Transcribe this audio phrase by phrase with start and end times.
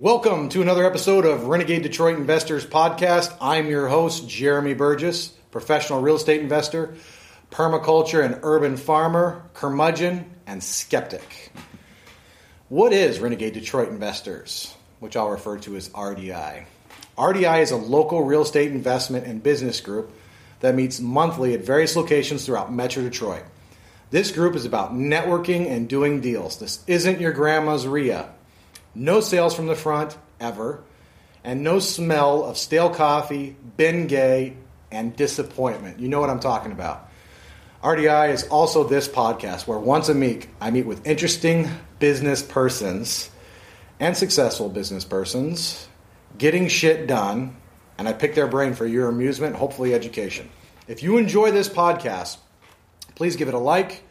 [0.00, 3.36] Welcome to another episode of Renegade Detroit Investors Podcast.
[3.38, 6.94] I'm your host, Jeremy Burgess, professional real estate investor,
[7.50, 11.52] permaculture and urban farmer, curmudgeon, and skeptic.
[12.70, 16.64] What is Renegade Detroit Investors, which I'll refer to as RDI?
[17.18, 20.14] RDI is a local real estate investment and business group
[20.60, 23.42] that meets monthly at various locations throughout Metro Detroit.
[24.10, 26.58] This group is about networking and doing deals.
[26.58, 28.30] This isn't your grandma's RIA.
[28.94, 30.82] No sales from the front, ever,
[31.44, 34.56] and no smell of stale coffee, Bengay,
[34.90, 36.00] and disappointment.
[36.00, 37.08] You know what I'm talking about.
[37.82, 43.30] RDI is also this podcast where once a week I meet with interesting business persons
[43.98, 45.88] and successful business persons
[46.36, 47.56] getting shit done,
[47.98, 50.50] and I pick their brain for your amusement, hopefully education.
[50.88, 52.38] If you enjoy this podcast,
[53.14, 54.02] please give it a like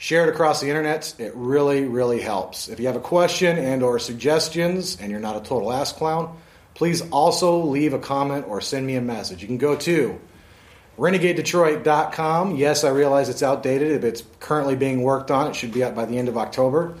[0.00, 1.14] share it across the internet.
[1.18, 2.68] It really really helps.
[2.68, 6.36] If you have a question and or suggestions and you're not a total ass clown
[6.74, 9.42] please also leave a comment or send me a message.
[9.42, 10.18] You can go to
[10.98, 13.92] renegadedetroit.com yes i realize it's outdated.
[13.92, 16.94] If it's currently being worked on it should be up by the end of october.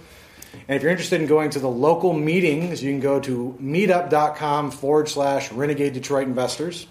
[0.68, 4.72] And if you're interested in going to the local meetings you can go to meetup.com
[4.72, 6.86] forward slash renegade detroit investors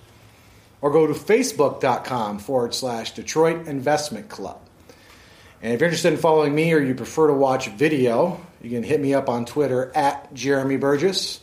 [0.81, 4.68] or go to facebook.com forward slash detroit investment club
[5.61, 8.83] and if you're interested in following me or you prefer to watch video, you can
[8.83, 11.41] hit me up on Twitter at Jeremy Burgess.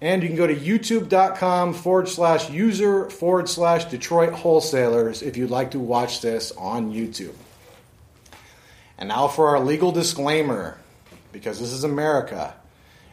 [0.00, 5.50] And you can go to youtube.com forward slash user forward slash Detroit Wholesalers if you'd
[5.50, 7.34] like to watch this on YouTube.
[8.96, 10.78] And now for our legal disclaimer,
[11.32, 12.54] because this is America.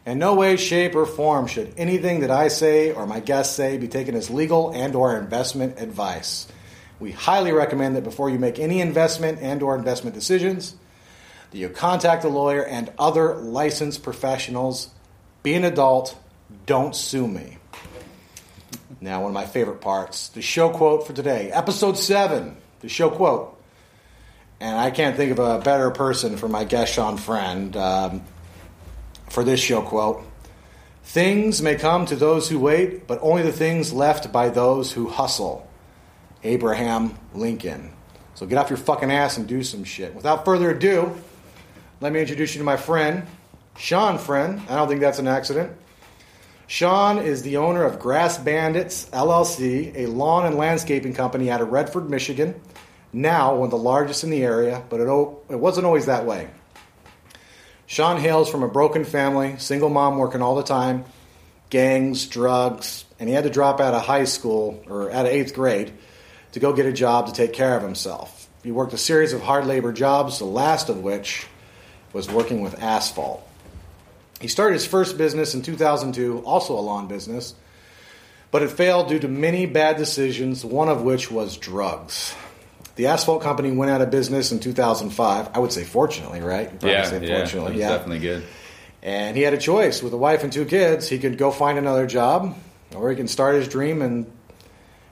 [0.05, 3.77] In no way, shape, or form should anything that I say or my guests say
[3.77, 6.47] be taken as legal and or investment advice.
[6.99, 10.75] We highly recommend that before you make any investment and or investment decisions,
[11.51, 14.89] that you contact a lawyer and other licensed professionals.
[15.43, 16.17] Be an adult,
[16.65, 17.57] don't sue me.
[18.99, 23.09] Now, one of my favorite parts, the show quote for today, episode 7, the show
[23.11, 23.53] quote.
[24.59, 28.23] And I can't think of a better person for my guest, Shawn Friend, um,
[29.29, 30.23] for this show quote.
[31.03, 35.07] Things may come to those who wait, but only the things left by those who
[35.07, 35.66] hustle.
[36.43, 37.93] Abraham Lincoln.
[38.35, 40.13] So get off your fucking ass and do some shit.
[40.13, 41.15] Without further ado,
[42.01, 43.25] let me introduce you to my friend,
[43.77, 44.61] Shawn Friend.
[44.69, 45.75] I don't think that's an accident.
[46.67, 51.69] Shawn is the owner of Grass Bandits LLC, a lawn and landscaping company out of
[51.69, 52.59] Redford, Michigan.
[53.13, 55.07] Now one of the largest in the area, but it,
[55.49, 56.49] it wasn't always that way.
[57.87, 61.05] Shawn hails from a broken family, single mom working all the time,
[61.69, 65.55] gangs, drugs, and he had to drop out of high school or out of eighth
[65.55, 65.93] grade
[66.51, 68.47] to go get a job to take care of himself.
[68.63, 71.47] He worked a series of hard labor jobs, the last of which
[72.13, 73.47] was working with asphalt.
[74.41, 77.55] He started his first business in 2002, also a lawn business,
[78.51, 82.35] but it failed due to many bad decisions, one of which was drugs.
[82.95, 85.49] The asphalt company went out of business in 2005.
[85.53, 86.71] I would say fortunately, right?
[86.81, 87.89] Yeah, yeah, fortunately, yeah.
[87.89, 88.43] definitely good.
[89.03, 91.07] And he had a choice with a wife and two kids.
[91.07, 92.55] He could go find another job,
[92.95, 94.31] or he can start his dream and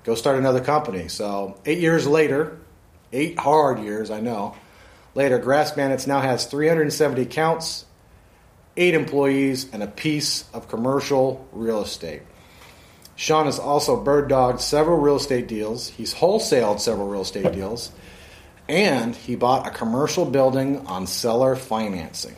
[0.05, 1.07] go start another company.
[1.09, 2.57] So eight years later,
[3.11, 4.55] eight hard years, I know.
[5.15, 7.85] Later, Grass Bandits now has 370 accounts,
[8.77, 12.21] eight employees, and a piece of commercial real estate.
[13.15, 15.87] Shawn has also bird dogged several real estate deals.
[15.87, 17.91] He's wholesaled several real estate deals.
[18.67, 22.35] And he bought a commercial building on seller financing.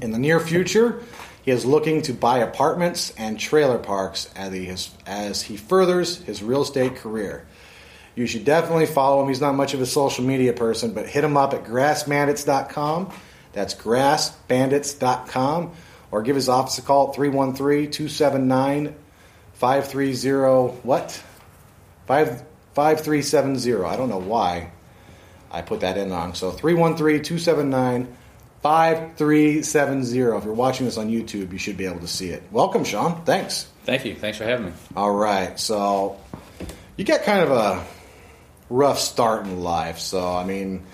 [0.00, 1.02] In the near future,
[1.42, 6.18] he is looking to buy apartments and trailer parks as he, has, as he furthers
[6.18, 7.46] his real estate career.
[8.14, 9.28] You should definitely follow him.
[9.28, 13.12] He's not much of a social media person, but hit him up at grassbandits.com.
[13.52, 15.72] That's grassbandits.com.
[16.10, 18.94] Or give his office a call at 313 279
[19.54, 21.22] 530 what?
[22.06, 23.84] 5, 5370.
[23.84, 24.72] I don't know why
[25.50, 26.34] I put that in wrong.
[26.34, 28.14] So 313 279
[28.62, 30.38] 5370.
[30.38, 32.44] If you're watching this on YouTube, you should be able to see it.
[32.52, 33.24] Welcome, Shawn.
[33.24, 33.68] Thanks.
[33.84, 34.14] Thank you.
[34.14, 34.72] Thanks for having me.
[34.94, 35.58] All right.
[35.58, 36.20] So,
[36.96, 37.84] you got kind of a
[38.70, 39.98] rough start in life.
[39.98, 40.84] So, I mean,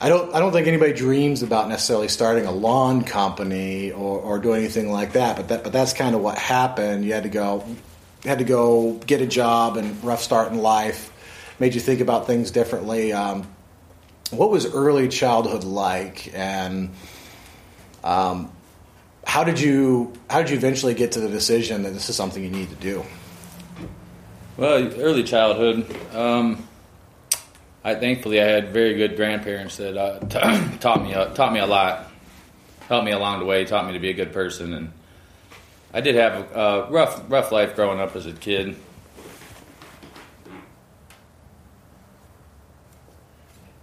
[0.00, 4.38] I don't, I don't think anybody dreams about necessarily starting a lawn company or, or
[4.38, 5.36] doing anything like that.
[5.36, 7.04] But that, but that's kind of what happened.
[7.04, 7.64] You had to go,
[8.24, 11.10] had to go get a job and rough start in life.
[11.58, 13.12] Made you think about things differently.
[13.12, 13.46] Um,
[14.30, 16.90] what was early childhood like, and
[18.02, 18.50] um,
[19.26, 22.42] how did you how did you eventually get to the decision that this is something
[22.42, 23.04] you need to do?
[24.56, 25.86] Well, early childhood.
[26.14, 26.68] Um,
[27.82, 31.60] I thankfully I had very good grandparents that uh, t- taught me uh, taught me
[31.60, 32.10] a lot,
[32.88, 34.92] helped me along the way, taught me to be a good person, and
[35.92, 38.76] I did have a rough rough life growing up as a kid.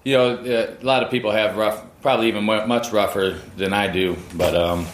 [0.03, 3.87] You know, uh, a lot of people have rough, probably even much rougher than I
[3.87, 4.87] do, but um,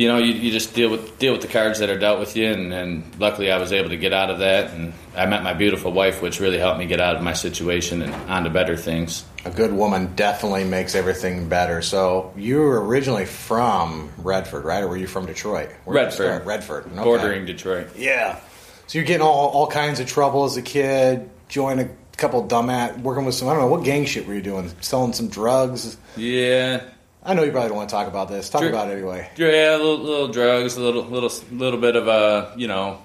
[0.00, 2.34] you know, you, you just deal with deal with the cards that are dealt with
[2.34, 5.42] you, and, and luckily I was able to get out of that, and I met
[5.42, 8.78] my beautiful wife, which really helped me get out of my situation and onto better
[8.78, 9.24] things.
[9.44, 11.82] A good woman definitely makes everything better.
[11.82, 15.70] So you were originally from Redford, right, or were you from Detroit?
[15.84, 16.46] Where Redford.
[16.46, 17.02] Redford, okay.
[17.02, 17.96] Bordering Detroit.
[17.96, 18.40] Yeah.
[18.86, 21.28] So you're getting all, all kinds of trouble as a kid.
[21.48, 21.90] Joined a
[22.20, 23.48] couple dumbass, working with some.
[23.48, 24.70] I don't know what gang shit were you doing?
[24.80, 25.96] Selling some drugs.
[26.16, 26.82] Yeah,
[27.24, 28.48] I know you probably don't want to talk about this.
[28.48, 29.28] Talk Dr- about it anyway.
[29.36, 33.00] Yeah, a little, little drugs, a little, little, little bit of uh, you know,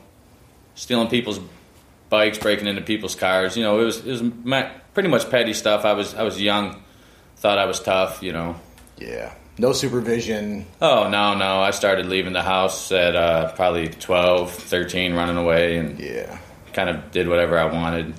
[0.76, 1.40] stealing people's
[2.10, 3.58] bikes, breaking into people's cars.
[3.58, 5.86] You know, it was, it was ma- pretty much petty stuff.
[5.86, 6.82] I was, I was young,
[7.38, 8.22] thought I was tough.
[8.22, 8.56] You know.
[8.98, 9.34] Yeah.
[9.58, 10.66] No supervision.
[10.82, 11.62] Oh no, no!
[11.62, 16.38] I started leaving the house at uh, probably 12, 13, running away, and Yeah.
[16.74, 18.14] kind of did whatever I wanted.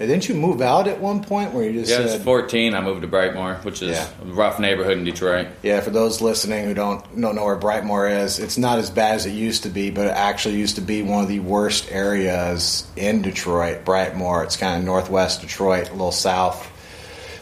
[0.00, 2.74] And didn't you move out at one point where you just Yeah, said, 14.
[2.74, 4.06] I moved to Brightmoor, which is Yeah.
[4.22, 5.48] a rough neighborhood in Detroit.
[5.62, 9.16] Yeah, for those listening who don't don't know where Brightmoor is, it's not as bad
[9.16, 11.90] as it used to be, but it actually used to be one of the worst
[11.90, 13.84] areas in Detroit.
[13.84, 16.70] Brightmoor, it's kind of northwest Detroit, a little south.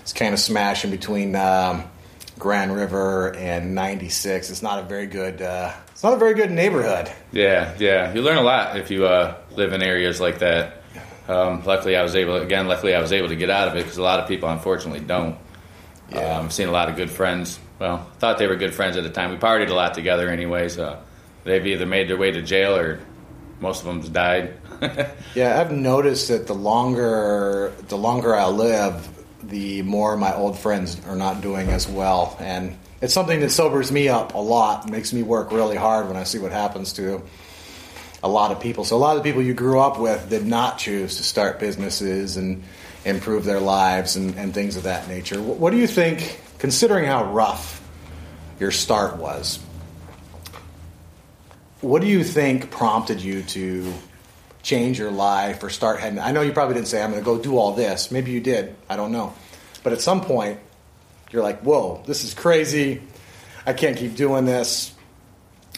[0.01, 1.85] It's kind of smashing between um,
[2.39, 4.49] Grand River and 96.
[4.51, 5.43] It's not a very good.
[5.43, 7.11] Uh, it's not a very good neighborhood.
[7.33, 8.15] Yeah, yeah.
[8.15, 10.76] You learn a lot if you uh, live in areas like that.
[11.29, 12.37] Um, luckily, I was able.
[12.37, 14.49] Again, luckily, I was able to get out of it because a lot of people,
[14.49, 15.37] unfortunately, don't.
[16.11, 16.39] Yeah.
[16.39, 17.59] Um, I've seen a lot of good friends.
[17.79, 19.31] Well, thought they were good friends at the time.
[19.31, 20.79] We partied a lot together, anyways.
[20.79, 21.01] Uh,
[21.45, 23.01] they've either made their way to jail or
[23.61, 24.55] most of them's died.
[25.35, 29.09] Yeah, I've noticed that the longer the longer I live,
[29.43, 33.93] the more my old friends are not doing as well, and it's something that sobers
[33.93, 34.91] me up a lot.
[34.91, 37.23] Makes me work really hard when I see what happens to
[38.23, 38.85] a lot of people.
[38.85, 41.61] So a lot of the people you grew up with did not choose to start
[41.61, 42.63] businesses and
[43.05, 45.41] improve their lives and, and things of that nature.
[45.41, 47.83] What, what do you think, considering how rough
[48.59, 49.59] your start was?
[51.83, 53.93] What do you think prompted you to
[54.63, 56.19] change your life or start heading?
[56.19, 58.11] I know you probably didn't say, I'm going to go do all this.
[58.11, 58.75] Maybe you did.
[58.89, 59.35] I don't know.
[59.85, 60.59] But at some point,
[61.31, 63.03] you're like, whoa, this is crazy.
[63.65, 64.93] I can't keep doing this.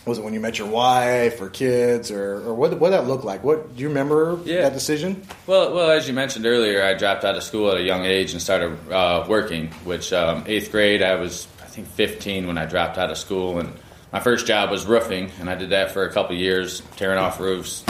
[0.09, 3.25] Was it when you met your wife or kids or, or what what that look
[3.25, 3.45] like?
[3.45, 4.63] What do you remember Yeah.
[4.63, 5.23] that decision?
[5.47, 8.33] Well, well, as you mentioned earlier, I dropped out of school at a young age
[8.33, 9.69] and started uh, working.
[9.85, 13.59] Which um, eighth grade, I was I think 15 when I dropped out of school,
[13.59, 13.73] and
[14.13, 17.19] my first job was roofing, and I did that for a couple of years, tearing
[17.19, 17.85] off roofs,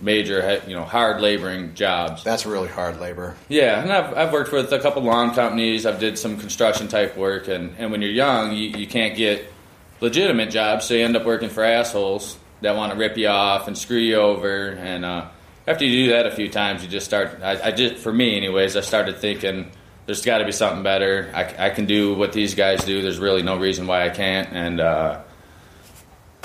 [0.00, 2.22] major, you know, hard laboring jobs.
[2.24, 3.34] That's really hard labor.
[3.48, 5.84] Yeah, and I've, I've worked with a couple lawn companies.
[5.86, 9.52] I've did some construction type work, and, and when you're young, you, you can't get
[10.00, 13.68] legitimate jobs, so you end up working for assholes that want to rip you off
[13.68, 14.68] and screw you over.
[14.68, 15.28] And uh,
[15.66, 17.40] after you do that a few times, you just start.
[17.42, 19.70] I, I just, for me, anyways, I started thinking
[20.06, 21.30] there's got to be something better.
[21.34, 23.02] I, I can do what these guys do.
[23.02, 24.52] There's really no reason why I can't.
[24.52, 25.22] And uh,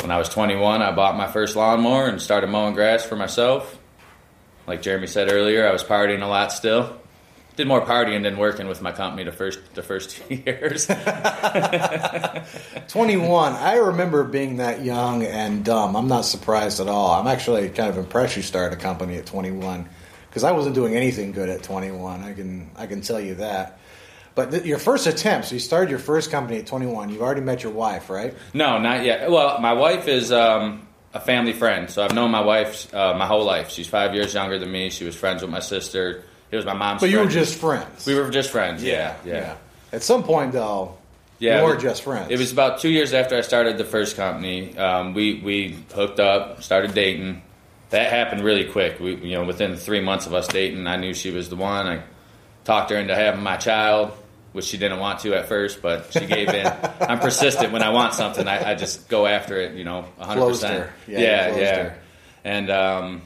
[0.02, 3.78] when I was 21, I bought my first lawnmower and started mowing grass for myself.
[4.68, 7.00] Like Jeremy said earlier, I was partying a lot still.
[7.56, 10.88] Did more partying than working with my company the first the first two years.
[12.88, 13.54] 21.
[13.54, 15.96] I remember being that young and dumb.
[15.96, 17.12] I'm not surprised at all.
[17.12, 19.88] I'm actually kind of impressed you started a company at 21
[20.30, 22.24] because I wasn't doing anything good at 21.
[22.24, 23.80] I can I can tell you that.
[24.36, 27.10] But th- your first attempt, so you started your first company at 21.
[27.10, 28.34] You've already met your wife, right?
[28.54, 29.32] no, not yet.
[29.32, 33.28] Well, my wife is um, a family friend, so I've known my wife uh, my
[33.28, 33.70] whole life.
[33.70, 34.90] She's five years younger than me.
[34.90, 36.26] She was friends with my sister.
[36.56, 37.02] It was my mom's.
[37.02, 38.06] But you were just friends.
[38.08, 38.82] we were just friends.
[38.82, 39.58] Yeah, yeah,
[39.92, 40.96] At some point, though,
[41.38, 41.62] yeah.
[41.62, 42.32] we were just friends.
[42.32, 44.78] It was about two years after I started the first company.
[44.78, 47.42] Um, we we hooked up, started dating.
[47.90, 49.02] That happened really quick.
[49.02, 51.88] We you know within three months of us dating, I knew she was the one.
[51.88, 52.04] I
[52.64, 54.14] talked her into having my child,
[54.54, 56.66] which she didn't want to at first, but she gave in.
[57.02, 58.48] I'm persistent when I want something.
[58.48, 59.76] I, I just go after it.
[59.76, 60.48] You know, 100.
[60.48, 60.90] percent.
[61.06, 61.94] Yeah, yeah, yeah.
[62.46, 63.22] And um,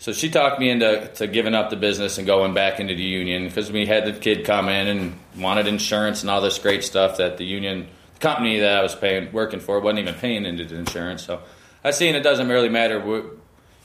[0.00, 3.02] so she talked me into to giving up the business and going back into the
[3.02, 6.82] union because we had the kid come in and wanted insurance and all this great
[6.82, 10.46] stuff that the union the company that I was paying working for wasn't even paying
[10.46, 11.22] into the insurance.
[11.22, 11.42] So
[11.84, 13.30] I seen it doesn't really matter.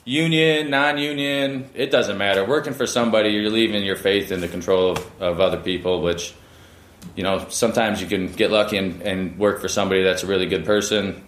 [0.05, 2.45] Union, non-union, it doesn't matter.
[2.45, 6.33] Working for somebody, you're leaving your faith in the control of, of other people, which
[7.17, 10.45] you know sometimes you can get lucky and, and work for somebody that's a really
[10.45, 11.25] good person.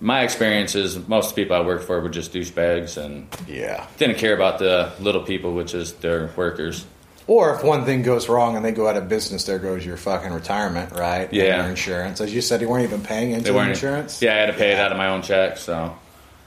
[0.00, 3.86] My experience is most people I worked for were just douchebags and yeah.
[3.96, 6.86] didn't care about the little people, which is their workers.
[7.26, 9.96] Or if one thing goes wrong and they go out of business, there goes your
[9.98, 11.24] fucking retirement, right?
[11.24, 11.60] And Yeah.
[11.60, 12.20] your insurance.
[12.20, 14.22] As you said, you weren't even paying into insurance.
[14.22, 15.58] Yeah, I had to pay it out of my own check.
[15.58, 15.94] So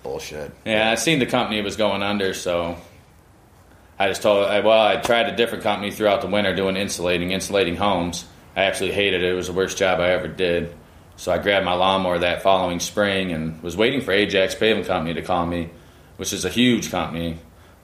[0.02, 0.52] Bullshit.
[0.66, 2.78] yeah, I seen the company was going under, so
[4.00, 4.48] I just told.
[4.48, 8.26] I, well, I tried a different company throughout the winter doing insulating, insulating homes.
[8.56, 9.32] I actually hated it.
[9.32, 10.74] It was the worst job I ever did.
[11.22, 15.14] So I grabbed my lawnmower that following spring and was waiting for Ajax Paving Company
[15.14, 15.70] to call me,
[16.18, 17.38] which is a huge company.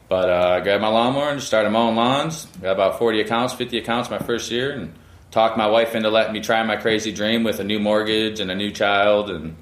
[0.09, 2.45] But uh, I grabbed my lawnmower and started mowing lawns.
[2.63, 4.91] Got about 40 accounts, 50 accounts my first year, and
[5.29, 8.49] talked my wife into letting me try my crazy dream with a new mortgage and
[8.49, 9.55] a new child and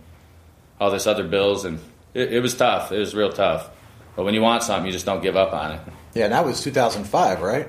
[0.79, 1.65] all this other bills.
[1.65, 1.81] And
[2.13, 2.93] it, it was tough.
[2.93, 3.69] It was real tough.
[4.15, 5.81] But when you want something, you just don't give up on it.
[6.13, 7.67] Yeah, and that was 2005, right?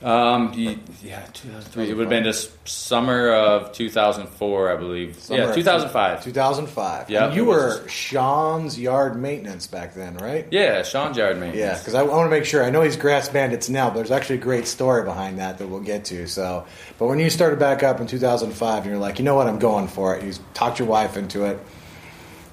[0.00, 1.90] Um, yeah, 2003.
[1.90, 5.18] It would have been just summer of 2004, I believe.
[5.18, 6.22] Summer yeah, 2005.
[6.22, 7.10] 2005.
[7.10, 10.46] Yeah, you were Shawn's yard maintenance back then, right?
[10.52, 11.58] Yeah, Shawn's Yard maintenance.
[11.58, 12.62] Yeah, because I, want to make sure.
[12.62, 15.66] I know he's Grass Bandits now, but there's actually a great story behind that that
[15.66, 16.28] we'll get to.
[16.28, 16.64] So,
[16.96, 19.58] but when you started back up in 2005, and you're like, you know what, I'm
[19.58, 20.22] going for it.
[20.22, 21.58] You talked your wife into it,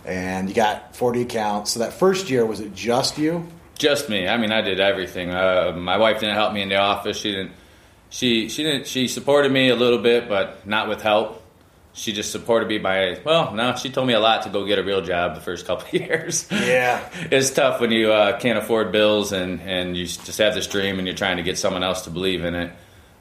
[0.03, 1.71] and you got 40 accounts.
[1.71, 3.47] So that first year, was it just you?
[3.77, 4.27] Just me.
[4.27, 5.31] I mean, I did everything.
[5.31, 7.17] Uh, my wife didn't help me in the office.
[7.17, 7.51] She didn't.
[8.09, 8.87] She she didn't.
[8.87, 11.41] She supported me a little bit, but not with help.
[11.93, 13.75] She just supported me by well, no.
[13.75, 15.93] She told me a lot to go get a real job the first couple of
[15.93, 16.47] years.
[16.51, 17.09] Yeah.
[17.31, 20.99] it's tough when you uh, can't afford bills and and you just have this dream
[20.99, 22.71] and you're trying to get someone else to believe in it.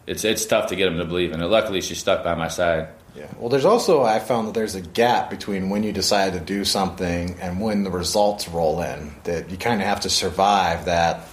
[0.06, 1.46] It's it's tough to get them to believe in it.
[1.46, 2.88] Luckily, she stuck by my side.
[3.14, 3.28] Yeah.
[3.38, 6.64] Well, there's also I found that there's a gap between when you decide to do
[6.64, 9.14] something and when the results roll in.
[9.24, 11.28] That you kind of have to survive that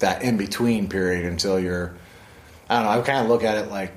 [0.00, 1.94] that in between period until you're.
[2.68, 3.00] I don't know.
[3.00, 3.92] I kind of look at it like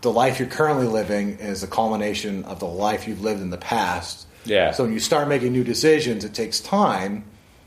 [0.00, 3.58] the life you're currently living is a culmination of the life you've lived in the
[3.58, 4.26] past.
[4.44, 4.70] Yeah.
[4.70, 7.24] So when you start making new decisions, it takes time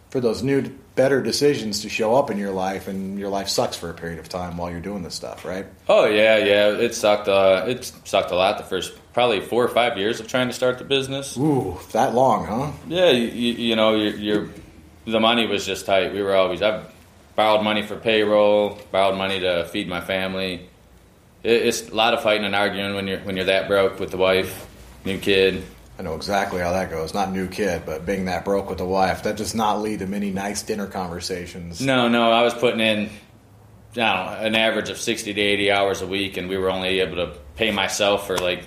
[0.09, 3.77] for those new, better decisions to show up in your life, and your life sucks
[3.77, 5.65] for a period of time while you're doing this stuff, right?
[5.87, 6.69] Oh yeah, yeah.
[6.69, 7.27] It sucked.
[7.27, 10.53] Uh, it sucked a lot the first probably four or five years of trying to
[10.53, 11.37] start the business.
[11.37, 12.71] Ooh, that long, huh?
[12.87, 14.49] Yeah, you, you, you know, you're, you're
[15.05, 16.13] the money was just tight.
[16.13, 16.85] We were always I've
[17.35, 20.69] borrowed money for payroll, borrowed money to feed my family.
[21.43, 24.11] It, it's a lot of fighting and arguing when you're when you're that broke with
[24.11, 24.67] the wife,
[25.05, 25.63] new kid.
[25.99, 27.13] I know exactly how that goes.
[27.13, 30.07] Not new kid, but being that broke with the wife, that does not lead to
[30.07, 31.79] many nice dinner conversations.
[31.79, 33.09] No, no, I was putting in.
[33.93, 36.71] I don't know, an average of 60 to 80 hours a week, and we were
[36.71, 38.63] only able to pay myself for like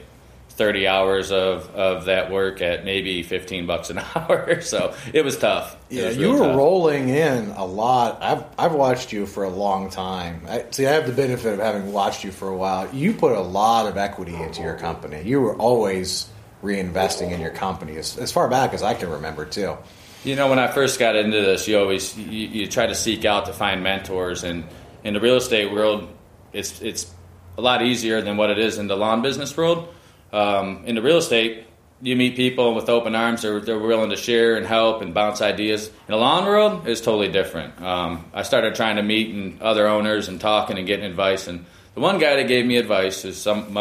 [0.57, 4.61] 30 hours of, of that work at maybe 15 bucks an hour.
[4.61, 5.77] So it was tough.
[5.91, 6.57] Yeah, was you were tough.
[6.57, 8.23] rolling in a lot.
[8.23, 10.43] I've I've watched you for a long time.
[10.49, 12.89] I, see, I have the benefit of having watched you for a while.
[12.95, 15.23] You put a lot of equity into your company.
[15.23, 16.29] You were always
[16.63, 19.77] reinvesting in your company as, as far back as I can remember, too.
[20.25, 23.25] You know, when I first got into this, you always you, you try to seek
[23.25, 24.65] out to find mentors, and
[25.03, 26.09] in the real estate world,
[26.53, 27.13] it's it's
[27.59, 29.93] a lot easier than what it is in the lawn business world.
[30.35, 31.65] Um, in the real estate,
[32.03, 35.41] you meet people with open arms; they're they're willing to share and help and bounce
[35.41, 35.89] ideas.
[35.89, 37.81] In the lawn world, it's totally different.
[37.81, 41.65] Um, I started trying to meet and other owners and talking and getting advice, and
[41.95, 43.79] the one guy that gave me advice is some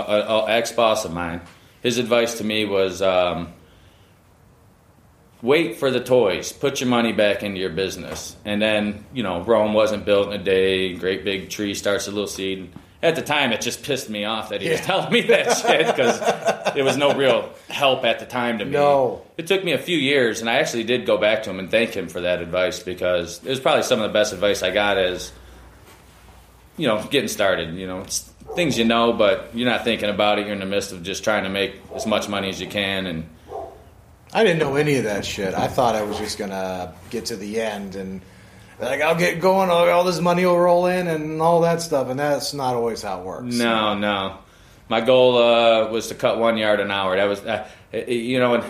[0.47, 1.41] ex boss of mine.
[1.81, 3.01] His advice to me was.
[3.01, 3.53] Um,
[5.41, 6.53] wait for the toys.
[6.53, 8.35] Put your money back into your business.
[8.45, 10.93] And then, you know, Rome wasn't built in a day.
[10.93, 12.71] Great big tree starts a little seed.
[13.03, 15.87] At the time, it just pissed me off that he was telling me that shit
[15.87, 18.71] because it was no real help at the time to me.
[18.71, 19.21] No.
[19.37, 21.69] It took me a few years, and I actually did go back to him and
[21.69, 24.71] thank him for that advice because it was probably some of the best advice I
[24.71, 25.31] got is,
[26.77, 27.75] you know, getting started.
[27.75, 28.21] You know, it's
[28.55, 30.45] things you know, but you're not thinking about it.
[30.45, 33.05] You're in the midst of just trying to make as much money as you can
[33.05, 33.29] and
[34.33, 35.53] I didn't know any of that shit.
[35.53, 38.21] I thought I was just gonna get to the end and
[38.79, 42.09] like I'll get going, all, all this money will roll in and all that stuff,
[42.09, 43.55] and that's not always how it works.
[43.55, 44.39] No, no.
[44.89, 47.15] My goal uh, was to cut one yard an hour.
[47.15, 48.63] That was, uh, you know, and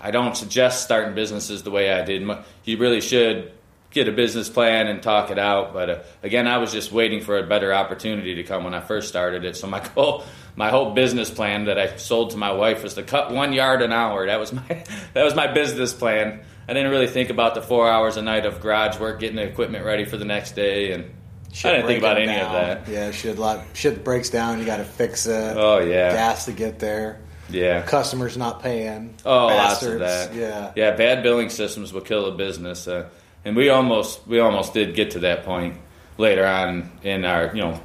[0.00, 2.28] I don't suggest starting businesses the way I did.
[2.64, 3.52] You really should
[3.90, 5.72] get a business plan and talk it out.
[5.72, 8.80] But uh, again, I was just waiting for a better opportunity to come when I
[8.80, 9.56] first started it.
[9.56, 13.02] So my goal, my whole business plan that I sold to my wife was to
[13.02, 14.26] cut one yard an hour.
[14.26, 14.62] That was my
[15.14, 16.40] that was my business plan.
[16.68, 19.44] I didn't really think about the four hours a night of garage work, getting the
[19.44, 21.10] equipment ready for the next day, and
[21.52, 22.88] Shit I didn't think about any of that.
[22.88, 24.58] Yeah, shit, lot, shit breaks down.
[24.58, 25.56] You got to fix it.
[25.56, 27.20] Oh yeah, gas to get there.
[27.48, 27.80] yeah.
[27.82, 29.14] Customers not paying.
[29.24, 30.00] Oh, Bastards.
[30.02, 30.38] lots of that.
[30.38, 30.72] Yeah.
[30.76, 30.96] yeah.
[30.96, 33.08] Bad billing systems will kill a business, uh,
[33.44, 35.78] and we almost we almost did get to that point
[36.18, 37.80] later on in our you know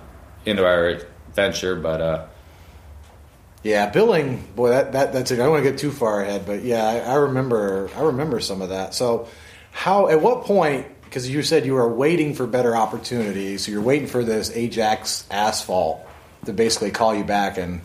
[0.46, 1.00] into our
[1.34, 2.26] venture, but uh,
[3.64, 4.44] Yeah, billing.
[4.56, 5.36] Boy, that, that that's it.
[5.36, 8.40] I don't want to get too far ahead, but yeah, I, I remember I remember
[8.40, 8.94] some of that.
[8.94, 9.28] So,
[9.72, 13.66] how at what point because you said you were waiting for better opportunities.
[13.66, 16.08] So you're waiting for this Ajax Asphalt
[16.46, 17.82] to basically call you back and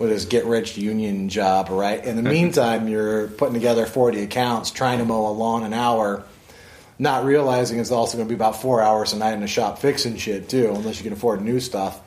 [0.00, 2.04] with his get rich union job, right?
[2.04, 2.32] In the mm-hmm.
[2.32, 6.24] meantime, you're putting together 40 accounts, trying to mow a lawn an hour,
[6.98, 9.78] not realizing it's also going to be about four hours a night in the shop
[9.78, 12.00] fixing shit too, unless you can afford new stuff.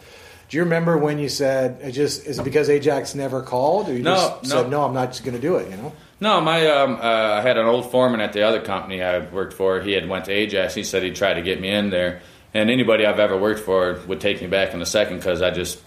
[0.50, 3.94] Do you remember when you said it just is it because Ajax never called, or
[3.94, 4.50] you No, just no.
[4.63, 5.70] said no, I'm not just going to do it?
[5.70, 9.03] You know, No, my um, uh, I had an old foreman at the other company
[9.03, 9.79] I worked for.
[9.79, 10.74] He had went to Ajax.
[10.74, 12.22] He said he'd try to get me in there,
[12.56, 15.51] and anybody I've ever worked for would take me back in a second because I
[15.51, 15.79] just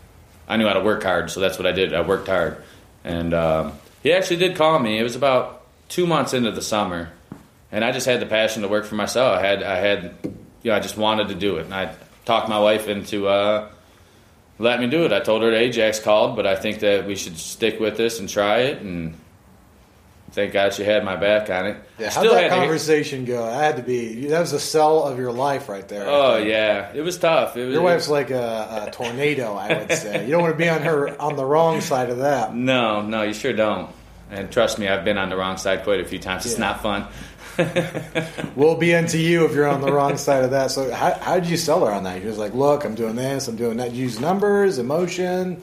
[0.49, 1.31] I knew how to work hard.
[1.33, 1.93] So that's what I did.
[1.93, 2.63] I worked hard,
[3.03, 3.73] and um,
[4.05, 4.97] he actually did call me.
[4.97, 7.11] It was about two months into the summer,
[7.73, 9.39] and I just had the passion to work for myself.
[9.41, 10.15] I had I had
[10.63, 13.27] you know I just wanted to do it, and I talked my wife into.
[13.27, 13.69] Uh,
[14.63, 15.13] let me do it.
[15.13, 18.21] I told her that Ajax called, but I think that we should stick with this
[18.21, 18.81] and try it.
[18.81, 19.15] And
[20.31, 21.77] thank God she had my back on it.
[21.99, 22.07] yeah.
[22.11, 23.45] How Still that had conversation go?
[23.45, 26.07] That had to be that was the sell of your life right there.
[26.07, 27.57] oh yeah, it was tough.
[27.57, 30.25] It was, Your wife's like a, a tornado, I would say.
[30.25, 32.55] You don't want to be on her on the wrong side of that.
[32.55, 33.91] no, no, you sure don't.
[34.31, 36.47] And trust me, I've been on the wrong side quite a few times.
[36.47, 36.61] It's Yeah.
[36.61, 37.07] not fun.
[38.57, 40.71] We'll be into you if you're on the wrong side of that.
[40.71, 42.17] So how how did you sell her on that?
[42.17, 43.93] You're just like, look, I'm doing this, I'm doing that.
[43.93, 45.63] Use numbers, emotion,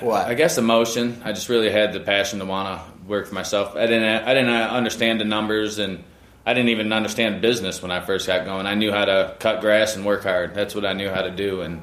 [0.00, 0.26] what?
[0.26, 1.22] I guess emotion.
[1.24, 3.76] I just really had the passion to want to work for myself.
[3.76, 4.24] I didn't.
[4.24, 6.04] I didn't understand the numbers, and
[6.44, 8.66] I didn't even understand business when I first got going.
[8.66, 10.54] I knew how to cut grass and work hard.
[10.54, 11.82] That's what I knew how to do, and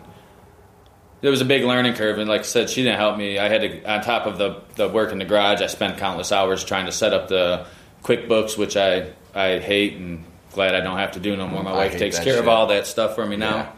[1.21, 2.19] there was a big learning curve.
[2.19, 3.39] And like I said, she didn't help me.
[3.39, 6.31] I had to, on top of the the work in the garage, I spent countless
[6.31, 7.65] hours trying to set up the
[8.03, 11.63] QuickBooks, which I I hate and glad I don't have to do no more.
[11.63, 13.55] My I wife takes care of all that stuff for me now.
[13.55, 13.71] Yeah.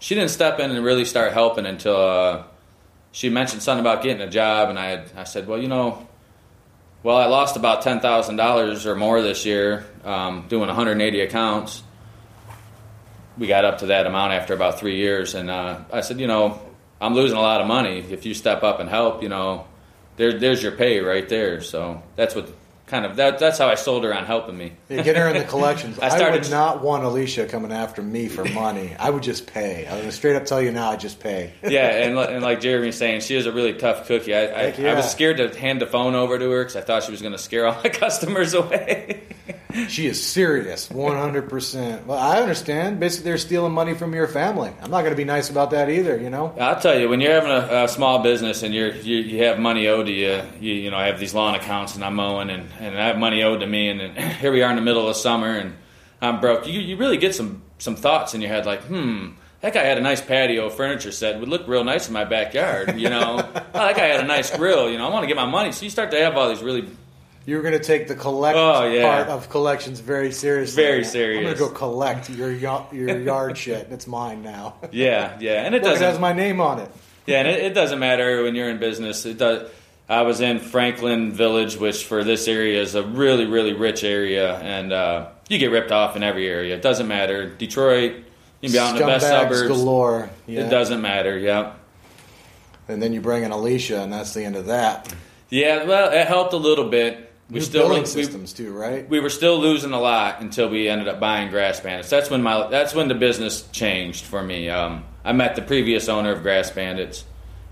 [0.00, 1.96] She didn't step in and really start helping until.
[1.96, 2.42] Uh,
[3.10, 6.06] she mentioned something about getting a job, and I had, I said, well, you know,
[7.02, 11.82] well, I lost about ten thousand dollars or more this year um, doing 180 accounts.
[13.36, 16.26] We got up to that amount after about three years, and uh, I said, you
[16.26, 16.60] know,
[17.00, 18.00] I'm losing a lot of money.
[18.10, 19.66] If you step up and help, you know,
[20.16, 21.60] there, there's your pay right there.
[21.60, 22.52] So that's what
[22.88, 23.38] kind of that.
[23.38, 24.72] That's how I sold her on helping me.
[24.88, 25.98] Yeah, get her in the collections.
[25.98, 28.96] I I, started- would not want Alisha coming after me for money.
[28.98, 29.86] I would just pay.
[29.86, 30.90] I'm gonna straight up tell you now.
[30.90, 31.52] I just pay.
[31.62, 34.34] yeah, and, and like Jeremy's saying, she is a really tough cookie.
[34.34, 34.92] I, I, yeah.
[34.92, 37.20] I was scared to hand the phone over to her because I thought she was
[37.22, 39.22] going to scare all my customers away.
[39.88, 41.48] She is serious, 100.
[41.48, 43.00] percent Well, I understand.
[43.00, 44.72] Basically, they're stealing money from your family.
[44.80, 46.18] I'm not gonna be nice about that either.
[46.18, 46.54] You know.
[46.58, 49.58] I'll tell you, when you're having a, a small business and you're you, you have
[49.58, 52.50] money owed to you, you, you know, I have these lawn accounts and I'm mowing
[52.50, 54.82] and, and I have money owed to me, and, then here we are in the
[54.82, 55.74] middle of summer and
[56.20, 56.66] I'm broke.
[56.66, 59.30] You, you really get some some thoughts in your head like, hmm.
[59.60, 61.40] That guy had a nice patio furniture set.
[61.40, 63.38] Would look real nice in my backyard, you know.
[63.54, 65.08] oh, that guy had a nice grill, you know.
[65.08, 65.72] I want to get my money.
[65.72, 66.88] So you start to have all these really
[67.48, 69.02] You were going to take the collect Oh, yeah.
[69.24, 70.82] part of collections very seriously.
[70.82, 71.38] Very serious.
[71.38, 73.88] I'm going to go collect your your yard shit.
[73.90, 74.74] It's mine now.
[74.92, 75.64] yeah, yeah.
[75.64, 76.90] And it Look, doesn't has my name on it.
[77.24, 79.24] Yeah, and it, it doesn't matter when you're in business.
[79.24, 79.70] It does.
[80.10, 84.58] I was in Franklin Village, which for this area is a really, really rich area,
[84.58, 86.74] and uh, you get ripped off in every area.
[86.76, 87.48] It doesn't matter.
[87.48, 88.12] Detroit,
[88.60, 89.68] you can be out in the best suburbs.
[89.68, 90.28] galore.
[90.46, 90.66] Yeah.
[90.66, 91.38] It doesn't matter.
[91.38, 91.72] Yeah,
[92.88, 95.14] And then you bring in Alisha, and that's the end of that.
[95.48, 95.84] yeah.
[95.84, 97.24] Well, it helped a little bit.
[97.50, 99.08] We New still billing we, systems too, right?
[99.08, 102.10] we were still losing a lot until we ended up buying Grass Bandits.
[102.10, 104.68] That's when my that's when the business changed for me.
[104.68, 107.24] Um, I met the previous owner of Grass Bandits,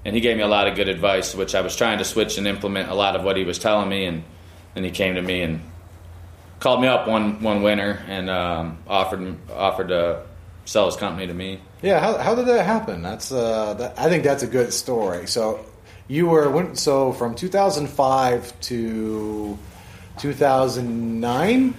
[0.05, 2.39] and he gave me a lot of good advice, which I was trying to switch
[2.39, 4.07] and implement a lot of what he was telling me.
[4.07, 4.25] And
[4.73, 5.61] then he came to me and
[6.59, 10.23] called me up one one winter and um, offered offered to
[10.65, 11.61] sell his company to me.
[11.83, 12.01] Yeah.
[12.01, 13.03] How, how did that happen?
[13.03, 15.27] That's uh, that, I think that's a good story.
[15.27, 15.65] So
[16.09, 19.59] you were when, so from 2005 to
[20.19, 21.75] 2009.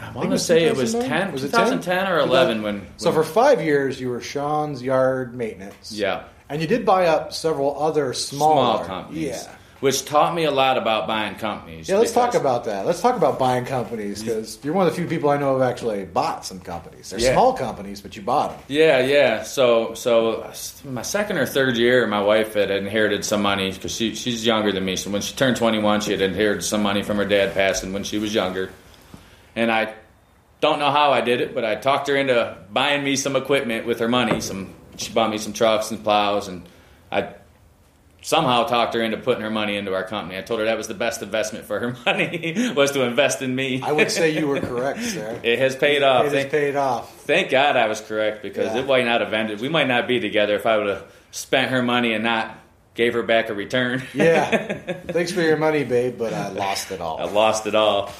[0.00, 1.58] I it want to say it was ten, Was it 10?
[1.80, 2.86] 2010 or eleven when.
[2.96, 5.92] So for five years, you were Shawn's yard maintenance.
[5.92, 6.24] yeah.
[6.48, 9.24] And you did buy up several other small companies.
[9.24, 9.52] Yeah.
[9.80, 11.86] Which taught me a lot about buying companies.
[11.88, 12.86] Yeah, let's talk about that.
[12.86, 15.60] Let's talk about buying companies because you're one of the few people I know who
[15.60, 17.10] have actually bought some companies.
[17.10, 17.34] They're Yeah.
[17.34, 18.60] small companies, but you bought them.
[18.68, 19.42] Yeah, yeah.
[19.42, 20.50] So, so
[20.84, 24.72] my second or third year, my wife had inherited some money because she, she's younger
[24.72, 24.96] than me.
[24.96, 28.02] So when she turned 21, she had inherited some money from her dad passing when
[28.04, 28.70] she was younger.
[29.54, 29.92] And I
[30.62, 33.86] don't know how I did it, but I talked her into buying me some equipment
[33.86, 34.40] with her money.
[34.40, 36.62] Some she bought me some trucks and plows, and
[37.12, 37.28] I
[38.22, 40.36] somehow talked her into putting her money into our company.
[40.38, 43.54] I told her that was the best investment for her money was to invest in
[43.54, 43.80] me.
[43.82, 45.40] I would say you were correct, sir.
[45.44, 46.26] it has paid off.
[46.26, 47.20] It has Thank- paid off.
[47.22, 48.80] Thank God I was correct because Yeah.
[48.80, 49.60] it might not have ended.
[49.60, 52.58] We might not be together if I would have spent her money and not
[52.94, 54.02] gave her back a return.
[54.14, 54.92] Yeah.
[55.12, 57.20] Thanks for your money, babe, but I lost it all.
[57.20, 58.10] I lost it all.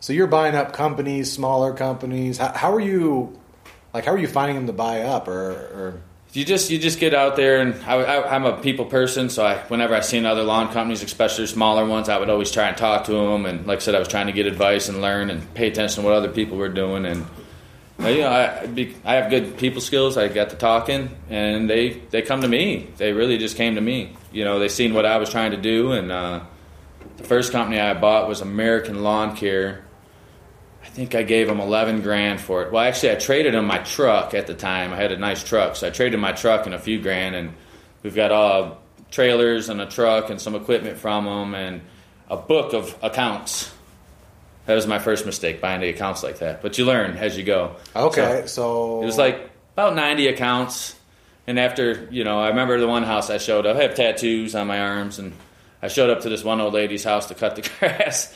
[0.00, 2.38] So you're buying up companies, smaller companies.
[2.38, 3.36] How, how are you,
[3.92, 6.00] like, how are you finding them to buy up, or, or
[6.32, 9.58] you just you just get out there and I, am a people person so I,
[9.68, 13.04] whenever i seen other lawn companies especially smaller ones i would always try and talk
[13.04, 15.54] to them and like i said i was trying to get advice and learn and
[15.54, 17.06] pay attention to what other people were doing.
[17.06, 17.26] And
[18.00, 21.90] you know I, be, I have good people skills i got to talking and they
[22.10, 22.88] they come to me.
[22.96, 24.16] They really just came to me.
[24.30, 26.40] You know they seen what i was trying to do and uh,
[27.16, 29.84] the first company i bought was american lawn care
[30.98, 32.72] think I gave him 11 grand for it.
[32.72, 34.92] Well, actually, I traded him my truck at the time.
[34.92, 37.54] I had a nice truck, so I traded my truck and a few grand, and
[38.02, 38.82] we've got all
[39.12, 41.82] trailers and a truck and some equipment from them and
[42.28, 43.72] a book of accounts.
[44.66, 46.62] That was my first mistake buying the accounts like that.
[46.62, 47.76] But you learn as you go.
[47.94, 50.96] Okay, so, so it was like about 90 accounts.
[51.46, 53.76] And after, you know, I remember the one house I showed up.
[53.76, 55.32] I have tattoos on my arms, and
[55.80, 58.34] I showed up to this one old lady's house to cut the grass.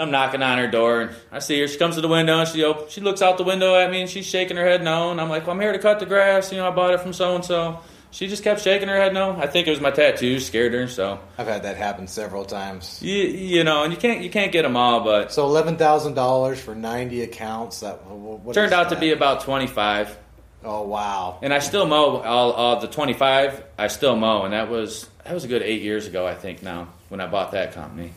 [0.00, 1.68] I'm knocking on her door, and I see her.
[1.68, 4.00] She comes to the window, and she op- she looks out the window at me,
[4.00, 5.10] and she's shaking her head no.
[5.10, 6.50] And I'm like, well, I'm here to cut the grass.
[6.50, 7.80] You know, I bought it from so and so.
[8.12, 9.36] She just kept shaking her head no.
[9.36, 10.88] I think it was my tattoos scared her.
[10.88, 13.00] So I've had that happen several times.
[13.00, 16.14] You, you know, and you can't you can't get them all, but so eleven thousand
[16.14, 17.80] dollars for ninety accounts.
[17.80, 18.96] That what turned out that?
[18.96, 20.16] to be about twenty five.
[20.64, 21.38] Oh wow!
[21.40, 23.62] And I still mow all, all the twenty five.
[23.78, 26.62] I still mow, and that was that was a good eight years ago, I think.
[26.62, 28.12] Now when I bought that company.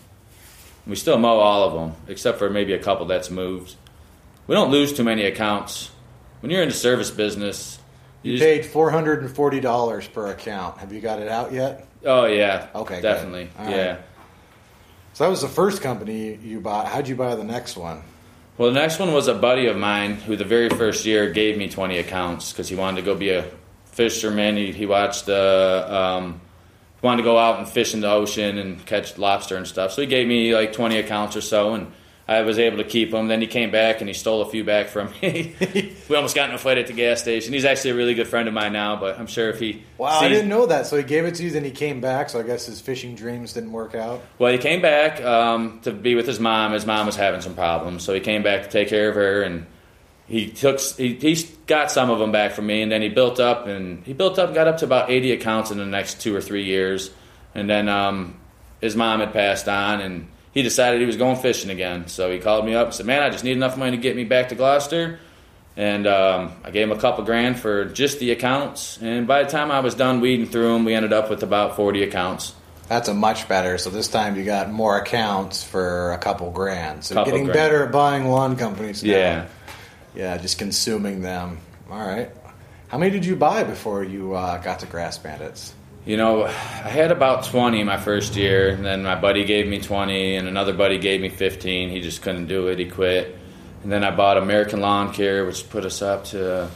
[0.85, 3.75] We still mow all of them, except for maybe a couple that's moved.
[4.47, 5.91] We don't lose too many accounts.
[6.41, 7.79] When you're in the service business,
[8.21, 10.79] you, you paid four hundred and forty dollars per account.
[10.79, 11.87] Have you got it out yet?
[12.05, 12.67] Oh yeah.
[12.75, 12.99] Okay.
[13.01, 13.49] Definitely.
[13.57, 13.91] Yeah.
[13.91, 13.99] Right.
[15.13, 16.87] So that was the first company you bought.
[16.87, 18.03] How'd you buy the next one?
[18.57, 21.57] Well, the next one was a buddy of mine who the very first year gave
[21.57, 23.45] me 20 accounts because he wanted to go be a
[23.85, 24.57] fisherman.
[24.57, 26.41] He, he watched uh, um,
[27.03, 29.91] wanted to go out and fish in the ocean and catch lobster and stuff.
[29.91, 31.91] So he gave me like 20 accounts or so, and
[32.27, 33.27] I was able to keep them.
[33.27, 35.53] Then he came back and he stole a few back from me.
[36.09, 37.51] we almost got in a fight at the gas station.
[37.51, 39.83] He's actually a really good friend of mine now, but I'm sure if he.
[39.97, 40.25] Wow, sees...
[40.25, 40.87] I didn't know that.
[40.87, 42.29] So he gave it to you, then he came back.
[42.29, 44.21] So I guess his fishing dreams didn't work out.
[44.39, 46.71] Well, he came back um, to be with his mom.
[46.71, 49.43] His mom was having some problems, so he came back to take care of her
[49.43, 49.65] and
[50.27, 53.39] he took he, he got some of them back from me, and then he built
[53.39, 56.35] up and he built up, got up to about 80 accounts in the next two
[56.35, 57.11] or three years,
[57.53, 58.39] and then um,
[58.81, 62.07] his mom had passed on, and he decided he was going fishing again.
[62.07, 64.15] So he called me up and said, "Man, I just need enough money to get
[64.15, 65.19] me back to Gloucester."
[65.75, 68.99] And um, I gave him a couple grand for just the accounts.
[69.01, 71.75] And by the time I was done weeding through them, we ended up with about
[71.75, 72.53] 40 accounts.
[72.89, 73.79] That's a much better.
[73.79, 77.03] So this time you got more accounts for a couple grand.
[77.03, 77.55] So couple getting grand.
[77.55, 79.11] better at buying lawn companies now.
[79.11, 79.45] Yeah.
[80.15, 81.59] Yeah, just consuming them.
[81.89, 82.29] All right.
[82.87, 85.73] How many did you buy before you uh, got to Grass Bandits?
[86.05, 89.79] You know, I had about 20 my first year, and then my buddy gave me
[89.79, 91.89] 20, and another buddy gave me 15.
[91.89, 93.37] He just couldn't do it, he quit.
[93.83, 96.69] And then I bought American Lawn Care, which put us up to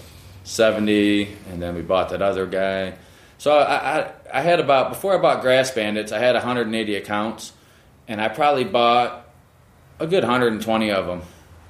[0.46, 2.96] 70, and then we bought that other guy.
[3.38, 7.54] So I, I, I had about, before I bought Grass Bandits, I had 180 accounts,
[8.08, 9.28] and I probably bought
[10.00, 11.22] a good 120 of them.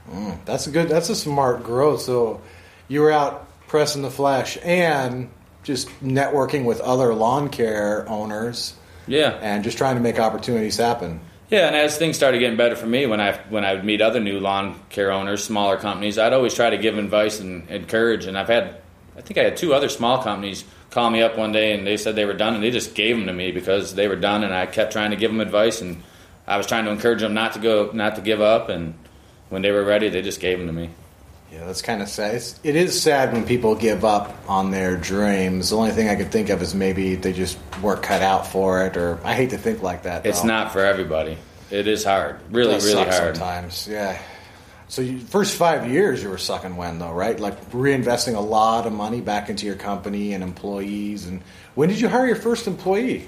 [0.09, 0.89] Mm, that's a good.
[0.89, 2.01] That's a smart growth.
[2.01, 2.41] So
[2.87, 5.29] you were out pressing the flesh and
[5.63, 8.73] just networking with other lawn care owners.
[9.07, 11.19] Yeah, and just trying to make opportunities happen.
[11.49, 14.01] Yeah, and as things started getting better for me, when I when I would meet
[14.01, 18.25] other new lawn care owners, smaller companies, I'd always try to give advice and encourage.
[18.25, 18.81] And I've had,
[19.17, 21.97] I think I had two other small companies call me up one day and they
[21.97, 24.43] said they were done, and they just gave them to me because they were done,
[24.43, 26.03] and I kept trying to give them advice, and
[26.45, 28.93] I was trying to encourage them not to go, not to give up, and
[29.49, 30.89] when they were ready, they just gave them to me.
[31.51, 32.35] Yeah, that's kind of sad.
[32.35, 35.69] It's, it is sad when people give up on their dreams.
[35.69, 38.85] The only thing I could think of is maybe they just weren't cut out for
[38.85, 40.25] it, or I hate to think like that.
[40.25, 41.37] It's not for everybody.
[41.71, 43.37] It is hard, really, really hard.
[43.37, 44.21] Sometimes, yeah.
[44.89, 47.37] So, you, first five years you were sucking when though, right?
[47.37, 51.27] Like reinvesting a lot of money back into your company and employees.
[51.27, 51.41] And
[51.75, 53.27] when did you hire your first employee?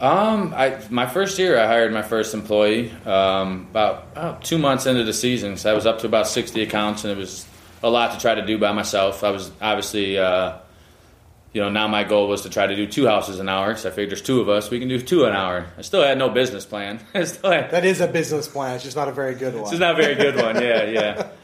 [0.00, 2.90] Um, I my first year I hired my first employee.
[3.06, 6.62] Um, about, about two months into the season, so I was up to about sixty
[6.62, 7.46] accounts, and it was
[7.82, 9.22] a lot to try to do by myself.
[9.22, 10.56] I was obviously, uh,
[11.52, 13.76] you know, now my goal was to try to do two houses an hour.
[13.76, 15.66] So I figured there's two of us, we can do two an hour.
[15.76, 17.00] I still had no business plan.
[17.14, 18.74] I still had, that is a business plan.
[18.74, 19.70] It's just not a very good one.
[19.70, 20.60] It's not a very good one.
[20.60, 21.28] Yeah, yeah.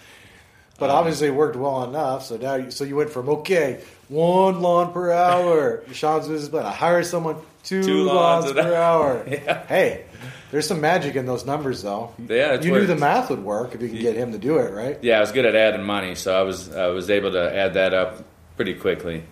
[0.79, 2.25] but um, obviously it worked well enough.
[2.25, 5.83] So now, you, so you went from okay, one lawn per hour.
[5.93, 6.67] Shawn's business plan.
[6.67, 9.25] I hire someone two, two lawns, lawns per hour.
[9.29, 9.67] yeah.
[9.67, 10.07] Hey,
[10.51, 12.13] there's some magic in those numbers, though.
[12.29, 12.83] Yeah, you worked.
[12.83, 14.99] knew the math would work if you could get him to do it, right?
[15.03, 17.75] Yeah, I was good at adding money, so I was I was able to add
[17.75, 18.25] that up
[18.57, 19.25] pretty quickly.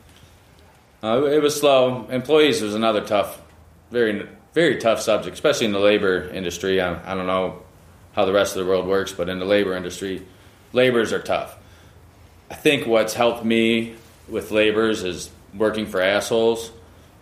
[1.03, 2.07] Uh, it was slow.
[2.09, 3.41] Employees was another tough,
[3.91, 6.81] very very tough subject, especially in the labor industry.
[6.81, 7.63] I, I don't know
[8.13, 10.27] how the rest of the world works, but in the labor industry,
[10.73, 11.57] laborers are tough.
[12.51, 13.95] I think what's helped me
[14.29, 16.71] with laborers is working for assholes.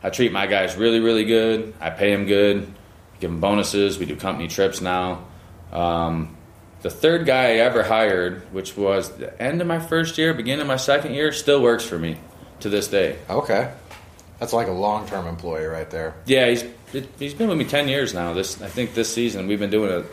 [0.03, 1.75] I treat my guys really, really good.
[1.81, 2.73] I pay them good,
[3.21, 3.99] give them bonuses.
[3.99, 5.25] We do company trips now.
[5.73, 6.37] Um,
[6.83, 10.63] the third guy I ever hired, which was the end of my first year, beginning
[10.63, 12.17] of my second year, still works for me
[12.61, 13.19] to this day.
[13.29, 13.71] Okay.
[14.39, 16.15] That's like a long term employee right there.
[16.25, 16.65] Yeah, he's
[17.19, 18.33] he's been with me ten years now.
[18.33, 20.07] This I think this season we've been doing it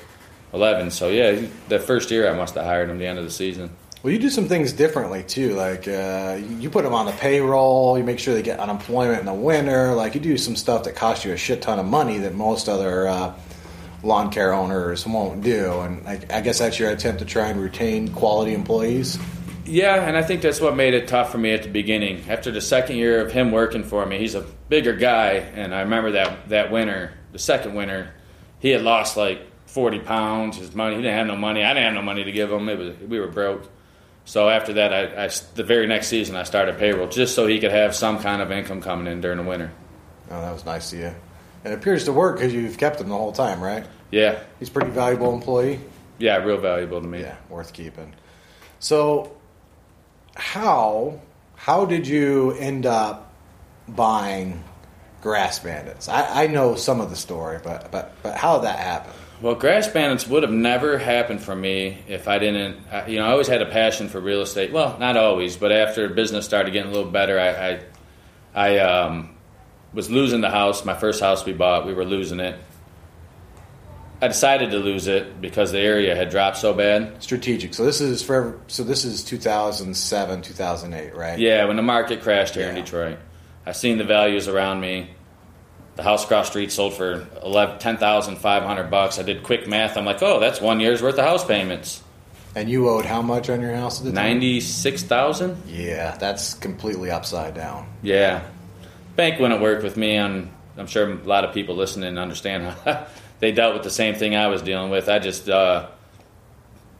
[0.53, 0.91] eleven.
[0.91, 3.69] So yeah, the first year I must have hired him the end of the season.
[4.03, 5.55] Well, you do some things differently too.
[5.55, 7.97] Like uh, you put them on the payroll.
[7.97, 9.93] You make sure they get unemployment in the winter.
[9.93, 12.69] Like you do some stuff that costs you a shit ton of money that most
[12.69, 13.33] other uh,
[14.03, 15.79] lawn care owners won't do.
[15.81, 19.17] And I, I guess that's your attempt to try and retain quality employees.
[19.65, 22.23] Yeah, and I think that's what made it tough for me at the beginning.
[22.29, 25.81] After the second year of him working for me, he's a bigger guy, and I
[25.81, 28.13] remember that that winter, the second winter,
[28.59, 29.41] he had lost like
[29.77, 30.57] forty pounds.
[30.57, 31.63] His money, he didn't have no money.
[31.63, 32.67] I didn't have no money to give him.
[32.67, 33.69] It was we were broke.
[34.25, 37.59] So after that, I, I the very next season I started payroll just so he
[37.59, 39.71] could have some kind of income coming in during the winter.
[40.31, 41.13] Oh, that was nice of you.
[41.63, 43.85] And it appears to work because you've kept him the whole time, right?
[44.11, 45.79] Yeah, He's a pretty valuable employee.
[46.17, 47.21] yeah, real valuable to me.
[47.21, 48.13] Yeah, worth keeping.
[48.79, 49.35] So,
[50.35, 51.19] how
[51.55, 53.33] how did you end up
[53.87, 54.63] buying
[55.21, 56.07] Grass Bandits?
[56.09, 59.13] I, I know some of the story, but but but how did that happen?
[59.39, 62.77] Well, Grass Bandits would have never happened for me if I didn't.
[62.91, 64.71] I- You know, I always had a passion for real estate.
[64.71, 67.49] Well, not always, but after business started getting a little better, I,
[68.55, 69.35] I, I um,
[69.93, 70.83] was losing the house.
[70.85, 72.55] My first house we bought, we were losing it.
[74.19, 77.21] I decided to lose it because the area had dropped so bad.
[77.21, 77.75] Strategic.
[77.75, 78.59] So this is forever.
[78.65, 81.37] So this is 2007, 2008, right?
[81.37, 83.19] Yeah, when the market crashed here in Detroit,
[83.67, 85.11] I seen the values around me.
[85.97, 89.19] The house across the street sold for 11 10,500 bucks.
[89.19, 89.97] I did quick math.
[89.97, 92.03] I'm like, oh, that's one year's worth of house payments.
[92.55, 94.15] And you owed how much on your house at the time?
[94.15, 95.61] Ninety six thousand.
[95.67, 97.87] Yeah, that's completely upside down.
[98.01, 98.43] Yeah,
[99.15, 100.17] bank wouldn't work with me.
[100.17, 103.05] I'm I'm sure a lot of people listening understand how
[103.39, 105.07] they dealt with the same thing I was dealing with.
[105.07, 105.87] I just uh,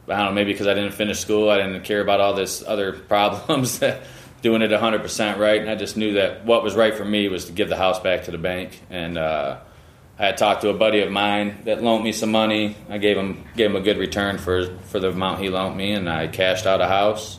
[0.08, 2.62] I don't know maybe because I didn't finish school, I didn't care about all this
[2.64, 3.80] other problems.
[4.40, 7.46] Doing it 100% right, and I just knew that what was right for me was
[7.46, 8.80] to give the house back to the bank.
[8.88, 9.58] And uh,
[10.18, 12.76] I had talked to a buddy of mine that loaned me some money.
[12.88, 15.92] I gave him gave him a good return for for the amount he loaned me,
[15.92, 17.38] and I cashed out a house.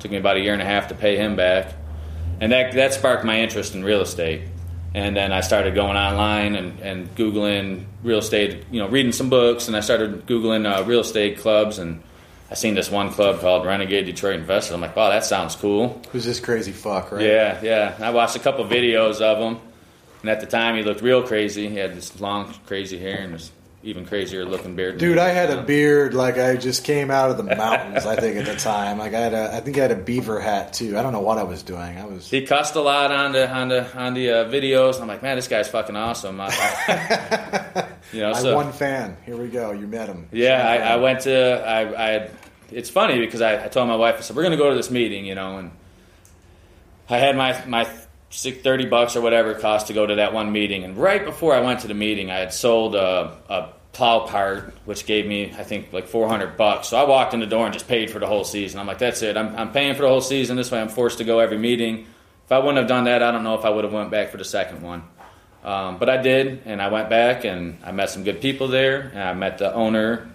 [0.00, 1.74] took me about a year and a half to pay him back,
[2.40, 4.42] and that that sparked my interest in real estate.
[4.92, 9.28] And then I started going online and, and googling real estate, you know, reading some
[9.28, 12.02] books, and I started googling uh, real estate clubs, and
[12.50, 14.72] I seen this one club called Renegade Detroit Investors.
[14.74, 16.00] I'm like, wow, that sounds cool.
[16.12, 17.22] Who's this crazy fuck, right?
[17.22, 17.96] Yeah, yeah.
[18.00, 19.60] I watched a couple videos of him,
[20.20, 21.68] and at the time he looked real crazy.
[21.68, 23.50] He had this long, crazy hair and this
[23.86, 24.98] even crazier looking beard.
[24.98, 28.04] Dude, I had a beard like I just came out of the mountains.
[28.04, 30.40] I think at the time, like I had a, I think I had a beaver
[30.40, 30.98] hat too.
[30.98, 31.96] I don't know what I was doing.
[31.96, 32.28] I was.
[32.28, 35.00] He cussed a lot on the on the on the uh, videos.
[35.00, 36.40] I'm like, man, this guy's fucking awesome.
[36.40, 39.16] I, I- you know, My so one fan.
[39.24, 39.70] Here we go.
[39.70, 40.28] You met him.
[40.32, 42.30] yeah, I, I went to I, I
[42.72, 44.90] it's funny because I, I told my wife I said we're gonna go to this
[44.90, 45.70] meeting, you know, and
[47.08, 47.88] I had my my
[48.30, 51.24] six, 30 bucks or whatever it cost to go to that one meeting, and right
[51.24, 55.26] before I went to the meeting, I had sold a, a plow part, which gave
[55.26, 56.88] me I think like 400 bucks.
[56.88, 58.78] So I walked in the door and just paid for the whole season.
[58.78, 59.36] I'm like, that's it.
[59.36, 60.56] I'm, I'm paying for the whole season.
[60.56, 62.06] This way, I'm forced to go every meeting.
[62.44, 64.30] If I wouldn't have done that, I don't know if I would have went back
[64.30, 65.02] for the second one.
[65.64, 69.10] Um, but I did, and I went back, and I met some good people there.
[69.12, 70.30] And I met the owner,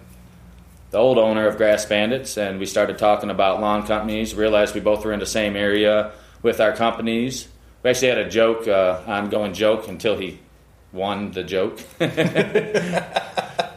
[0.90, 4.34] the old owner of Grass Bandits, and we started talking about lawn companies.
[4.34, 7.48] Realized we both were in the same area with our companies.
[7.82, 10.38] We actually had a joke, uh, ongoing joke, until he
[10.92, 11.80] won the joke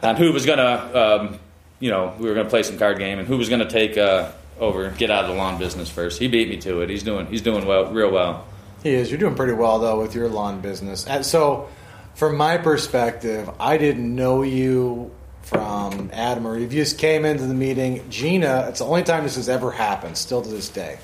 [0.04, 1.40] on who was gonna, um,
[1.80, 4.32] you know, we were gonna play some card game, and who was gonna take uh,
[4.60, 6.20] over, get out of the lawn business first.
[6.20, 6.90] He beat me to it.
[6.90, 8.46] He's doing, he's doing well, real well.
[8.84, 9.10] He is.
[9.10, 11.08] You're doing pretty well though with your lawn business.
[11.08, 11.70] And so,
[12.14, 17.54] from my perspective, I didn't know you from Adam or you just came into the
[17.54, 18.08] meeting.
[18.10, 20.18] Gina, it's the only time this has ever happened.
[20.18, 20.98] Still to this day,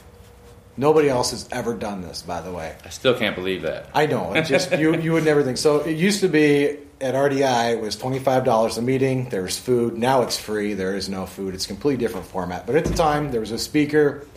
[0.81, 2.23] nobody else has ever done this.
[2.23, 3.89] By the way, I still can't believe that.
[3.93, 4.33] I know.
[4.33, 5.57] It just you you would never think.
[5.57, 9.29] So it used to be at RDI it was twenty five dollars a meeting.
[9.29, 9.97] There was food.
[9.97, 10.73] Now it's free.
[10.73, 11.53] There is no food.
[11.53, 12.65] It's a completely different format.
[12.65, 14.27] But at the time there was a speaker.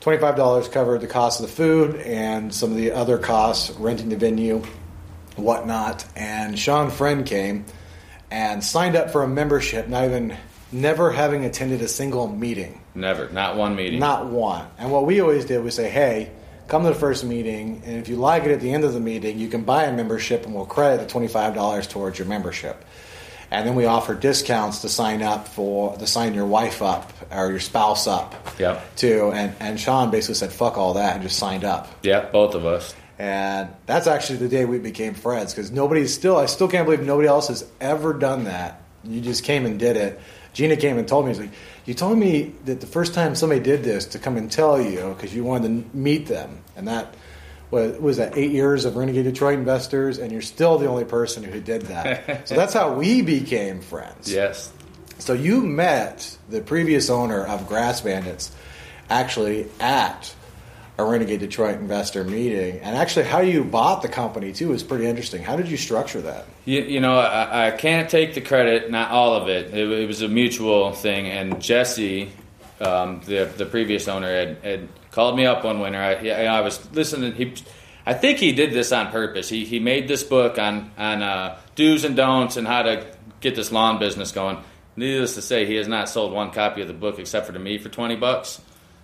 [0.00, 3.70] Twenty five dollars covered the cost of the food and some of the other costs,
[3.78, 4.62] renting the venue,
[5.36, 6.04] whatnot.
[6.16, 7.64] And Shawn Friend came
[8.30, 10.36] and signed up for a membership, not even
[10.72, 12.79] never having attended a single meeting.
[12.94, 14.00] Never, not one meeting.
[14.00, 14.66] Not one.
[14.78, 16.30] And what we always did was say, hey,
[16.68, 19.00] come to the first meeting, and if you like it at the end of the
[19.00, 22.84] meeting, you can buy a membership and we'll credit the $25 towards your membership.
[23.52, 27.50] and then we offer discounts to sign up for to sign your wife up or
[27.50, 28.94] your spouse up Yep.
[28.94, 29.32] too.
[29.34, 31.88] And and Shawn basically said, "Fuck all that," and just signed up.
[32.04, 32.94] Yeah, both of us.
[33.18, 37.02] And that's actually the day we became friends because nobody still, I still can't believe
[37.04, 38.80] nobody else has ever done that.
[39.02, 40.20] You just came and did it.
[40.52, 41.50] Gina came and told me, she's like,
[41.86, 45.14] you told me that the first time somebody did this to come and tell you
[45.16, 46.58] because you wanted to meet them.
[46.76, 47.14] And that
[47.70, 51.42] was, was that eight years of Renegade Detroit investors, and you're still the only person
[51.44, 52.48] who did that.
[52.48, 54.32] so that's how we became friends.
[54.32, 54.72] Yes.
[55.18, 58.50] So you met the previous owner of Grass Bandits
[59.08, 60.34] actually at
[61.00, 65.06] a Renegade Detroit investor meeting, and actually how you bought the company too is pretty
[65.06, 65.42] interesting.
[65.42, 66.46] How did you structure that?
[66.64, 69.74] You, you know, I, I can't take the credit, not all of it.
[69.74, 72.30] It, it was a mutual thing, and Jesse,
[72.80, 75.98] um, the the previous owner, had, had called me up one winter.
[75.98, 77.32] I, I was listening.
[77.34, 77.54] He,
[78.06, 79.48] I think he did this on purpose.
[79.48, 83.06] He he made this book on on uh, do's and don'ts and how to
[83.40, 84.58] get this lawn business going.
[84.96, 87.58] Needless to say, he has not sold one copy of the book except for to
[87.58, 88.60] me for twenty bucks,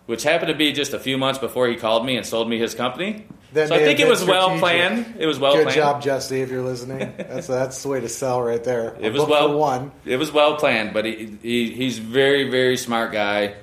[0.07, 2.59] which happened to be just a few months before he called me and sold me
[2.59, 3.27] his company.
[3.53, 5.17] That so I think it was been well planned.
[5.19, 5.77] It was well Good planned.
[5.77, 7.15] job, Jesse, if you're listening.
[7.17, 8.91] That's that's the way to sell right there.
[8.95, 9.93] A It was well one.
[10.05, 13.55] It was well planned, but he, he he's very very smart guy.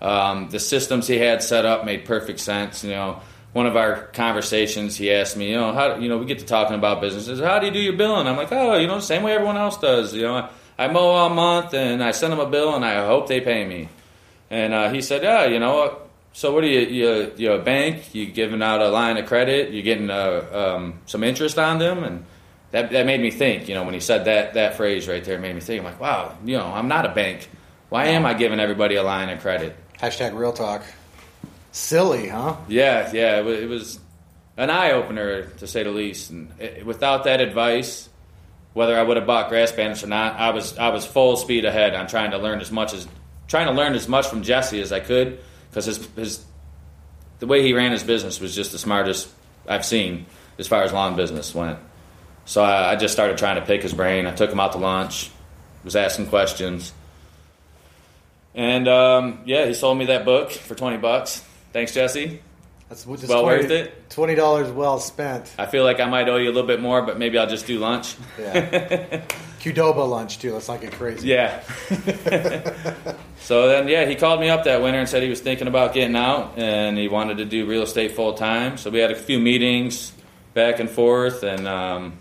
[0.00, 2.82] Um, the systems he had set up made perfect sense.
[2.82, 3.20] You know,
[3.52, 6.46] one of our conversations, he asked me, you know, how you know we get to
[6.46, 7.40] talking about businesses.
[7.40, 8.26] How do you do your billing?
[8.26, 10.14] I'm like, oh, you know, same way everyone else does.
[10.14, 13.06] You know, I, I mow all month and I send them a bill and I
[13.06, 13.88] hope they pay me.
[14.52, 15.98] And uh, he said, yeah, you know.
[16.34, 16.80] So what are you?
[16.80, 18.14] You you a bank?
[18.14, 19.72] you're giving out a line of credit?
[19.72, 22.04] you're getting uh, um, some interest on them?
[22.04, 22.24] And
[22.70, 23.66] that that made me think.
[23.66, 25.80] You know, when he said that that phrase right there, it made me think.
[25.80, 27.48] I'm like, wow, you know, I'm not a bank.
[27.88, 29.74] Why am I giving everybody a line of credit?
[29.98, 30.82] Hashtag real talk.
[31.70, 32.56] Silly, huh?
[32.68, 34.00] Yeah, yeah, it was, it was
[34.58, 36.30] an eye opener to say the least.
[36.30, 38.10] And it, without that advice,
[38.74, 41.64] whether I would have bought grass bandits or not, I was I was full speed
[41.64, 43.08] ahead on trying to learn as much as
[43.48, 46.44] trying to learn as much from Jesse as I could because his his
[47.38, 49.28] the way he ran his business was just the smartest
[49.68, 50.26] I've seen
[50.58, 51.78] as far as lawn business went.
[52.44, 54.26] So I, I just started trying to pick his brain.
[54.26, 55.30] I took him out to lunch,
[55.84, 56.92] was asking questions,
[58.54, 61.44] and um, yeah, he sold me that book for twenty bucks.
[61.72, 62.40] Thanks, Jesse.
[62.92, 64.10] That's just Well worth it.
[64.10, 65.50] Twenty dollars well spent.
[65.56, 67.66] I feel like I might owe you a little bit more, but maybe I'll just
[67.66, 68.16] do lunch.
[68.38, 69.22] Yeah.
[69.60, 70.52] Qdoba lunch too.
[70.52, 71.28] Let's not get crazy.
[71.28, 71.62] Yeah.
[73.40, 75.94] so then, yeah, he called me up that winter and said he was thinking about
[75.94, 78.76] getting out and he wanted to do real estate full time.
[78.76, 80.12] So we had a few meetings
[80.52, 82.18] back and forth and um,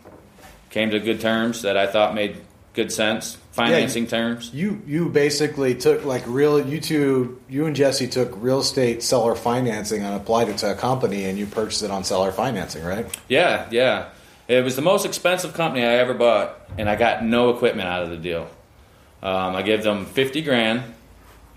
[0.69, 2.37] came to good terms that I thought made
[2.73, 4.51] good sense, financing terms.
[4.53, 9.35] You you basically took like real you two you and Jesse took real estate seller
[9.35, 13.05] financing and applied it to a company and you purchased it on seller financing, right?
[13.27, 14.09] Yeah, yeah.
[14.47, 18.03] It was the most expensive company I ever bought, and I got no equipment out
[18.03, 18.49] of the deal.
[19.21, 20.83] Um, I gave them fifty grand,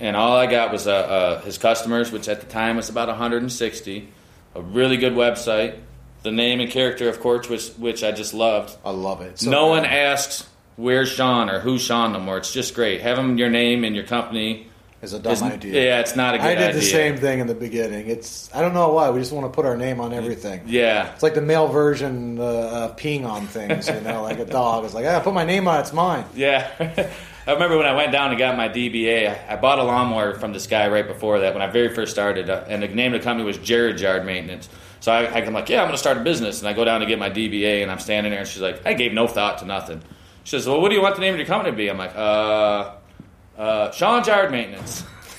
[0.01, 3.09] and all I got was uh, uh, his customers, which at the time was about
[3.09, 4.09] 160.
[4.57, 5.81] A really good website,
[6.23, 8.77] the name and character of course, which which I just loved.
[8.85, 9.41] I love it.
[9.41, 9.71] So no good.
[9.71, 12.39] one asks where's Shawn or who's Shawn no more.
[12.39, 13.01] It's just great.
[13.01, 14.69] Have him your name and your company.
[15.03, 15.85] is a dumb is- idea.
[15.85, 16.57] Yeah, it's not a good idea.
[16.57, 16.81] I did idea.
[16.81, 18.09] the same thing in the beginning.
[18.09, 20.63] It's I don't know why we just want to put our name on everything.
[20.67, 24.47] Yeah, It's like the male version uh, of peeing on things, you know, like a
[24.47, 26.25] dog is like, ah, put my name on it, it's mine.
[26.35, 26.71] Yeah.
[27.47, 30.33] I remember when I went down and got my DBA, I, I bought a lawnmower
[30.39, 33.13] from this guy right before that when I very first started, uh, and the name
[33.13, 34.71] of the company was Jared Yard Maintenance.
[35.01, 36.61] So I, I'm like, yeah, I'm going to start a business.
[36.61, 38.87] And I go down to get my DBA, and I'm standing there, and she's like,
[38.87, 40.01] I gave no thought to nothing.
[40.45, 41.89] She says, well, what do you want the name of your company to be?
[41.91, 42.93] I'm like, uh,
[43.59, 45.03] uh, Shawn's Yard Maintenance.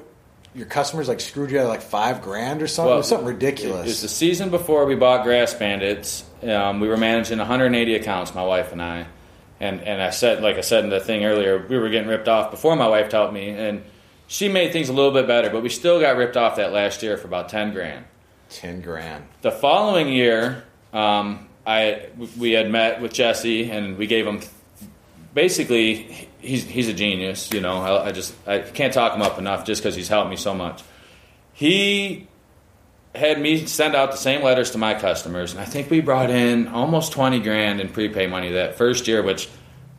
[0.55, 2.93] your customers like screwed you out of like five grand or something.
[2.93, 3.83] it was something ridiculous.
[3.83, 6.25] It was the season before we bought Grass Bandits.
[6.43, 9.07] Um, we were managing 180 accounts, my wife and I.
[9.61, 12.29] And and I said, like I said in the thing earlier, we were getting ripped
[12.29, 13.83] off before my wife helped me, and
[14.33, 17.03] she made things a little bit better, but we still got ripped off that last
[17.03, 18.05] year for about 10 grand.
[18.49, 19.25] Ten grand.
[19.43, 20.63] The following year,
[20.93, 22.07] um, I
[22.39, 24.41] we had met with Jesse, and we gave him
[25.35, 27.53] basically he's he's a genius.
[27.53, 30.31] You know, I, I just I can't talk him up enough just because he's helped
[30.31, 30.83] me so much.
[31.53, 32.27] He
[33.15, 36.31] had me send out the same letters to my customers, and I think we brought
[36.31, 39.49] in almost twenty grand in prepay money that first year, which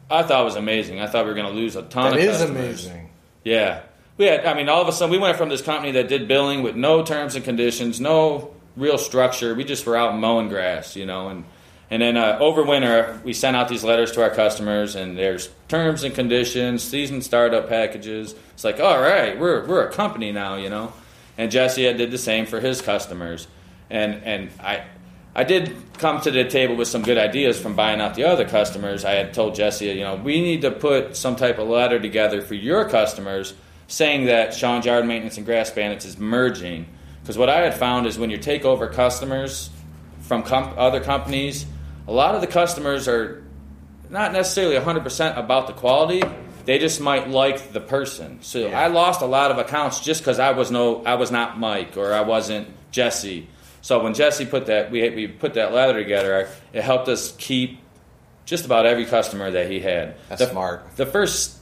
[0.10, 1.00] I thought was amazing.
[1.00, 2.86] I thought we were going to lose a ton That of is customers.
[2.86, 3.10] amazing.
[3.46, 3.84] Yeah.
[4.18, 6.28] We had, I mean, all of a sudden, we went from this company that did
[6.28, 9.56] billing with no terms and conditions, no real structure.
[9.56, 11.30] We just were out mowing grass, you know.
[11.30, 11.46] And,
[11.90, 15.50] and then uh, over winter, we sent out these letters to our customers, and there's
[15.68, 18.36] terms and conditions, season startup packages.
[18.54, 20.94] It's like, all right, we're, we're a company now, you know.
[21.38, 23.48] And Jesse had did the same for his customers.
[23.90, 24.84] And, and I,
[25.34, 28.48] I did come to the table with some good ideas from buying out the other
[28.48, 29.06] customers.
[29.06, 32.42] I had told Jesse, you know, we need to put some type of letter together
[32.42, 33.54] for your customers
[33.92, 36.86] saying that Shawn's Yard Maintenance and Grass Bandits is merging.
[37.22, 39.70] Because what I had found is when you take over customers
[40.22, 41.66] from com- other companies,
[42.08, 43.44] a lot of the customers are
[44.10, 46.24] not necessarily 100% about the quality.
[46.66, 48.40] They just might like the person.
[48.42, 48.80] So Yeah.
[48.80, 51.98] I lost a lot of accounts just because I was no, I was not Mike
[51.98, 53.48] or I wasn't Jesse.
[53.82, 56.48] So when Jesse put that, we we put that letter together.
[56.72, 57.80] It helped us keep
[58.46, 60.16] just about every customer that he had.
[60.30, 60.96] That's the, smart.
[60.98, 61.58] The first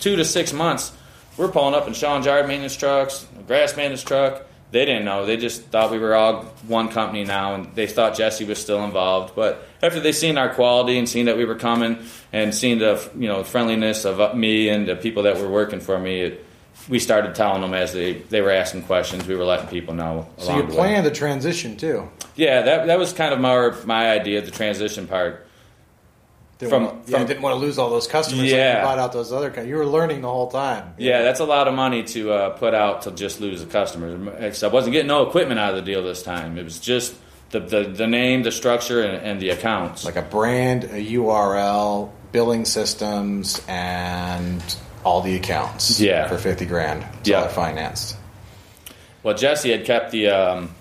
[0.00, 0.92] two to six months,
[1.38, 4.44] we're pulling up in Shawn's yard maintenance trucks, grass maintenance truck.
[4.70, 5.24] They didn't know.
[5.24, 8.84] They just thought we were all one company now, and they thought Jesse was still
[8.84, 9.34] involved.
[9.34, 13.08] But after they seen our quality and seen that we were coming, and seen the
[13.16, 16.44] you know friendliness of uh, me and the people that were working for me, it,
[16.86, 19.26] we started telling them as they, they were asking questions.
[19.26, 20.28] We were letting people know.
[20.36, 22.10] So you planned the transition too.
[22.36, 25.47] Yeah, that that was kind of my my idea, the transition part.
[26.58, 28.42] Didn't From- want, yeah, from- didn't want to lose all those customers.
[28.42, 28.78] like Yeah.
[28.80, 29.64] you bought out those other.
[29.64, 30.94] You were learning the whole time.
[30.98, 34.16] Yeah, that's a lot of money to uh, put out to just lose a customer.
[34.16, 36.58] Because I wasn't getting no equipment out of the deal this time.
[36.58, 37.14] It was just
[37.50, 40.04] the the, the name, the structure, and, and the accounts.
[40.04, 44.60] like a brand, a URL, billing systems, and
[45.04, 46.00] all the accounts.
[46.00, 46.26] Yeah.
[46.26, 47.06] for fifty grand.
[47.24, 47.46] Yeah.
[47.46, 48.16] financed.
[49.22, 50.74] Well, Jesse had kept the um,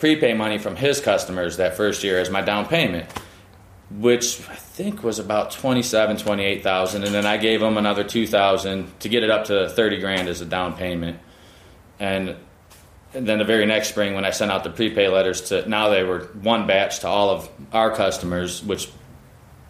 [0.00, 3.06] prepay money from his customers that first year as my down payment,
[3.90, 7.04] which I think was about 27, 28,000.
[7.04, 10.40] And then I gave him another 2,000 to get it up to 30 grand as
[10.40, 11.20] a down payment.
[12.00, 12.34] And,
[13.14, 15.90] and then the very next spring, when I sent out the prepay letters to now
[15.90, 18.90] they were one batch to all of our customers, which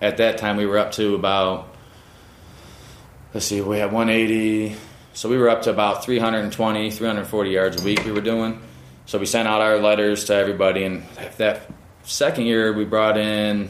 [0.01, 1.69] at that time we were up to about,
[3.35, 4.75] let's see, we had 180.
[5.13, 8.59] So we were up to about 320, 340 yards a week we were doing.
[9.05, 11.05] So we sent out our letters to everybody, and
[11.37, 11.71] that
[12.05, 13.69] second year we brought in,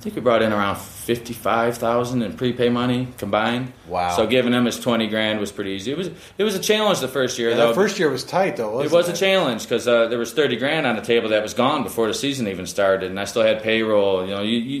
[0.00, 3.70] I think we brought in around 55,000 in prepay money combined.
[3.86, 4.16] Wow.
[4.16, 5.92] So giving them his 20 grand was pretty easy.
[5.92, 7.66] It was it was a challenge the first year Yeah, though.
[7.68, 8.80] that first year was tight though.
[8.80, 11.42] It Wasn't was a challenge because uh, there was thirty grand on the table that
[11.42, 14.24] was gone before the season even started, and I still had payroll.
[14.26, 14.78] You know, you, you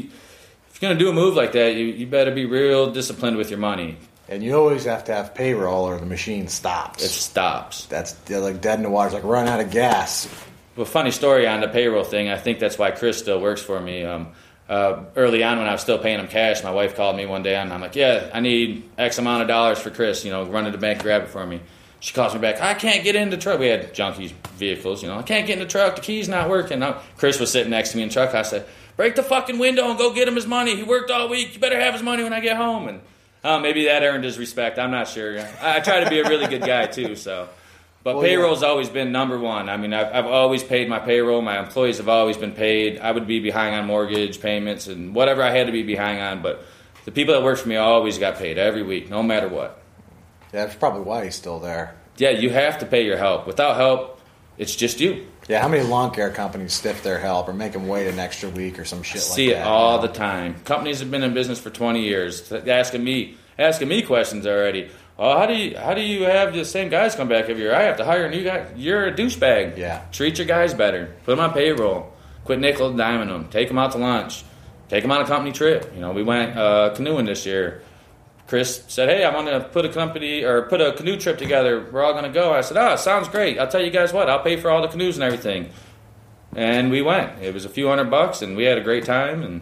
[0.70, 3.50] if you're gonna do a move like that, you, you better be real disciplined with
[3.50, 3.98] your money.
[4.30, 7.04] And you always have to have payroll, or the machine stops.
[7.04, 7.84] It stops.
[7.86, 9.08] That's they're like dead in the water.
[9.08, 10.28] It's like run out of gas.
[10.76, 12.30] Well, funny story on the payroll thing.
[12.30, 14.04] I think that's why Chris still works for me.
[14.04, 14.28] Um,
[14.70, 17.42] uh, early on, when I was still paying him cash, my wife called me one
[17.42, 20.24] day, and I'm like, "Yeah, I need X amount of dollars for Chris.
[20.24, 21.60] You know, run to the bank, grab it for me."
[21.98, 22.62] She calls me back.
[22.62, 23.58] I can't get in the truck.
[23.58, 25.18] We had junky vehicles, you know.
[25.18, 25.96] I can't get in the truck.
[25.96, 26.82] The key's not working.
[27.18, 28.32] Chris was sitting next to me in the truck.
[28.32, 28.64] I said,
[28.96, 30.76] "Break the fucking window and go get him his money.
[30.76, 31.52] He worked all week.
[31.54, 33.00] You better have his money when I get home." And
[33.42, 34.78] uh, maybe that earned his respect.
[34.78, 35.40] I'm not sure.
[35.40, 37.16] I, I try to be a really good guy too.
[37.16, 37.48] So,
[38.02, 38.30] but Well, yeah.
[38.30, 39.68] payroll's always been number one.
[39.68, 41.42] I mean, I've, I've always paid my payroll.
[41.42, 42.98] My employees have always been paid.
[42.98, 46.42] I would be behind on mortgage payments and whatever I had to be behind on.
[46.42, 46.64] But
[47.04, 49.82] the people that worked for me always got paid every week, no matter what.
[50.52, 51.94] Yeah, that's probably why he's still there.
[52.16, 53.46] Yeah, you have to pay your help.
[53.46, 54.20] Without help,
[54.58, 55.26] it's just you.
[55.48, 58.48] Yeah, how many lawn care companies stiff their help or make them wait an extra
[58.50, 59.62] week or some shit like See that?
[59.62, 60.54] it all the time.
[60.64, 64.90] Companies have been in business for 20 years, asking me asking me questions already.
[65.22, 67.74] Oh, how do you how do you have the same guys come back every year?
[67.74, 68.66] I have to hire a new guy.
[68.74, 69.76] You're a douchebag.
[69.76, 70.02] Yeah.
[70.12, 71.14] Treat your guys better.
[71.24, 72.10] Put them on payroll.
[72.46, 73.48] Quit nickel and diming them.
[73.50, 74.44] Take them out to lunch.
[74.88, 75.92] Take them on a company trip.
[75.94, 77.82] You know, we went uh, canoeing this year.
[78.46, 81.86] Chris said, "Hey, I'm going to put a company or put a canoe trip together.
[81.92, 83.58] We're all going to go." I said, "Oh, sounds great.
[83.58, 84.30] I'll tell you guys what.
[84.30, 85.68] I'll pay for all the canoes and everything."
[86.56, 87.42] And we went.
[87.42, 89.42] It was a few hundred bucks, and we had a great time.
[89.42, 89.60] And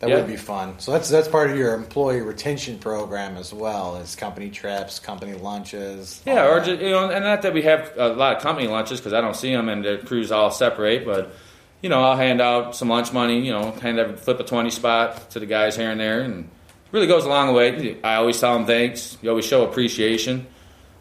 [0.00, 0.16] That Yeah.
[0.16, 0.74] would be fun.
[0.78, 5.32] So that's that's part of your employee retention program as well as company trips, company
[5.34, 6.20] lunches.
[6.26, 9.00] Yeah, or just you know, and not that we have a lot of company lunches
[9.00, 11.32] because I don't see them and the crews all separate, but
[11.80, 13.40] you know, I'll hand out some lunch money.
[13.46, 16.44] You know, hand every, flip a twenty spot to the guys here and there, and
[16.44, 16.50] it
[16.92, 17.96] really goes a long way.
[18.02, 19.16] I always tell them thanks.
[19.22, 20.46] You always show appreciation.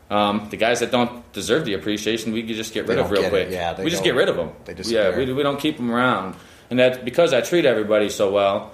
[0.09, 3.47] Um, the guys that don't deserve the appreciation, we just get rid of real quick.
[3.47, 3.53] it.
[3.53, 4.51] Yeah, we just get rid of them.
[4.65, 6.35] they yeah, we, we don't keep them around,
[6.69, 8.71] and that because I treat everybody so well.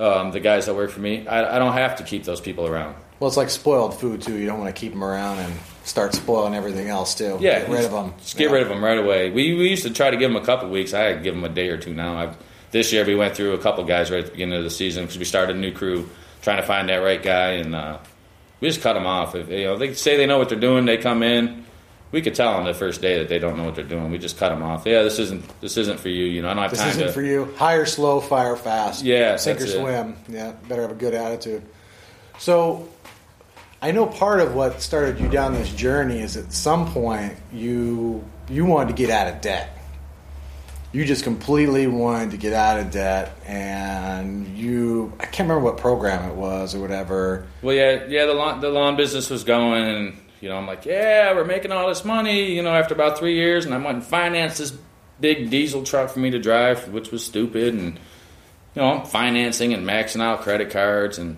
[0.00, 2.66] Um, the guys that work for me, I, I don't have to keep those people
[2.66, 2.96] around.
[3.18, 4.36] well, it's like spoiled food too.
[4.38, 5.52] You don't want to keep them around and
[5.84, 7.36] start spoiling everything else too.
[7.40, 8.14] Yeah, get rid of them.
[8.18, 9.30] Just get rid of them right away.
[9.30, 10.94] We, we used to try to give them a couple weeks.
[10.94, 12.16] I give them a day or two now.
[12.18, 12.36] I've,
[12.70, 15.04] this year we went through a couple guys right at the beginning of the season
[15.04, 16.08] because we started a new crew
[16.40, 17.98] trying to find that right guy, and uh,
[18.60, 19.34] we just cut them off.
[19.34, 21.66] If you know they say they know what they're doing, they come in.
[22.12, 24.10] We could tell on the first day that they don't know what they're doing.
[24.10, 24.84] We just cut them off.
[24.84, 26.24] Yeah, this isn't this isn't for you.
[26.24, 27.12] You know, I don't have This time This isn't to.
[27.12, 27.44] for you.
[27.56, 29.04] Hire slow, fire fast.
[29.04, 29.78] Yeah, sink or that's it.
[29.80, 30.16] swim.
[30.28, 31.62] Yeah, better have a good attitude.
[32.38, 32.88] So,
[33.80, 38.24] I know part of what started you down this journey is at some point you
[38.48, 39.76] you wanted to get out of debt.
[40.92, 45.76] You just completely wanted to get out of debt, and you I can't remember what
[45.76, 47.46] program it was or whatever.
[47.62, 48.26] Well, yeah, yeah.
[48.26, 51.70] The lawn, the lawn business was going, and you know, I'm like, yeah, we're making
[51.70, 52.54] all this money.
[52.54, 54.76] You know, after about three years, and I went and financed this
[55.20, 57.98] big diesel truck for me to drive, which was stupid, and
[58.74, 61.36] you know, I'm financing and maxing out credit cards, and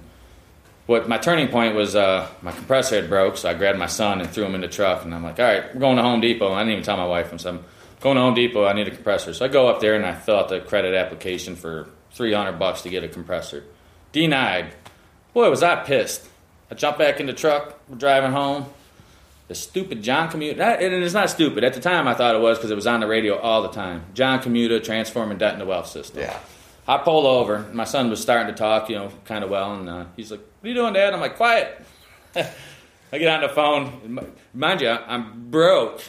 [0.86, 4.20] what my turning point was, uh, my compressor had broke, so I grabbed my son
[4.20, 6.20] and threw him in the truck, and I'm like, all right, we're going to Home
[6.20, 6.52] Depot.
[6.52, 7.32] I didn't even tell my wife.
[7.32, 7.64] I'm saying,
[8.00, 8.64] going to Home Depot.
[8.64, 10.94] I need a compressor, so I go up there and I fill out the credit
[10.94, 13.64] application for 300 bucks to get a compressor.
[14.12, 14.72] Denied.
[15.32, 16.28] Boy, was I pissed.
[16.70, 18.66] I jump back in the truck, we're driving home.
[19.48, 21.64] The stupid John Commuta, and it's not stupid.
[21.64, 23.68] At the time, I thought it was because it was on the radio all the
[23.68, 24.04] time.
[24.14, 26.20] John Commuta, transforming debt into wealth system.
[26.20, 26.38] Yeah.
[26.86, 27.68] I pull over.
[27.72, 30.40] My son was starting to talk, you know, kind of well, and uh, he's like,
[30.40, 31.80] "What are you doing, Dad?" I'm like, "Quiet."
[32.34, 34.32] I get on the phone.
[34.54, 36.02] Mind you, I'm broke.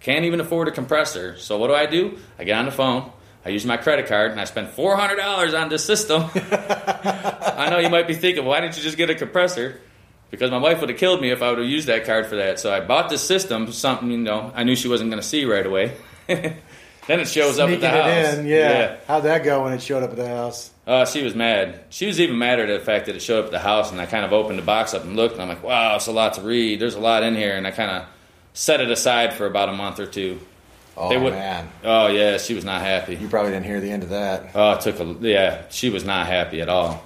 [0.00, 1.38] Can't even afford a compressor.
[1.38, 2.18] So what do I do?
[2.38, 3.10] I get on the phone.
[3.44, 6.24] I use my credit card and I spend four hundred dollars on this system.
[6.34, 9.80] I know you might be thinking, why didn't you just get a compressor?
[10.30, 12.36] Because my wife would have killed me if I would have used that card for
[12.36, 12.60] that.
[12.60, 15.44] So I bought this system, something you know I knew she wasn't going to see
[15.46, 15.96] right away.
[16.26, 16.60] then
[17.08, 18.34] it shows up at Sneaking the house.
[18.34, 18.96] in, yeah.
[19.06, 20.70] How'd that go when it showed up at the house?
[20.86, 21.80] Uh, she was mad.
[21.88, 24.00] She was even madder at the fact that it showed up at the house, and
[24.00, 26.12] I kind of opened the box up and looked, and I'm like, wow, it's a
[26.12, 26.80] lot to read.
[26.80, 28.04] There's a lot in here, and I kind of
[28.52, 30.40] set it aside for about a month or two.
[30.96, 33.14] Oh would- man, Oh yeah, she was not happy.
[33.14, 34.50] you probably didn't hear the end of that.
[34.54, 35.62] Oh, it took a yeah.
[35.70, 37.02] She was not happy at all.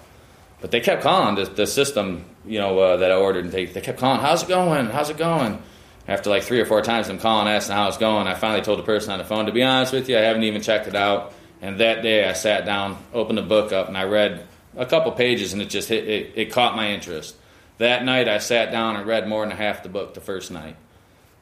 [0.62, 3.66] But they kept calling the, the system, you know, uh, that I ordered, and they,
[3.66, 4.86] they kept calling, "How's it going?
[4.86, 5.60] How's it going?"
[6.08, 8.26] After like three or four times, them calling, asking how it's going.
[8.26, 10.44] I finally told the person on the phone, "To be honest with you, I haven't
[10.44, 13.98] even checked it out." And that day, I sat down, opened the book up, and
[13.98, 14.46] I read
[14.76, 17.36] a couple pages, and it just hit, it, it caught my interest.
[17.78, 20.76] That night, I sat down and read more than half the book the first night.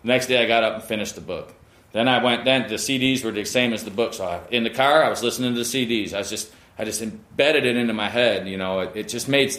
[0.03, 1.55] The next day, I got up and finished the book.
[1.93, 2.47] Then I went.
[2.47, 4.15] Then the CDs were the same as the book.
[4.15, 6.15] So I, in the car, I was listening to the CDs.
[6.15, 6.51] I was just,
[6.81, 8.49] I just embedded it into my head.
[8.49, 9.55] You know, it, it just made.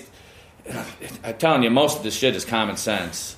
[1.23, 3.35] I'm telling you, most of this shit is common sense.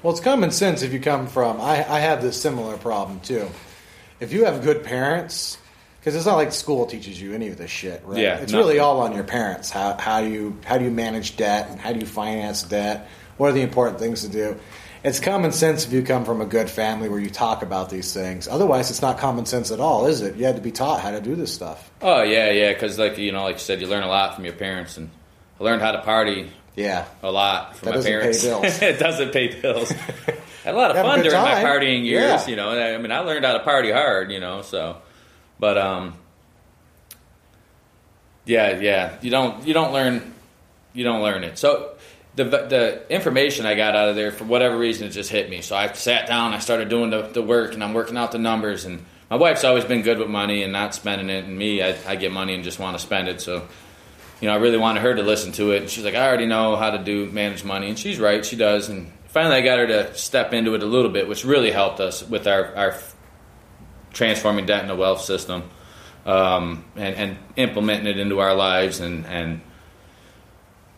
[0.00, 1.60] Well, it's common sense if you come from.
[1.60, 3.50] I, I have this similar problem too.
[4.20, 5.58] If you have good parents,
[5.98, 8.20] because it's not like school teaches you any of this shit, right?
[8.20, 8.64] Yeah, it's nothing.
[8.64, 9.70] really all on your parents.
[9.70, 13.08] How how do you how do you manage debt and how do you finance debt?
[13.38, 14.56] What are the important things to do?
[15.06, 18.12] It's common sense if you come from a good family where you talk about these
[18.12, 18.48] things.
[18.48, 20.34] Otherwise, it's not common sense at all, is it?
[20.34, 21.92] You had to be taught how to do this stuff.
[22.02, 22.72] Oh yeah, yeah.
[22.72, 25.08] Because like you know, like you said, you learn a lot from your parents, and
[25.60, 28.42] I learned how to party Yeah, a lot from That my doesn't pay parents.
[28.44, 28.82] bills.
[28.82, 29.90] it doesn't pay bills.
[30.64, 32.46] Had a lot of Have fun during my partying years, Yeah.
[32.48, 32.70] you know.
[32.70, 34.62] I I mean, I learned how to party hard, you know.
[34.62, 34.96] So,
[35.60, 36.14] but um,
[38.44, 39.16] yeah, yeah.
[39.20, 40.34] You don't you don't learn
[40.94, 41.58] you don't learn it.
[41.58, 41.95] So
[42.36, 45.62] the the information I got out of there for whatever reason it just hit me.
[45.62, 48.38] So I sat down, I started doing the, the work, and I'm working out the
[48.38, 48.84] numbers.
[48.84, 51.44] And my wife's always been good with money and not spending it.
[51.44, 53.40] And me, I, I get money and just want to spend it.
[53.40, 53.66] So
[54.40, 55.82] you know, I really wanted her to listen to it.
[55.82, 58.56] And she's like, I already know how to do manage money, and she's right, she
[58.56, 58.88] does.
[58.88, 62.00] And finally I got her to step into it a little bit, which really helped
[62.00, 62.98] us with our, our
[64.12, 65.70] transforming debt into wealth system
[66.26, 69.60] um, and, and implementing it into our lives and, and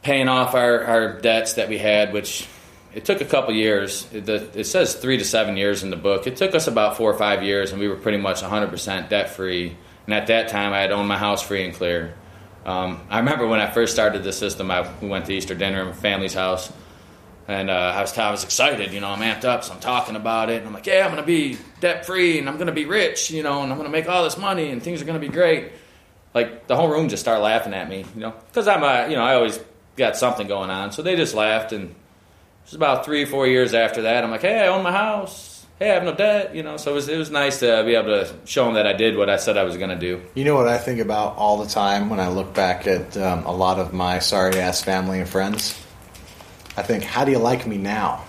[0.09, 2.49] paying off our, our debts that we had, which
[2.95, 4.09] it took a couple years.
[4.11, 6.27] It, says three to seven years in the book.
[6.27, 9.29] It took us about four or five years, and we were pretty much 100% debt
[9.29, 9.77] free.
[10.07, 12.15] And at that time, I had owned my house free and clear.
[12.65, 15.83] Um, I remember when I first started the system, I, we went to Easter dinner
[15.83, 16.73] at my family's house,
[17.47, 18.95] and uh, I, was, I was excited.
[18.95, 20.61] You know, I'm amped up, so I'm talking about it.
[20.61, 22.87] And I'm like, yeah, I'm going to be debt free, and I'm going to be
[22.87, 25.21] rich, you know, and I'm going to make all this money, and things are going
[25.21, 25.73] to be great.
[26.33, 29.15] Like, the whole room just started laughing at me, you know, because I'm a, you
[29.15, 29.61] know, I always
[29.99, 30.93] got something going on.
[30.93, 31.97] So they just laughed, and it
[32.65, 34.25] was about three, four years after that.
[34.25, 36.77] I'm like, hey, I own my house hey, I have no debt, you know.
[36.77, 39.17] So it was, it was nice to be able to show them that I did
[39.17, 40.21] what I said I was going to do.
[40.35, 43.45] You know what I think about all the time when I look back at um,
[43.45, 45.79] a lot of my sorry ass family and friends?
[46.77, 48.25] I think, how do you like me now?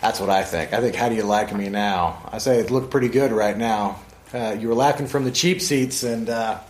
[0.00, 0.72] That's what I think.
[0.72, 2.28] I think, how do you like me now?
[2.32, 4.00] I say it looked pretty good right now.
[4.32, 6.60] Uh, you were laughing from the cheap seats, and uh,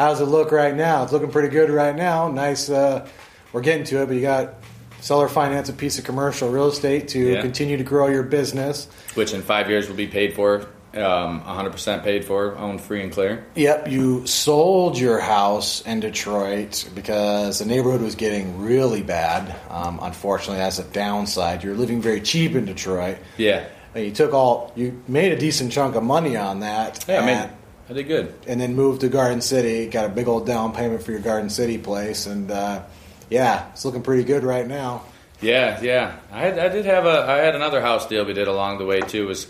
[0.00, 1.02] how's it look right now?
[1.02, 2.28] It's looking pretty good right now.
[2.28, 2.70] Nice.
[2.70, 3.06] Uh,
[3.52, 4.54] we're getting to it, but you got
[5.00, 7.40] seller finance a piece of commercial real estate to yeah.
[7.42, 8.88] continue to grow your business.
[9.14, 13.12] Which in five years will be paid for, um, 100% paid for, owned free and
[13.12, 13.44] clear.
[13.56, 19.54] Yep, you sold your house in Detroit because the neighborhood was getting really bad.
[19.68, 23.18] Um, unfortunately, as a downside, you're living very cheap in Detroit.
[23.36, 23.66] Yeah.
[23.94, 27.04] And you took all, you made a decent chunk of money on that.
[27.06, 27.50] Yeah, I mean,
[27.90, 28.32] I did good.
[28.46, 31.50] And then moved to Garden City, got a big old down payment for your Garden
[31.50, 32.84] City place, and uh,
[33.28, 35.02] yeah, it's looking pretty good right now.
[35.40, 36.16] Yeah, yeah.
[36.30, 38.86] I, had, I did have a I had another house deal we did along the
[38.86, 39.24] way too.
[39.24, 39.48] It was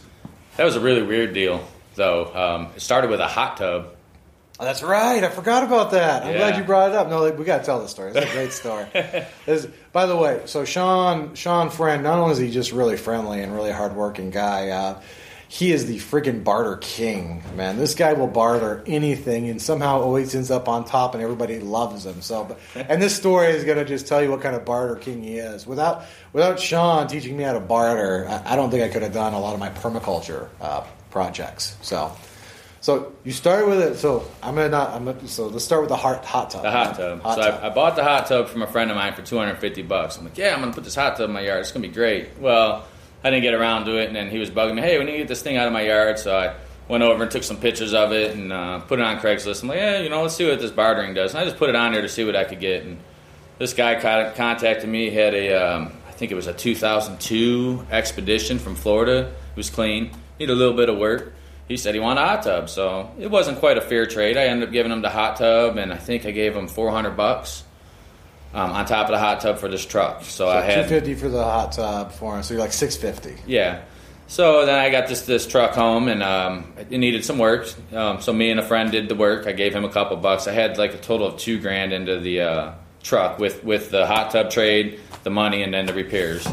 [0.56, 2.34] that was a really weird deal though.
[2.34, 3.94] Um, it started with a hot tub.
[4.58, 5.22] Oh, that's right.
[5.22, 6.22] I forgot about that.
[6.22, 6.38] I'm yeah.
[6.38, 7.08] glad you brought it up.
[7.08, 8.12] No, we got to tell the story.
[8.14, 8.86] It's a great story.
[9.92, 13.54] by the way, so Shawn, Shawn Friend, not only is he just really friendly and
[13.54, 15.00] really hardworking guy, uh,
[15.52, 17.76] he is the friggin' barter king, man.
[17.76, 22.06] This guy will barter anything and somehow always ends up on top and everybody loves
[22.06, 22.22] him.
[22.22, 24.94] So, but, and this story is going to just tell you what kind of barter
[24.94, 25.66] king he is.
[25.66, 29.12] Without without Shawn teaching me how to barter, I, I don't think I could have
[29.12, 31.76] done a lot of my permaculture uh, projects.
[31.82, 32.16] So,
[32.80, 33.96] so you start with it.
[33.96, 34.90] So I'm gonna not.
[34.90, 36.62] I'm gonna, so let's start with the hot hot tub.
[36.62, 37.22] The hot tub.
[37.22, 37.60] Hot so tub.
[37.60, 40.16] I, I, bought the hot tub from a friend of mine for 250 bucks.
[40.16, 41.58] I'm like, yeah, I'm gonna put this hot tub in my yard.
[41.58, 42.38] It's gonna be great.
[42.38, 42.86] Well
[43.22, 44.82] I didn't get around to it, and then he was bugging me.
[44.82, 46.18] Hey, we need to get this thing out of my yard.
[46.18, 46.54] So I
[46.88, 49.62] went over and took some pictures of it and uh, put it on Craigslist.
[49.62, 51.32] I'm like, yeah, you know, let's see what this bartering does.
[51.32, 52.84] And I just put it on there to see what I could get.
[52.84, 52.98] And
[53.58, 54.00] this guy
[54.34, 55.10] contacted me.
[55.10, 59.32] He had a, um, I think it was a 2002 Expedition from Florida.
[59.50, 60.10] It was clean.
[60.38, 61.34] Needed a little bit of work.
[61.68, 64.36] He said he wanted a hot tub, so it wasn't quite a fair trade.
[64.36, 67.16] I ended up giving him the hot tub, and I think I gave him 400
[67.16, 67.62] bucks
[68.52, 70.22] um, on top of the hot tub for this truck.
[70.24, 72.42] So, so I had 250 for the hot tub for him.
[72.42, 73.42] So you're like 650.
[73.46, 73.82] Yeah.
[74.26, 77.68] So then I got this this truck home and um, it needed some work.
[77.92, 79.46] Um, so me and a friend did the work.
[79.46, 80.46] I gave him a couple bucks.
[80.46, 82.72] I had like a total of two grand into the uh,
[83.02, 86.46] truck with with the hot tub trade, the money, and then the repairs.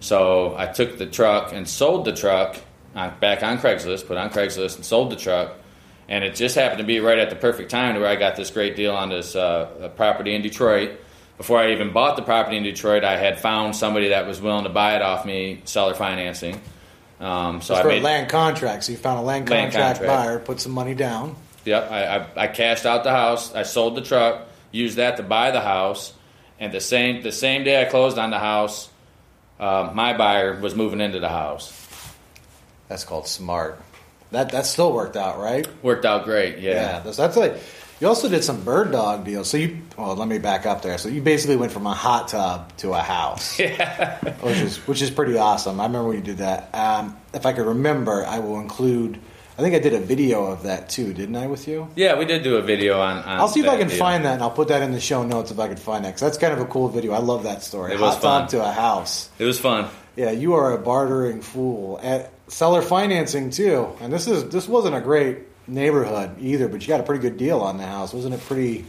[0.00, 2.56] So I took the truck and sold the truck
[2.94, 4.06] back on Craigslist.
[4.06, 5.56] Put on Craigslist and sold the truck.
[6.08, 8.34] And it just happened to be right at the perfect time to where I got
[8.34, 10.98] this great deal on this uh, property in Detroit
[11.40, 14.64] before I even bought the property in Detroit, I had found somebody that was willing
[14.64, 16.60] to buy it off me, seller financing.
[17.18, 18.84] Um, so I for made, a land contract.
[18.84, 21.34] So you found a land, land contract, contract, buyer, put some money down.
[21.64, 23.54] Yep, I, I, I, cashed out the house.
[23.54, 26.12] I sold the truck, used that to buy the house,
[26.58, 28.90] and the same the same day I closed on the house,
[29.58, 31.72] uh, my buyer was moving into the house.
[32.88, 33.80] That's called smart.
[34.30, 35.66] That that still worked out, right?
[35.82, 36.58] Worked out great.
[36.58, 36.72] Yeah.
[36.72, 37.00] Yeah.
[37.00, 37.56] That's, that's like
[38.00, 39.50] you also did some bird dog deals.
[39.50, 40.98] So you, well, let me back up there.
[40.98, 44.18] So you basically went from a hot tub to a house, yeah.
[44.40, 45.78] which is which is pretty awesome.
[45.80, 46.74] I remember when you did that.
[46.74, 49.18] Um, if I could remember, I will include.
[49.58, 51.88] I think I did a video of that too, didn't I, with you?
[51.94, 53.18] Yeah, we did do a video on.
[53.18, 53.98] on I'll see if I can deal.
[53.98, 56.10] find that, and I'll put that in the show notes if I can find that,
[56.10, 57.12] because that's kind of a cool video.
[57.12, 57.92] I love that story.
[57.92, 58.48] It was Hot fun.
[58.48, 59.28] to a house.
[59.38, 59.90] It was fun.
[60.16, 64.94] Yeah, you are a bartering fool at seller financing too, and this is this wasn't
[64.96, 65.40] a great
[65.70, 68.40] neighborhood either, but you got a pretty good deal on the house, wasn't it?
[68.40, 68.84] Pretty.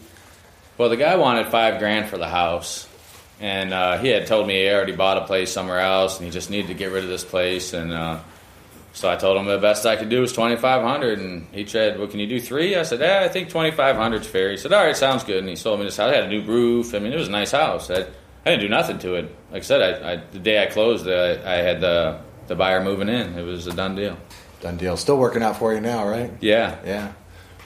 [0.78, 2.88] Well, the guy wanted five grand for the house,
[3.40, 6.32] and uh, he had told me he already bought a place somewhere else, and he
[6.32, 8.20] just needed to get rid of this place, and uh,
[8.94, 11.66] so I told him the best I could do was twenty five hundred, and he
[11.66, 12.76] said, "Well, can you do three?
[12.76, 15.38] I said, "Yeah, I think twenty five hundred's fair." He said, "All right, sounds good,"
[15.40, 16.12] and he sold me this house.
[16.12, 16.94] It had a new roof.
[16.94, 17.90] I mean, it was a nice house.
[17.90, 18.06] I,
[18.46, 19.36] I didn't do nothing to it.
[19.52, 22.84] Like I said, I, I, the day I closed, I, I had the the buyer
[22.84, 23.38] moving in.
[23.38, 24.18] It was a done deal.
[24.62, 24.96] Done deal.
[24.96, 26.32] Still working out for you now, right?
[26.40, 26.78] Yeah.
[26.86, 27.14] Yeah.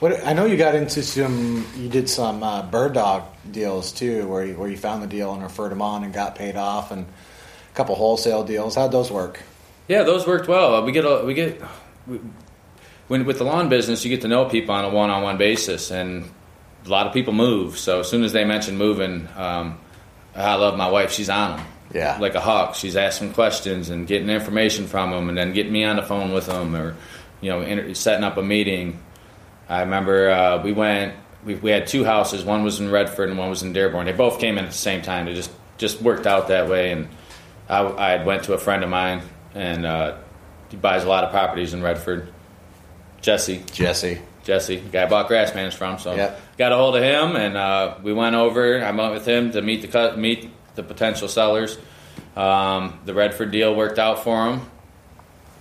[0.00, 4.26] What I know you got into some, you did some uh, bird dog deals too,
[4.26, 6.90] where you, where you found the deal and referred them on and got paid off.
[6.90, 8.74] And a couple wholesale deals.
[8.74, 9.40] How'd those work?
[9.88, 10.82] Yeah, those worked well.
[10.84, 11.62] We get a, we get
[12.06, 12.20] we,
[13.08, 16.28] when with the lawn business, you get to know people on a one-on-one basis, and
[16.84, 17.78] a lot of people move.
[17.78, 19.78] So as soon as they mention moving, um,
[20.34, 21.12] I love my wife.
[21.12, 21.66] She's on them.
[21.96, 22.18] Yeah.
[22.20, 22.74] like a hawk.
[22.74, 26.32] She's asking questions and getting information from them, and then getting me on the phone
[26.32, 26.94] with them, or
[27.40, 29.00] you know, inter- setting up a meeting.
[29.68, 31.14] I remember uh, we went.
[31.44, 32.44] We, we had two houses.
[32.44, 34.06] One was in Redford and one was in Dearborn.
[34.06, 35.28] They both came in at the same time.
[35.28, 36.90] It just just worked out that way.
[36.92, 37.08] And
[37.68, 39.22] I, I went to a friend of mine,
[39.54, 40.16] and uh,
[40.70, 42.32] he buys a lot of properties in Redford.
[43.22, 44.20] Jesse, Jesse.
[44.44, 45.98] Jesse, the guy I bought Grass Bandits from.
[45.98, 46.40] So Yep.
[46.58, 48.82] got a hold of him, and uh, we went over.
[48.84, 51.78] I met with him to meet the cut, meet the potential sellers.
[52.36, 54.60] Um, the Redford deal worked out for him,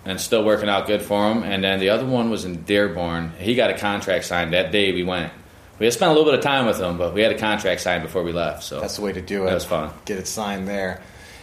[0.05, 1.43] and still working out good for him.
[1.43, 3.31] And then the other one was in Dearborn.
[3.39, 5.33] He got a contract signed that day we went.
[5.79, 7.81] We had spent a little bit of time with him, but we had a contract
[7.81, 8.63] signed before we left.
[8.63, 9.47] So That's the way to do it.
[9.47, 9.91] That was fun.
[10.05, 11.01] Get it signed there.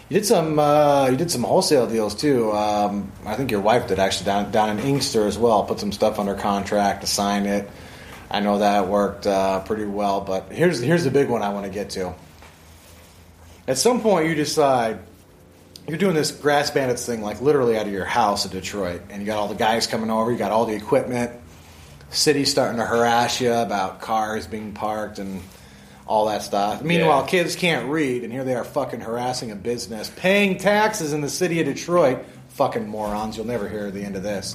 [0.08, 0.58] You did some.
[0.58, 2.52] Uh, you did some wholesale deals too.
[2.52, 5.64] Um, I think your wife did actually down down in Inkster as well.
[5.64, 7.70] Put some stuff under contract to sign it.
[8.30, 10.20] I know that worked uh, pretty well.
[10.20, 12.14] But here's here's the big one I want to get to.
[13.68, 14.98] At some point, you decide
[15.88, 19.20] you're doing this grass bandits thing like literally out of your house in Detroit, and
[19.20, 20.30] you got all the guys coming over.
[20.30, 21.32] You got all the equipment.
[22.10, 25.42] City's starting to harass you about cars being parked and
[26.06, 26.82] all that stuff.
[26.82, 27.26] Meanwhile, Yeah.
[27.28, 31.28] kids can't read, and here they are fucking harassing a business, paying taxes in the
[31.30, 32.18] city of Detroit.
[32.50, 33.36] Fucking morons!
[33.36, 34.54] You'll never hear the end of this.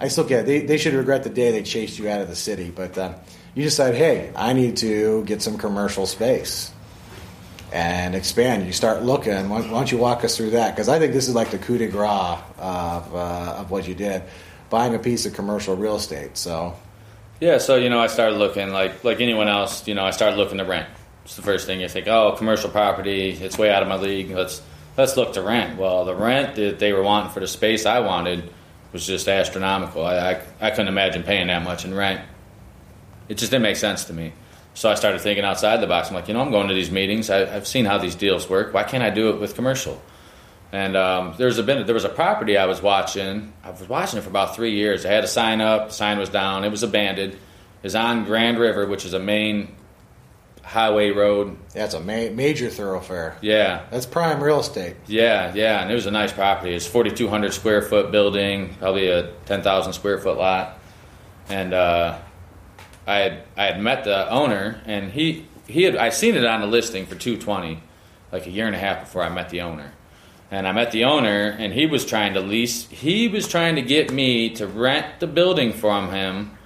[0.00, 0.46] I still get it.
[0.46, 3.14] they they should regret the day they chased you out of the city, but uh,
[3.54, 6.70] you decide, hey, I need to get some commercial space
[7.72, 8.66] and expand.
[8.66, 9.48] You start looking.
[9.48, 10.74] Why, why don't you walk us through that?
[10.74, 13.94] Because I think this is like the coup de grace of uh, of what you
[13.94, 14.22] did,
[14.70, 16.36] buying a piece of commercial real estate.
[16.36, 16.74] So
[17.40, 19.86] Yeah, so you know, I started looking like like anyone else.
[19.86, 20.88] You know, I started looking to rent.
[21.24, 22.06] It's the first thing you think.
[22.08, 23.30] Oh, commercial property.
[23.30, 24.30] It's way out of my league.
[24.30, 24.62] Let's
[24.96, 25.78] let's look to rent.
[25.78, 28.50] Well, the rent that they were wanting for the space I wanted
[28.92, 30.06] was just astronomical.
[30.06, 32.20] I I, I couldn't imagine paying that much in rent.
[33.28, 34.32] It just didn't make sense to me.
[34.76, 36.08] So I started thinking outside the box.
[36.08, 37.30] I'm like, you know, I'm going to these meetings.
[37.30, 38.74] I, I've seen how these deals work.
[38.74, 40.00] Why can't I do it with commercial?
[40.70, 43.54] And um, there's a been there was a property I was watching.
[43.64, 45.06] I was watching it for about three years.
[45.06, 45.92] I had a sign up.
[45.92, 46.62] Sign was down.
[46.64, 47.36] It was abandoned.
[47.82, 49.74] Was on Grand River, which is a main
[50.62, 51.56] highway road.
[51.72, 53.38] that's a ma- major thoroughfare.
[53.40, 54.96] Yeah, That's prime real estate.
[55.06, 55.80] yeah, yeah.
[55.80, 56.74] And it was a nice property.
[56.74, 60.80] It's 4,200 square foot building, probably a 10,000 square foot lot.
[61.48, 62.18] And uh,
[63.06, 66.60] I had I had met the owner, and he he had I seen it on
[66.60, 67.82] the listing for 220,
[68.32, 69.92] like a year and a half before I met the owner.
[70.50, 72.88] And I met the owner, and he was trying to lease.
[72.88, 76.56] He was trying to get me to rent the building from him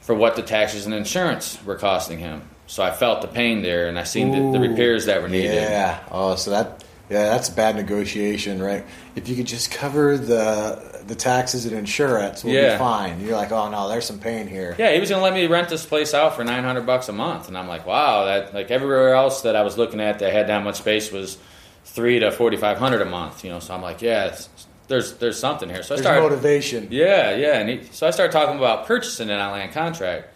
[0.00, 2.42] for what the taxes and insurance were costing him.
[2.66, 5.54] So I felt the pain there, and I seen the, the repairs that were needed.
[5.54, 6.00] Yeah.
[6.10, 8.84] Oh, so that yeah, that's a bad negotiation, right?
[9.14, 12.72] If you could just cover the the taxes and insurance, we'll Yeah.
[12.74, 13.20] be fine.
[13.20, 14.74] You're like, oh no, there's some pain here.
[14.78, 17.12] Yeah, he was gonna let me rent this place out for nine hundred bucks a
[17.12, 20.32] month, and I'm like, wow, that like everywhere else that I was looking at that
[20.32, 21.38] had that much space was
[21.84, 23.58] three to forty five hundred a month, you know.
[23.60, 24.48] So I'm like, yeah, it's,
[24.88, 25.82] there's there's something here.
[25.82, 26.88] So I There's started, motivation.
[26.90, 30.28] yeah, yeah, and he, so I started talking about purchasing an land contract,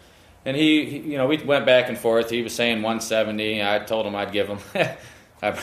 [0.47, 2.31] and he, he, you know, we went back and forth.
[2.31, 3.63] He was saying one seventy.
[3.63, 4.59] I told him I'd give him.
[5.43, 5.59] I,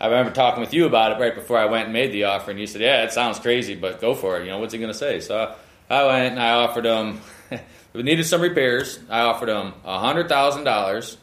[0.00, 2.50] I remember talking with you about it right before I went and made the offer,
[2.50, 4.78] and you said, "Yeah, it sounds crazy, but go for it." You know, what's he
[4.78, 5.20] going to say?
[5.20, 5.54] So
[5.90, 7.20] I went and I offered him.
[7.92, 8.98] we needed some repairs.
[9.10, 11.16] I offered him a hundred thousand dollars,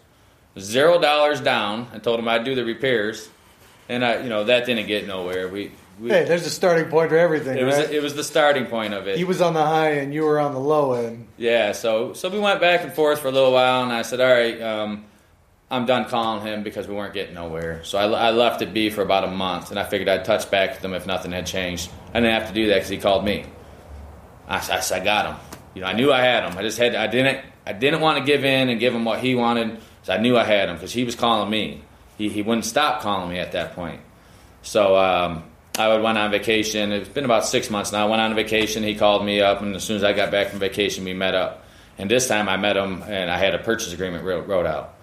[0.60, 3.30] zero dollars down, and told him I'd do the repairs.
[3.88, 5.48] And I, you know, that didn't get nowhere.
[5.48, 7.56] We, we Hey, there's a starting point for everything.
[7.58, 7.92] it was right?
[7.92, 9.18] it was the starting point of it.
[9.18, 11.28] he was on the high end, you were on the low end.
[11.38, 14.20] Yeah, so so we went back and forth for a little while, and I said,
[14.20, 15.06] "All right, um,
[15.76, 18.90] I'm done calling him because we weren't getting nowhere." So I, I left it be
[18.90, 21.46] for about a month, and I figured I'd touch back with him if nothing had
[21.46, 21.90] changed.
[22.14, 23.46] I didn't have to do that because he called me.
[24.48, 25.60] I, I got him.
[25.74, 26.58] You know, I knew I had him.
[26.58, 29.20] I just had I didn't I didn't want to give in and give him what
[29.20, 31.82] he wanted, so I knew I had him because he was calling me.
[32.18, 34.02] He he wouldn't stop calling me at that point.
[34.62, 35.44] So um,
[35.78, 36.92] I would went on vacation.
[36.92, 38.08] It's been about six months now.
[38.08, 38.84] I went on vacation.
[38.84, 41.36] He called me up, and as soon as I got back from vacation, we met
[41.36, 41.66] up.
[41.98, 44.95] And this time I met him, and I had a purchase agreement wrote out.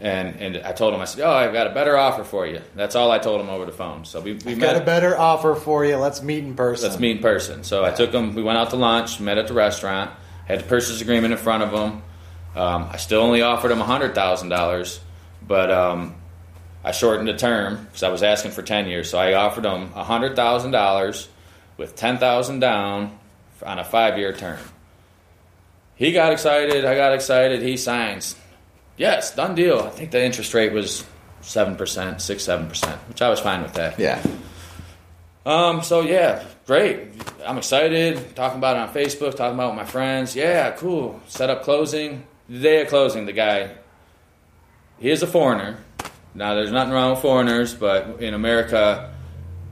[0.00, 2.62] And and I told him, I said, "Oh, I've got a better offer for you."
[2.76, 4.04] That's all I told him over the phone.
[4.04, 5.96] So we, we got a better offer for you.
[5.96, 6.88] Let's meet in person.
[6.88, 7.64] Let's meet in person.
[7.64, 8.34] So I took him.
[8.36, 9.18] We went out to lunch.
[9.18, 10.12] Met at the restaurant.
[10.46, 12.02] Had the purchase agreement in front of him.
[12.54, 15.00] Um, I still only offered him hundred thousand dollars,
[15.46, 16.14] but um,
[16.84, 19.10] I shortened the term because I was asking for ten years.
[19.10, 21.28] So I offered him hundred thousand dollars
[21.76, 23.18] with ten thousand down
[23.64, 24.60] on a five-year term.
[25.96, 26.84] He got excited.
[26.84, 27.62] I got excited.
[27.62, 28.36] He signs.
[28.98, 29.78] Yes, done deal.
[29.80, 31.04] I think the interest rate was
[31.40, 33.98] seven percent, six, seven percent, which I was fine with that.
[33.98, 34.22] Yeah.
[35.46, 37.00] Um, so yeah, great.
[37.46, 38.36] I'm excited.
[38.36, 40.36] Talking about it on Facebook, talking about it with my friends.
[40.36, 41.20] Yeah, cool.
[41.26, 42.24] Set up closing.
[42.48, 43.70] The day of closing, the guy,
[44.98, 45.78] he is a foreigner.
[46.34, 49.12] Now, there's nothing wrong with foreigners, but in America,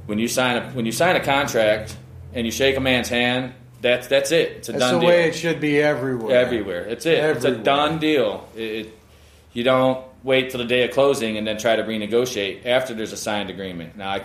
[0.06, 1.96] when you sign a when you sign a contract
[2.34, 4.52] and you shake a man's hand, that's that's it.
[4.58, 5.08] It's a That's done the deal.
[5.08, 6.36] way it should be everywhere.
[6.38, 6.80] Everywhere.
[6.84, 7.18] It's it.
[7.36, 8.48] It's a done deal.
[8.54, 8.98] It, it,
[9.56, 13.12] you don't wait till the day of closing and then try to renegotiate after there's
[13.12, 13.96] a signed agreement.
[13.96, 14.24] Now, I,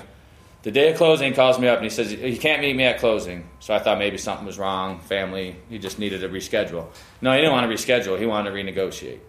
[0.63, 2.99] the day of closing calls me up and he says he can't meet me at
[2.99, 3.49] closing.
[3.61, 5.55] So I thought maybe something was wrong, family.
[5.69, 6.85] He just needed to reschedule.
[7.21, 8.19] No, he didn't want to reschedule.
[8.19, 9.19] He wanted to renegotiate.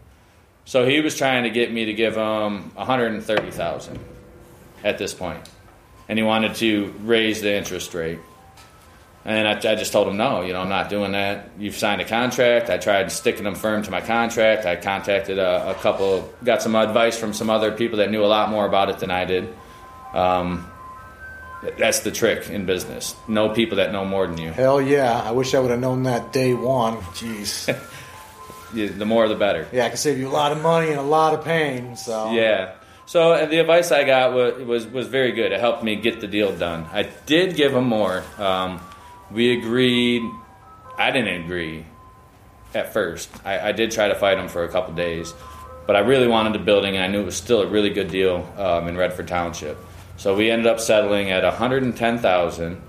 [0.64, 3.98] So he was trying to get me to give him 130,000
[4.82, 5.48] at this point,
[6.08, 8.18] and he wanted to raise the interest rate.
[9.24, 11.50] And I, I just told him, no, you know, I'm not doing that.
[11.58, 12.70] You've signed a contract.
[12.70, 14.66] I tried sticking them firm to my contract.
[14.66, 18.26] I contacted a, a couple, got some advice from some other people that knew a
[18.26, 19.54] lot more about it than I did.
[20.12, 20.68] Um,
[21.78, 23.14] that's the trick in business.
[23.28, 24.50] Know people that know more than you.
[24.50, 25.20] Hell yeah!
[25.24, 26.96] I wish I would have known that day one.
[27.14, 27.68] Jeez.
[28.74, 29.68] You- The more, the better.
[29.70, 31.94] yeah, I can save you a lot of money and a lot of pain.
[31.94, 32.72] So Yeah.
[33.04, 35.52] So and the advice I got was, was was very good.
[35.52, 36.86] It helped me get the deal done.
[36.90, 38.24] I did give him more.
[38.38, 38.80] Um,
[39.32, 40.22] we agreed.
[40.98, 41.86] I didn't agree
[42.74, 43.30] at first.
[43.44, 45.32] I, I did try to fight him for a couple days,
[45.86, 48.10] but I really wanted the building, and I knew it was still a really good
[48.10, 49.78] deal um, in Redford Township.
[50.16, 52.80] So we ended up settling at one hundred and ten thousand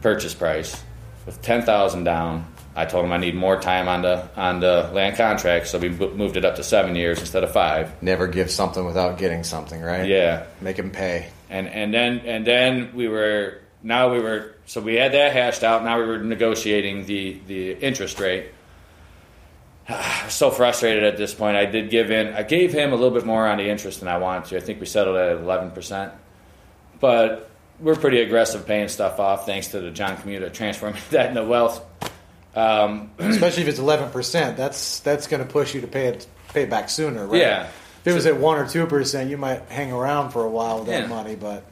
[0.00, 0.82] purchase price
[1.26, 2.46] with ten thousand down.
[2.76, 5.90] I told him I need more time on the on the land contract, so we
[5.90, 8.02] moved it up to seven years instead of five.
[8.02, 10.08] never give something without getting something, right?
[10.08, 11.28] Yeah, Make him pay.
[11.50, 15.62] and and then and then we were now we were so we had that hashed
[15.62, 15.84] out.
[15.84, 18.46] Now we were negotiating the the interest rate.
[19.88, 21.56] I was so frustrated at this point.
[21.56, 22.32] I did give in.
[22.34, 24.56] I gave him a little bit more on the interest than I wanted to.
[24.56, 26.12] I think we settled at eleven percent,
[27.00, 27.50] but
[27.80, 31.84] we're pretty aggressive paying stuff off thanks to the John Commuta transforming that into wealth.
[32.54, 34.56] Um, Especially if it's eleven percent.
[34.56, 37.40] That's that's going to push you to pay it pay back sooner, right?
[37.40, 37.68] Yeah.
[38.00, 40.78] If it was at one or two percent, you might hang around for a while
[40.78, 41.06] with that Yeah.
[41.08, 41.64] money, but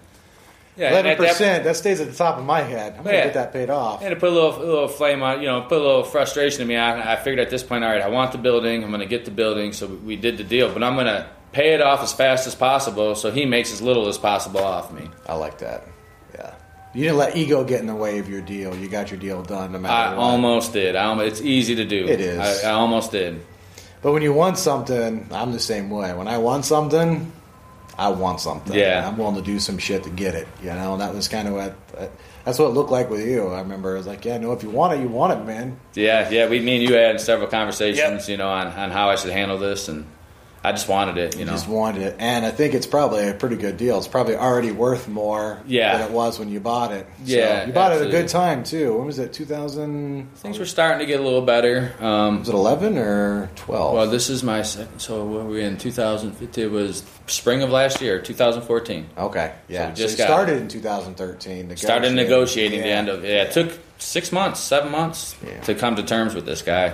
[0.77, 2.95] yeah, eleven at that- percent that stays at the top of my head.
[2.97, 3.25] I'm going to oh, Yeah.
[3.25, 4.03] get that paid off.
[4.03, 6.63] And to put a little, a little flame on, you know, put a little frustration
[6.63, 6.77] in me.
[6.77, 8.83] I, I figured at this point, all right, I want the building.
[8.83, 10.73] I'm going to get the building, so we, did the deal.
[10.73, 13.83] But I'm going to pay it off as fast as possible, so he makes as
[13.83, 15.09] little as possible off me.
[15.27, 15.87] I like that.
[16.35, 16.55] Yeah.
[16.95, 18.75] You didn't let ego get in the way of your deal.
[18.75, 20.23] You got your deal done no matter I what.
[20.23, 20.97] almost did.
[20.97, 22.07] I, it's easy to do.
[22.07, 22.65] It is.
[22.65, 23.45] I, I almost did.
[24.03, 26.13] But when you want something, I'm the same way.
[26.13, 27.31] When I want something,
[27.99, 28.75] I want something.
[28.75, 29.07] Yeah.
[29.07, 30.49] I'm willing to do some shit to get it.
[30.61, 31.77] You know, and that was kind of what.
[32.45, 33.49] That's what it looked like with you.
[33.49, 33.95] I remember.
[33.95, 35.79] I was like, yeah, no, if you want it, you want it, man.
[35.95, 36.49] Yeah, yeah.
[36.49, 39.59] We, me and you had several conversations, you know, on, on how I should handle
[39.59, 40.07] this, and
[40.65, 41.53] I just wanted it, you You know.
[41.53, 43.99] just wanted it, and I think it's probably a pretty good deal.
[43.99, 45.99] It's probably already worth more Yeah.
[45.99, 47.05] than it was when you bought it.
[47.27, 48.97] So, Yeah, you bought it at a good time too.
[48.97, 49.33] When was it?
[49.33, 50.29] 2000?
[50.37, 51.93] Things were starting to get a little better.
[52.01, 53.95] Um, Was it 11 or 12?
[53.95, 55.01] well, this is my second.
[55.01, 56.65] So what were we in 2015?
[56.65, 59.07] It was spring of last year, 2014.
[59.19, 59.91] okay, yeah.
[59.91, 61.77] we So, just got- started in 2013.
[61.77, 63.43] started negotiating the end of yeah.
[63.43, 65.61] It took six months, seven months Yeah.
[65.63, 66.93] to come to terms with this guy.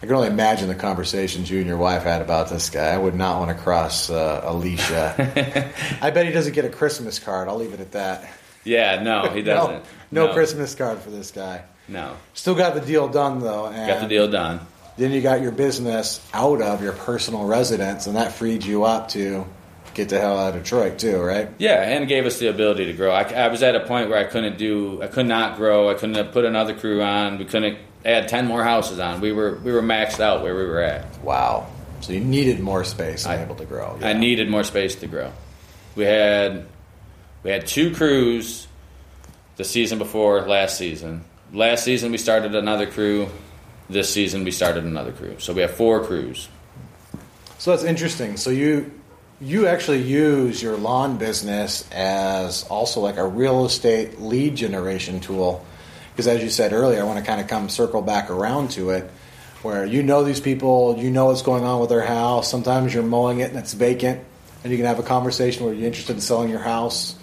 [0.00, 2.92] I can only imagine the conversations you and your wife had about this guy.
[2.92, 5.72] I would not want to cross uh, Alisha.
[6.02, 7.48] I bet he doesn't get a Christmas card.
[7.48, 8.30] I'll leave it at that.
[8.62, 9.84] Yeah, no, he doesn't.
[10.12, 11.64] No, no, Christmas card for this guy.
[11.88, 13.66] No, Still got the deal done though.
[13.66, 14.60] And got the deal done.
[14.98, 19.08] Then you got your business out of your personal residence, and that freed you up
[19.10, 19.46] to
[19.94, 21.48] get the hell out of Detroit too, right?
[21.58, 23.10] Yeah, and gave us the ability to grow.
[23.12, 25.88] I, I was at a point where I couldn't do, I could not grow.
[25.88, 27.38] I couldn't have put another crew on.
[27.38, 27.78] We couldn't
[28.08, 29.20] add ten more houses on.
[29.20, 31.22] We were we were maxed out where we were at.
[31.22, 31.66] Wow.
[32.00, 33.98] So you needed more space and I- able to grow.
[34.02, 35.32] I needed more space to grow.
[35.96, 36.66] We had
[37.42, 38.66] we had two crews
[39.56, 41.24] the season before last season.
[41.52, 43.28] Last season we started another crew.
[43.90, 45.36] This season we started another crew.
[45.38, 46.48] So we have four crews.
[47.58, 48.36] So that's interesting.
[48.36, 48.92] So you
[49.40, 55.64] you actually use your lawn business as also like a real estate lead generation tool.
[56.18, 58.90] Because as you said earlier, I want to kind of come circle back around to
[58.90, 59.08] it,
[59.62, 62.50] where you know these people, you know what's going on with their house.
[62.50, 64.24] Sometimes you're mowing it and it's vacant,
[64.64, 67.14] and you can have a conversation where you're interested in selling your house.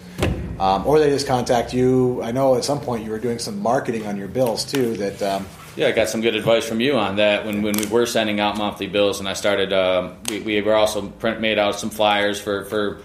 [0.62, 2.24] Um, or they just contact you.
[2.24, 4.96] I know at some point you were doing some marketing on your bills too.
[4.96, 7.88] That um, Yeah, I got some good advice from you on that when, when we
[7.88, 9.74] were sending out monthly bills, and I started.
[9.74, 13.02] Um, we, we were also print made out some flyers for for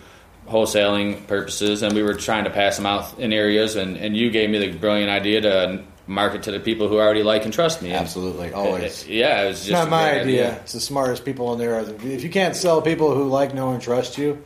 [0.51, 3.77] wholesaling purposes, and we were trying to pass them out in areas.
[3.77, 7.23] And, and you gave me the brilliant idea to market to the people who already
[7.23, 7.93] like and trust me.
[7.93, 9.05] Absolutely, always.
[9.05, 10.57] it- yeah, it was just It's not my great idea.
[10.63, 11.81] It's the smartest people in there.
[11.81, 14.43] If you can't sell people who like, know, and trust you,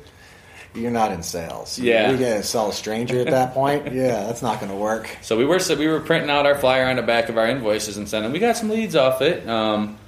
[0.75, 1.79] you're not in sales.
[1.79, 2.11] Yeah.
[2.11, 3.87] you got to sell a stranger at that point.
[3.95, 5.17] Yeah, that's not going to work.
[5.23, 7.47] So we were so we were printing out our flyer on the back of our
[7.47, 8.33] invoices and sending.
[8.33, 9.49] We got some leads off it.
[9.49, 9.99] Um,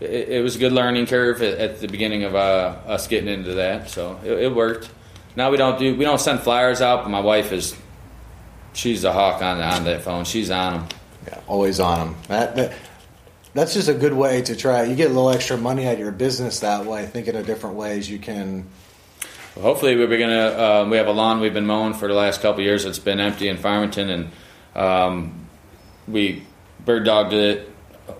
[0.00, 3.28] it, it was a good learning curve at, at the beginning of uh, us getting
[3.28, 3.90] into that.
[3.90, 4.88] So it, it worked.
[5.36, 7.76] Now we don't do we don't send flyers out, but my wife is
[8.72, 10.24] she's a hawk on on that phone.
[10.24, 10.88] She's on them.
[11.26, 12.16] Yeah, always on them.
[12.28, 12.74] That, that
[13.54, 14.84] that's just a good way to try.
[14.84, 17.06] You get a little extra money out of your business that way.
[17.06, 18.66] Thinking of different ways you can.
[19.54, 20.82] Hopefully, we're gonna.
[20.82, 22.84] Um, we have a lawn we've been mowing for the last couple of years.
[22.84, 24.30] It's been empty in Farmington, and
[24.74, 25.46] um,
[26.08, 26.44] we
[26.84, 27.70] bird dogged it,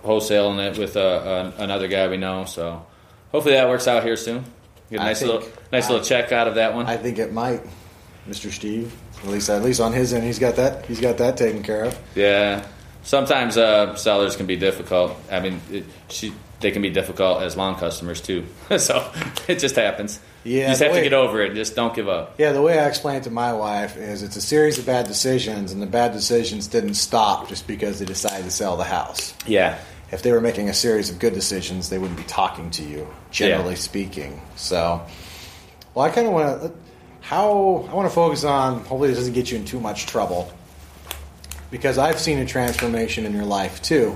[0.03, 2.45] wholesaling it with uh, uh, another guy we know.
[2.45, 2.85] So
[3.31, 4.45] hopefully that works out here soon.
[4.89, 5.43] Get a nice little
[5.75, 6.85] nice little check out of that one.
[6.87, 7.61] I think it might,
[8.29, 8.51] Mr.
[8.51, 8.93] Steve.
[9.23, 10.85] At least, at least on his end, he's got that.
[10.85, 11.97] He's got that taken care of.
[12.15, 12.65] yeah.
[13.03, 15.15] Sometimes uh, sellers can be difficult.
[15.31, 18.45] I mean, it, she they can be difficult as lawn customers too.
[18.79, 19.11] so
[19.47, 20.19] it just happens.
[20.43, 21.53] Yeah, you just have to get over it.
[21.53, 22.33] Just don't give up.
[22.39, 25.05] Yeah, the way I explain it to my wife is it's a series of bad
[25.07, 29.35] decisions, and the bad decisions didn't stop just because they decided to sell the house.
[29.45, 29.77] Yeah.
[30.11, 33.07] If they were making a series of good decisions, they wouldn't be talking to you,
[33.29, 33.79] generally Yeah.
[33.79, 34.41] speaking.
[34.55, 35.01] So,
[35.95, 36.71] well, I kind of want to
[37.21, 38.79] how I want to focus on.
[38.79, 40.51] Hopefully, this doesn't get you in too much trouble
[41.71, 44.15] because I've seen a transformation in your life too,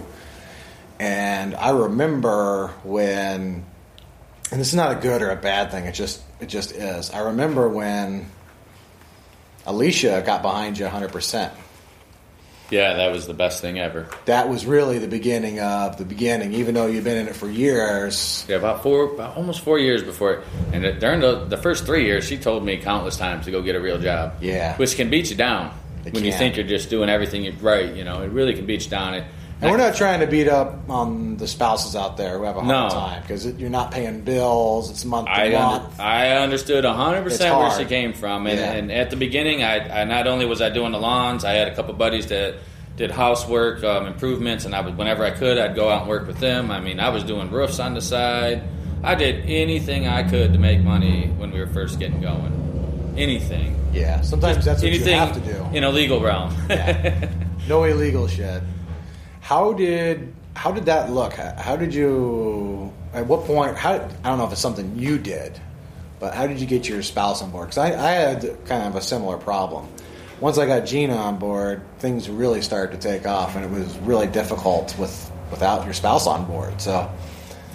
[0.99, 3.65] and I remember when
[4.51, 5.85] and this is not a good or a bad thing.
[5.85, 7.09] It just it just is.
[7.11, 8.27] I remember when
[9.65, 11.11] Alisha got behind you 100.
[11.11, 11.53] percent
[12.71, 14.07] Yeah, that was the best thing ever.
[14.25, 16.53] That was really the beginning of the beginning.
[16.53, 20.03] Even though you've been in it for years, Yeah, about four, about almost four years
[20.03, 20.43] before.
[20.73, 23.61] And it- during the, the first three years, she told me countless times to go
[23.61, 24.33] get a real job.
[24.41, 24.75] Yeah.
[24.77, 25.73] which can beat you down
[26.05, 27.93] It when you think you're just doing everything right.
[27.93, 29.13] You know, it really can beat you down.
[29.15, 29.23] It,
[29.61, 32.61] and we're not trying to beat up on the spouses out there who have a
[32.61, 32.89] hard No.
[32.89, 34.89] time because you're not paying bills.
[34.89, 35.83] It's month to I, month.
[35.99, 37.79] under, I understood 100% where hard.
[37.81, 38.47] she came from.
[38.47, 38.71] And, Yeah.
[38.71, 41.67] and at the beginning, I, I not only was I doing the lawns, I had
[41.67, 42.55] a couple buddies that
[42.95, 46.27] did housework um, improvements, and I would, whenever I could, I'd go out and work
[46.27, 46.69] with them.
[46.71, 48.61] I mean, I was doing roofs on the side.
[49.03, 53.13] I did anything I could to make money when we were first getting going.
[53.17, 53.75] Anything.
[53.93, 55.65] yeah, sometimes that's what anything you have to do.
[55.77, 56.53] in a legal realm.
[57.67, 58.63] No illegal shit.
[59.49, 61.33] How did how did that look?
[61.33, 62.93] How did you?
[63.15, 63.75] At what point?
[63.75, 65.59] How I don't know if it's something you did,
[66.19, 67.69] but how did you get your spouse on board?
[67.69, 69.87] Because I, I had kind of a similar problem.
[70.39, 73.97] Once I got Gina on board, things really started to take off, and it was
[74.01, 76.79] really difficult with without your spouse on board.
[76.79, 77.11] So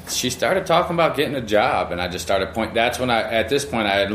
[0.09, 2.75] she started talking about getting a job, and I just started point.
[2.75, 4.07] That's when I, at this point, I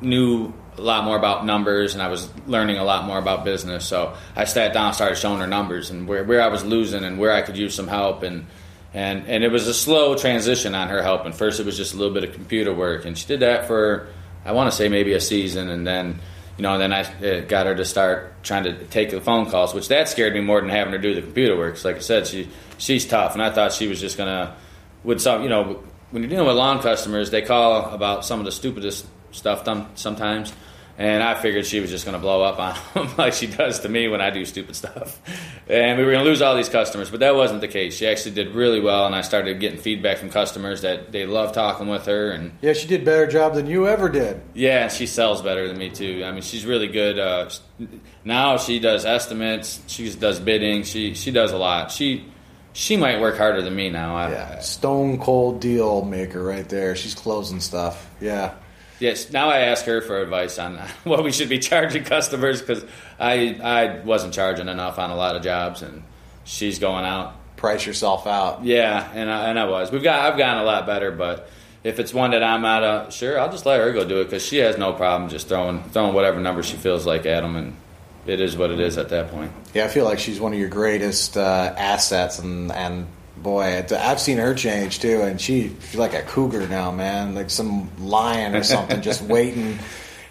[0.00, 3.86] knew a lot more about numbers, and I was learning a lot more about business.
[3.86, 7.18] So I sat down, started showing her numbers and where, where I was losing, and
[7.18, 8.46] where I could use some help, and
[8.94, 11.32] and and it was a slow transition on her helping.
[11.32, 14.08] First, it was just a little bit of computer work, and she did that for
[14.44, 16.20] I want to say maybe a season, and then.
[16.56, 17.04] You know, then I
[17.42, 20.60] got her to start trying to take the phone calls, which that scared me more
[20.60, 21.74] than having her do the computer work.
[21.74, 22.48] 'Cause like I said, she
[22.78, 24.54] she's tough, and I thought she was just gonna
[25.04, 25.78] with some, you know,
[26.10, 29.64] when you're dealing with lawn customers, they call about some of the stupidest stuff
[29.94, 30.52] sometimes.
[30.98, 32.76] And I figured she was just going to blow up on
[33.06, 35.20] them like she does to me when I do stupid stuff.
[35.68, 37.96] And we were going to lose all these customers, but that wasn't the case.
[37.96, 41.52] She actually did really well, and I started getting feedback from customers that they love
[41.52, 42.32] talking with her.
[42.32, 44.40] And yeah, she did a better job than you ever did.
[44.54, 46.24] yeah, and she sells better than me too.
[46.24, 47.18] I mean, she's really good.
[47.18, 47.48] Uh,
[48.24, 49.80] now she does estimates.
[49.86, 50.82] She does bidding.
[50.82, 51.92] She she does a lot.
[51.92, 52.24] She
[52.72, 54.16] she might work harder than me now.
[54.16, 56.96] I, Yeah, stone cold deal maker right there.
[56.96, 58.10] She's closing stuff.
[58.20, 58.54] Yeah.
[59.00, 59.32] Yes.
[59.32, 62.84] Now I ask her for advice on what we should be charging customers because
[63.18, 66.02] I I wasn't charging enough on a lot of jobs, and
[66.44, 67.34] she's going out.
[67.56, 68.64] Price yourself out.
[68.64, 69.90] Yeah, and I, and I was.
[69.90, 71.48] We've got I've gotten a lot better, but
[71.84, 74.24] if it's one that I'm out of, sure, I'll just let her go do it
[74.24, 77.56] because she has no problem just throwing throwing whatever number she feels like at them,
[77.56, 77.76] and
[78.26, 79.50] it is what it is at that point.
[79.74, 83.06] Yeah, I feel like she's one of your greatest uh, assets, and and
[83.42, 87.50] boy, I've seen her change too, and she she's like a cougar now, man, like
[87.50, 89.78] some lion or something, just waiting.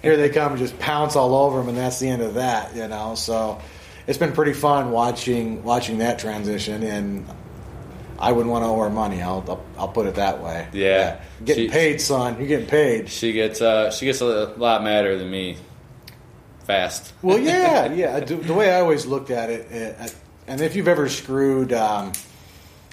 [0.02, 2.76] Here they come and just pounce all over them, and that's the end of that,
[2.76, 3.16] you know.
[3.16, 3.60] So
[4.06, 7.26] it's been pretty fun watching watching that transition, and
[8.20, 9.22] I wouldn't want to owe her money.
[9.22, 10.68] I'll I'll, I'll put it that way.
[10.74, 11.20] Yeah.
[11.44, 12.38] getting She- paid, son.
[12.38, 13.10] You're getting paid.
[13.10, 15.58] She gets uh she gets a lot madder than me.
[16.66, 17.14] Fast.
[17.22, 18.20] Well, yeah, yeah.
[18.20, 20.08] The, way I always looked at it, uh,
[20.48, 22.12] and if you've ever screwed, um,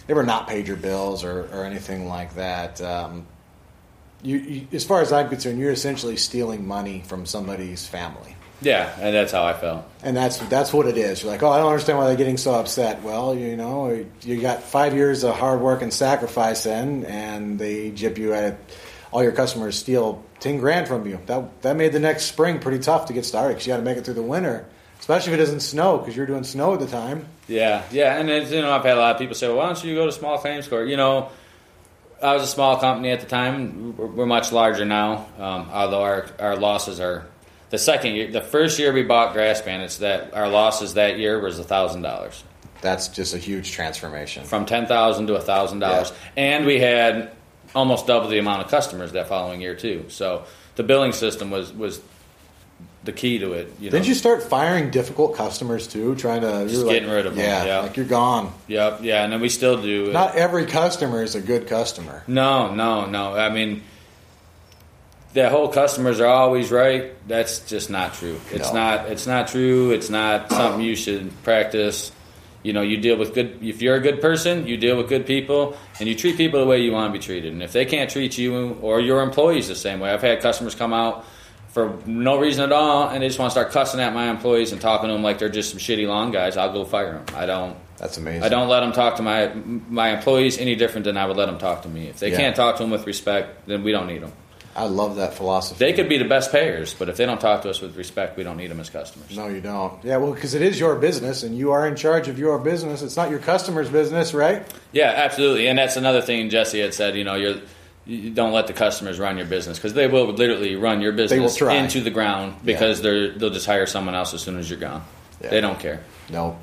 [0.09, 3.27] ever not paid your bills or, or anything like that, um,
[4.23, 8.37] you, you, as far as I'm concerned, you're essentially stealing money from somebody's family.
[8.61, 9.85] Yeah, and that's how I felt.
[10.03, 11.23] And that's that's what it is.
[11.23, 13.03] You're like, oh, I don't understand why they're getting so upset.
[13.03, 17.91] Well, you know, you got five years of hard work and sacrifice in, and they
[17.91, 18.59] jip you at it.
[19.13, 21.19] All your customers steal ten grand from you.
[21.27, 23.83] That that made the next spring pretty tough to get started because you got to
[23.83, 24.67] make it through the winter,
[25.05, 27.27] especially if it doesn't snow because you're doing snow at the time.
[27.47, 29.67] Yeah, yeah, and it's, you know, I've had a lot of people say, well, "Why
[29.67, 31.29] don't you go to small claims court?" You know,
[32.23, 33.95] I was a small company at the time.
[33.99, 37.27] We're, we're much larger now, um, although our our losses are
[37.69, 38.33] the second year.
[38.33, 42.01] The first year we bought Grass Bandits, that our losses that year was a thousand
[42.01, 42.43] dollars.
[42.81, 47.31] That's just a huge transformation from ten thousand to a thousand dollars, and we had
[47.75, 50.07] almost double the amount of customers that following year too.
[50.09, 50.45] So
[50.77, 52.01] the billing system was was
[53.05, 53.73] the key to it.
[53.79, 53.99] You know?
[53.99, 56.15] Did you start firing difficult customers too?
[56.17, 57.45] Trying to just getting like, rid of them.
[57.45, 58.53] Yeah, yeah, like you're gone.
[58.69, 60.13] Yep, yeah, and then we still do.
[60.13, 62.25] Not every customer is a good customer.
[62.27, 63.35] No, no, no.
[63.35, 63.83] I mean,
[65.35, 67.13] the whole customers are always right.
[67.29, 68.41] That's just not true.
[68.51, 68.79] It's no.
[68.79, 69.11] not.
[69.11, 69.91] It's not true.
[69.91, 72.11] It's not something you should practice.
[72.63, 73.63] You know, you deal with good.
[73.63, 76.67] If you're a good person, you deal with good people, and you treat people the
[76.67, 77.53] way you want to be treated.
[77.53, 80.75] And if they can't treat you or your employees the same way, I've had customers
[80.75, 81.27] come out
[81.75, 84.71] for no reason at all, and they just want to start cussing at my employees
[84.71, 87.37] and talking to them like they're just some shitty lawn guys, I'll go fire them.
[87.37, 87.77] I don't.
[87.99, 88.45] That's amazing.
[88.45, 91.47] I don't let them talk to my my employees any different than I would let
[91.47, 92.07] them talk to me.
[92.07, 92.37] If they yeah.
[92.37, 94.33] can't talk to them with respect, then we don't need them.
[94.77, 95.79] I love that philosophy.
[95.79, 98.37] They could be the best payers, but if they don't talk to us with respect,
[98.37, 99.37] we don't need them as customers.
[99.37, 100.03] No, you don't.
[100.05, 103.03] Yeah, well, because it is your business and you are in charge of your business.
[103.03, 104.67] It's not your customer's business, right?
[104.93, 105.69] Yeah, absolutely.
[105.69, 107.17] And that's another thing Jesse had said.
[107.17, 107.61] You know, you're
[108.07, 111.61] you don't let the customers run your business because they will literally run your business
[111.61, 113.03] into the ground because yeah.
[113.03, 115.05] they're they'll just hire someone else as soon as you're gone.
[115.41, 115.51] Yeah.
[115.51, 116.03] They don't care.
[116.31, 116.59] No.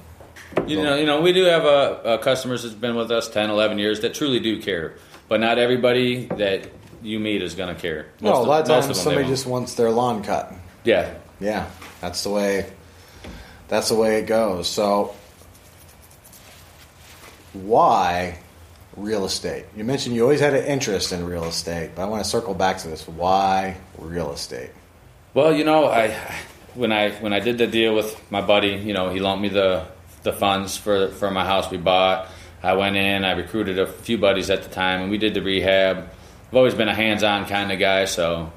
[0.68, 4.02] You know, you know, we do have customers that's been with us 10, 11 years
[4.02, 4.96] that truly do care,
[5.30, 6.68] but not everybody that
[7.02, 8.08] you meet is going to care.
[8.20, 10.54] Most no, a lot of, of times somebody just wants their lawn cut.
[10.84, 11.70] Yeah, yeah,
[12.02, 12.72] that's the way.
[13.68, 14.68] That's the way it goes.
[14.68, 15.16] So,
[17.54, 18.41] why
[18.96, 19.66] real estate?
[19.76, 22.54] You mentioned you always had an interest in real estate, but I want to circle
[22.54, 23.08] back to this.
[23.08, 24.72] Why real estate?
[25.34, 26.10] Well, you know, I
[26.76, 29.50] when I when I did the deal with my buddy, you know, he loaned me
[29.50, 29.86] the
[30.24, 32.30] the funds for for my house we bought.
[32.64, 35.42] I went in, I recruited a few buddies at the time, and we did the
[35.42, 35.98] rehab.
[35.98, 38.52] I've always been a hands-on kind of guy, so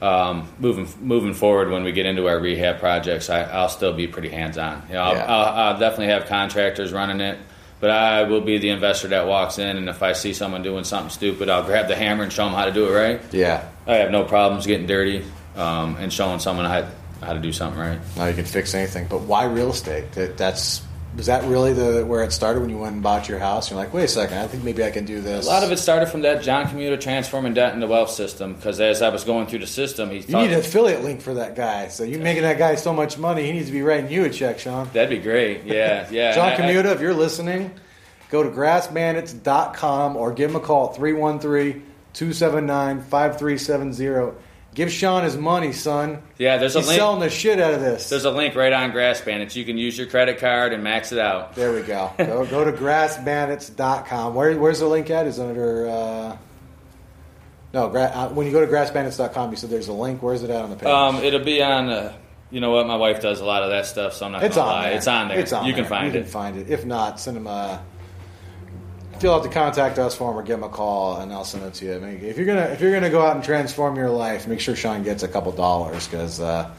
[0.00, 4.08] um, moving moving forward when we get into our rehab projects, I, will still be
[4.08, 4.84] pretty hands-on.
[4.88, 5.24] You know, I'll, yeah.
[5.24, 7.38] I'll, I'll definitely have contractors running it
[7.80, 10.84] but I will be the investor that walks in, and if I see someone doing
[10.84, 13.20] something stupid, I'll grab the hammer and show them how to do it right.
[13.32, 15.24] Yeah, I have no problems getting dirty
[15.56, 16.88] um, and showing someone how,
[17.20, 17.98] how to do something right.
[18.16, 20.12] Now you can fix anything, but why real estate?
[20.12, 20.82] That, that's
[21.16, 23.70] was that really the where it started when you went and bought your house?
[23.70, 25.46] You're like, wait a second, I think maybe I can do this.
[25.46, 28.54] A lot of it started from that John Commuta transforming debt into wealth system.
[28.54, 31.34] Because as I was going through the system, he you need an affiliate link for
[31.34, 31.88] that guy.
[31.88, 34.30] So you're making that guy so much money, he needs to be writing you a
[34.30, 34.90] check, Shawn.
[34.92, 35.64] That'd be great.
[35.64, 36.34] Yeah, yeah.
[36.34, 37.72] John Commuta, if you're listening,
[38.30, 44.47] go to grassbandits.com or give him a call at 313 279 5370
[44.78, 46.22] Give Shawn his money, son.
[46.38, 47.00] Yeah, there's He's a link.
[47.00, 48.08] selling the shit out of this.
[48.10, 49.56] There's a link right on Grass Bandits.
[49.56, 51.56] You can use your credit card and max it out.
[51.56, 52.12] There we go.
[52.18, 54.34] go, go to grassbandits.com.
[54.34, 55.26] Where, where's the link at?
[55.26, 55.88] Is under.
[55.88, 56.36] Uh,
[57.74, 60.22] no, gra- uh, when you go to grassbandits.com, you said there's a link.
[60.22, 60.86] Where's it at on the page?
[60.86, 61.88] Um, it'll be on.
[61.88, 62.12] Uh,
[62.52, 62.86] you know what?
[62.86, 64.44] My wife does a lot of that stuff, so I'm not.
[64.44, 64.84] It's on.
[64.92, 65.40] It's on there.
[65.40, 65.66] It's on.
[65.66, 65.82] You there.
[65.82, 66.22] can find you it.
[66.22, 66.70] can find it.
[66.70, 67.82] If not, send him a
[69.20, 71.74] fill out the contact us form or give him a call, and I'll send it
[71.74, 71.94] to you.
[71.96, 74.60] I mean, if you're gonna if you're gonna go out and transform your life, make
[74.60, 76.70] sure Shawn gets a couple dollars because uh,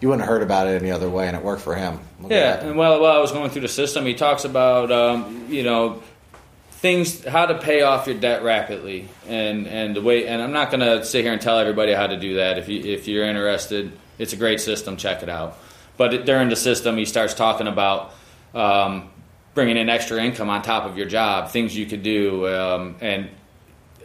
[0.00, 2.00] you wouldn't have heard about it any other way, and it worked for him.
[2.20, 5.46] Look yeah, and while while I was going through the system, he talks about um,
[5.48, 6.02] you know
[6.70, 10.26] things how to pay off your debt rapidly, and and the way.
[10.26, 12.58] And I'm not gonna sit here and tell everybody how to do that.
[12.58, 14.96] If you if you're interested, it's a great system.
[14.96, 15.58] Check it out.
[15.96, 18.12] But during the system, he starts talking about
[18.54, 19.10] um,
[19.54, 23.28] bringing in extra income on top of your job, things you could do, um, and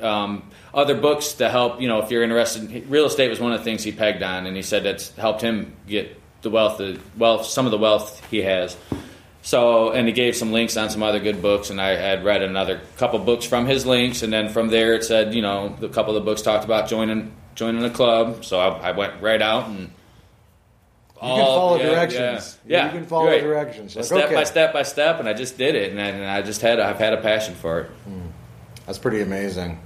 [0.02, 1.82] um, other books to help.
[1.82, 4.46] You know, if you're interested, real estate was one of the things he pegged on,
[4.46, 8.26] and he said that's helped him get the wealth, the wealth, some of the wealth
[8.30, 8.78] he has.
[9.42, 12.44] So, and he gave some links on some other good books, and I had read
[12.44, 15.88] another couple books from his links, and then from there it said, you know, a
[15.88, 18.44] couple of the books talked about joining joining a club.
[18.44, 19.90] So I, I went right out and
[21.22, 22.60] you can follow yeah, directions.
[22.66, 23.42] Yeah, yeah, you can follow right.
[23.42, 23.96] directions.
[23.96, 24.36] Like, step okay.
[24.36, 26.80] by step by step, and I just did it, and I, and I, just had
[26.80, 27.88] I've had a passion for it.
[28.06, 28.28] Hmm.
[28.86, 29.80] That's pretty amazing.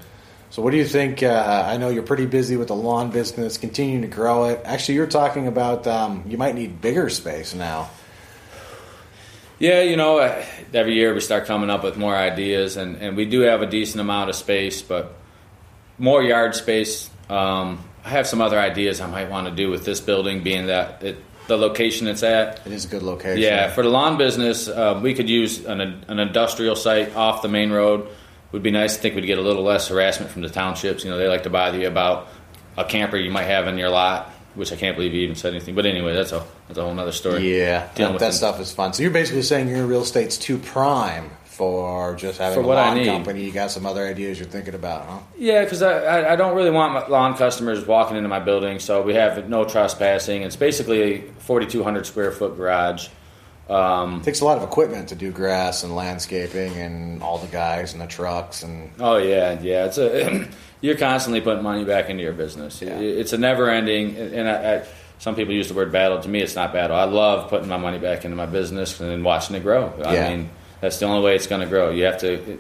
[0.50, 1.24] So, what do you think?
[1.24, 4.62] Uh, I know you're pretty busy with the lawn business, continuing to grow it.
[4.66, 7.90] Actually, you're talking about um, you might need bigger space now.
[9.58, 10.44] Yeah, you know, uh,
[10.74, 13.68] every year we start coming up with more ideas, and, and we do have a
[13.68, 15.14] decent amount of space, but
[16.00, 17.12] more yard space.
[17.30, 20.68] Um, I have some other ideas I might want to do with this building, being
[20.68, 21.18] that it,
[21.48, 22.66] the location it's at.
[22.66, 23.42] It is a good location.
[23.42, 27.50] Yeah, for the lawn business, uh, we could use an, an industrial site off the
[27.50, 28.08] main road.
[28.52, 28.98] Would be nice.
[28.98, 31.04] I think we'd get a little less harassment from the townships.
[31.06, 32.28] You know, they like to bother you about
[32.76, 35.54] a camper you might have in your lot, which I can't believe you even said
[35.54, 35.76] anything.
[35.76, 37.58] But anyway, that's a that's a whole other story.
[37.58, 38.94] Yeah, Dealing that, with that stuff is fun.
[38.94, 41.30] So you're basically saying your real estate's too prime
[41.62, 43.44] for just having For a lawn company.
[43.46, 45.20] You got some other ideas you're thinking about, huh?
[45.38, 49.04] Yeah, because I, I, don't really want my lawn customers walking into my building, so
[49.04, 50.42] we have no trespassing.
[50.42, 53.10] It's basically a 4,200 square foot garage.
[53.70, 57.46] Um, It takes a lot of equipment to do grass and landscaping and all the
[57.46, 59.86] guys and the trucks and oh yeah, yeah.
[59.86, 60.48] It's a
[60.82, 62.82] you're constantly putting money back into your business.
[62.82, 62.98] Yeah.
[62.98, 64.18] It's a never ending.
[64.18, 64.84] And I, I,
[65.20, 66.20] some people use the word battle.
[66.22, 66.98] To me, it's not battle.
[66.98, 69.94] I love putting my money back into my business and then watching it grow.
[70.04, 70.30] I Yeah.
[70.36, 70.50] mean,
[70.82, 71.92] that's the only way it's going to grow.
[71.92, 72.60] You have to.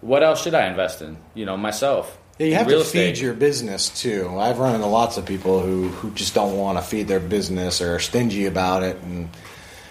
[0.00, 1.16] What else should I invest in?
[1.34, 2.18] You know, myself.
[2.38, 4.28] Yeah, you have to feed your business too.
[4.38, 7.80] I've run into lots of people who, who just don't want to feed their business
[7.80, 9.28] or are stingy about it, and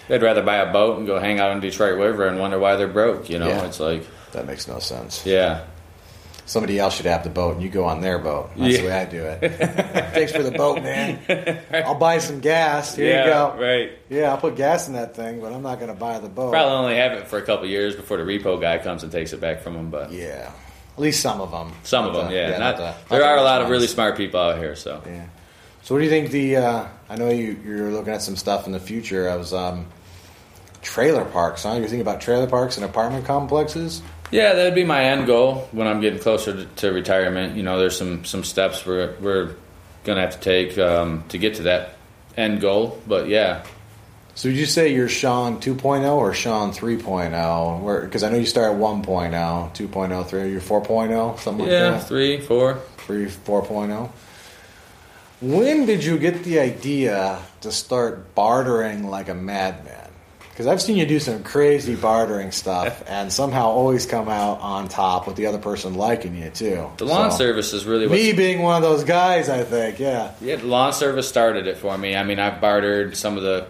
[0.08, 2.74] They'd rather buy a boat and go hang out in Detroit River and wonder why
[2.76, 3.30] they're broke.
[3.30, 3.64] You know, Yeah.
[3.64, 5.24] it's like, that makes no sense.
[5.24, 5.64] yeah,
[6.52, 8.50] Somebody else should have the boat, and you go on their boat.
[8.58, 9.40] That's the way I do it.
[10.12, 11.62] Thanks for the boat, man.
[11.72, 12.94] I'll buy some gas.
[12.94, 13.56] Here yeah, you go.
[13.58, 13.92] right.
[14.10, 16.50] Yeah, I'll put gas in that thing, but I'm not going to buy the boat.
[16.50, 19.32] Probably only have it for a couple years before the repo guy comes and takes
[19.32, 19.88] it back from them.
[19.88, 20.52] But Yeah,
[20.94, 21.72] at least some of them.
[21.84, 22.50] some of them, the- yeah.
[22.50, 24.76] not not, the- there the are a lot of really smart people out here.
[24.76, 25.24] So Yeah.
[25.84, 26.32] So, what do you think?
[26.32, 29.30] The uh, I know you you're looking at some stuff in the future.
[29.30, 29.86] I was um,
[30.82, 31.62] trailer parks.
[31.62, 31.70] Huh?
[31.72, 34.02] You're thinking about trailer parks and apartment complexes.
[34.32, 37.54] Yeah, that'd be my end goal when I'm getting closer to, to retirement.
[37.56, 39.54] You know, there's some some steps we're we're
[40.04, 41.96] gonna have to take um, to get to that
[42.36, 42.98] end goal.
[43.06, 43.64] But yeah,
[44.34, 48.02] So, would you say you're Shawn 2.0 or Shawn 3.0?
[48.02, 50.50] Because I know you start at 1.0, 2.0, 3.
[50.50, 52.08] You're 4.0, something like yeah, that.
[52.08, 52.80] three, four.
[52.96, 54.10] Three, 4.0.
[55.42, 60.01] When did you get the idea to start bartering like a madman?
[60.52, 64.86] Because I've seen you do some crazy bartering stuff and somehow always come out on
[64.88, 66.90] top with the other person liking you too.
[66.98, 69.98] The lawn So, service is really what Me being one of those guys, I think,
[69.98, 70.32] yeah.
[70.42, 72.14] Yeah, the lawn service started it for me.
[72.14, 73.66] I mean, I've bartered some of the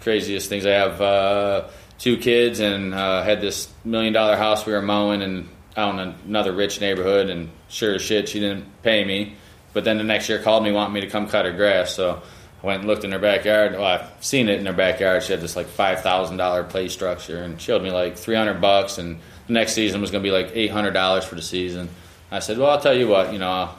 [0.00, 0.64] craziest things.
[0.64, 1.68] I have uh,
[1.98, 6.14] two kids and uh, had this million dollar house we were mowing and out in
[6.26, 7.28] another rich neighborhood.
[7.28, 9.36] And sure as shit, she didn't pay me.
[9.74, 11.94] But then the next year called me wanting me to come cut her grass.
[11.94, 12.22] So
[12.62, 13.72] went and looked in her backyard.
[13.72, 15.22] Well, I've seen it in her backyard.
[15.22, 18.36] She had this like five thousand dollar play structure and she owed me like three
[18.36, 18.98] hundred bucks.
[18.98, 21.88] And the next season was going to be like eight hundred dollars for the season.
[22.30, 23.70] I said, well, I'll tell you what, you know,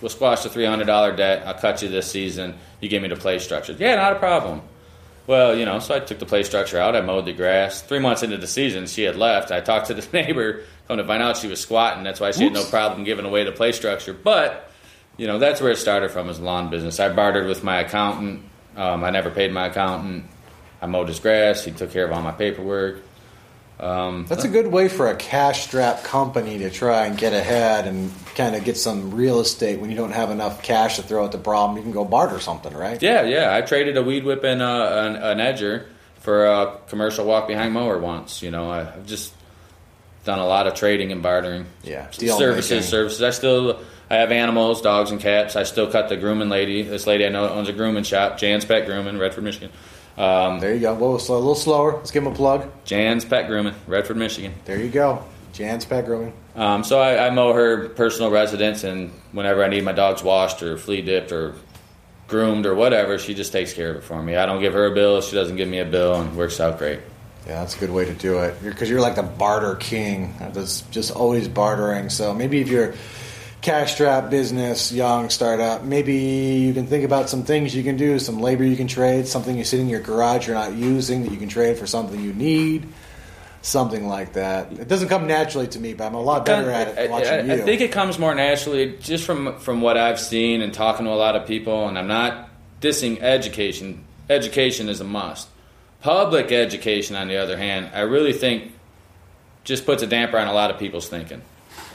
[0.00, 1.46] we'll squash the three hundred dollar debt.
[1.46, 2.54] I'll cut you this season.
[2.80, 3.74] You give me the play structure.
[3.78, 4.62] Yeah, not a problem.
[5.26, 6.96] Well, you know, so I took the play structure out.
[6.96, 7.82] I mowed the grass.
[7.82, 9.50] Three months into the season, she had left.
[9.50, 10.62] I talked to the neighbor.
[10.86, 12.02] Come to find out, she was squatting.
[12.02, 14.14] That's why she had no problem giving away the play structure.
[14.14, 14.67] But
[15.18, 16.98] you know, that's where it started from as lawn business.
[16.98, 18.42] I bartered with my accountant.
[18.76, 20.24] Um, I never paid my accountant.
[20.80, 21.64] I mowed his grass.
[21.64, 23.02] He took care of all my paperwork.
[23.80, 27.86] Um, That's a good way for a cash strapped company to try and get ahead
[27.86, 31.24] and kind of get some real estate when you don't have enough cash to throw
[31.24, 31.76] at the problem.
[31.76, 33.00] You can go barter something, right?
[33.00, 33.54] Yeah, yeah.
[33.54, 35.86] I traded a weed whip and uh, an, an edger
[36.20, 38.42] for a commercial walk behind mower once.
[38.42, 39.32] You know, I've just
[40.24, 41.66] done a lot of trading and bartering.
[41.84, 42.82] Yeah, services, making.
[42.82, 43.22] services.
[43.22, 43.80] I still
[44.10, 45.54] I have animals, dogs and cats.
[45.54, 46.82] I still cut the grooming lady.
[46.82, 49.70] This lady I know owns a grooming shop, Jan's Pet Grooming, Redford, Michigan.
[50.16, 50.94] Um, There you go.
[50.94, 51.92] Whoa, slow, a little slower.
[51.92, 52.70] Let's give him a plug.
[52.84, 54.54] Jan's Pet Grooming, Redford, Michigan.
[54.64, 55.22] There you go.
[55.52, 56.32] Jan's Pet Grooming.
[56.56, 60.62] Um, so I, I mow her personal residence, and whenever I need my dogs washed
[60.62, 61.54] or flea dipped or
[62.28, 64.36] groomed or whatever, she just takes care of it for me.
[64.36, 66.60] I don't give her a bill; she doesn't give me a bill, and it works
[66.60, 67.00] out great.
[67.46, 68.62] Yeah, that's a good way to do it.
[68.62, 70.34] Because you're, like the barter king.
[70.38, 72.10] That's just always bartering.
[72.10, 72.94] So maybe if you're
[73.60, 78.18] cash strapped business, young startup, maybe you can think about some things you can do,
[78.18, 81.32] some labor you can trade, something you sit in your garage you're not using that
[81.32, 82.86] you can trade for something you need,
[83.62, 84.70] something like that.
[84.72, 87.32] It doesn't come naturally to me, but I'm a lot better at I, it watching
[87.32, 87.62] I- I you.
[87.64, 91.14] think it comes more naturally just from from what I've seen and talking to a
[91.14, 91.88] lot of people.
[91.88, 92.48] And I'm not
[92.80, 94.04] dissing education.
[94.30, 95.48] Education is a must.
[96.00, 98.72] Public education, on the other hand, I really think
[99.64, 101.42] just puts a damper on a lot of people's thinking.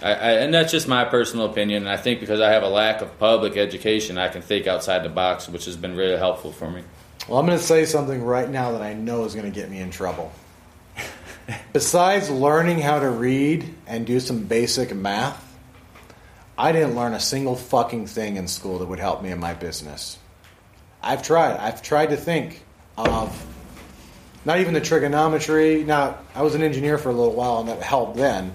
[0.03, 1.83] I, I, and that's just my personal opinion.
[1.83, 5.03] And I think because I have a lack of public education, I can think outside
[5.03, 6.83] the box, which has been really helpful for me.
[7.27, 9.71] Well, I'm going to say something right now that I know is going to get
[9.71, 10.33] me in trouble.
[11.73, 15.39] Besides learning how to read and do some basic math,
[16.57, 19.53] I didn't learn a single fucking thing in school that would help me in my
[19.53, 20.19] business.
[21.01, 21.57] I've tried.
[21.57, 22.61] I've tried to think
[22.97, 23.45] of
[24.43, 25.83] not even the trigonometry.
[25.85, 28.53] Now, I was an engineer for a little while and that helped then,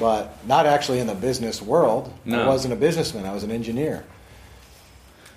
[0.00, 2.12] but not actually in the business world.
[2.28, 4.04] I wasn't a businessman, I was an engineer.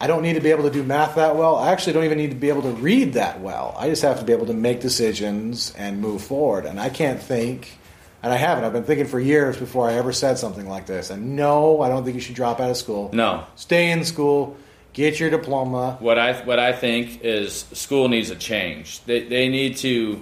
[0.01, 1.55] I don't need to be able to do math that well.
[1.55, 3.73] I actually don't even need to be able to read that well.
[3.77, 6.65] I just have to be able to make decisions and move forward.
[6.65, 7.77] And I can't think,
[8.21, 8.65] and I haven't.
[8.65, 11.09] I've been thinking for years before I ever said something like this.
[11.09, 13.11] And no, I don't think you should drop out of school.
[13.13, 13.45] No.
[13.55, 14.57] Stay in school,
[14.91, 15.95] get your diploma.
[15.99, 19.01] What I what I think is school needs a change.
[19.05, 20.21] They they need to,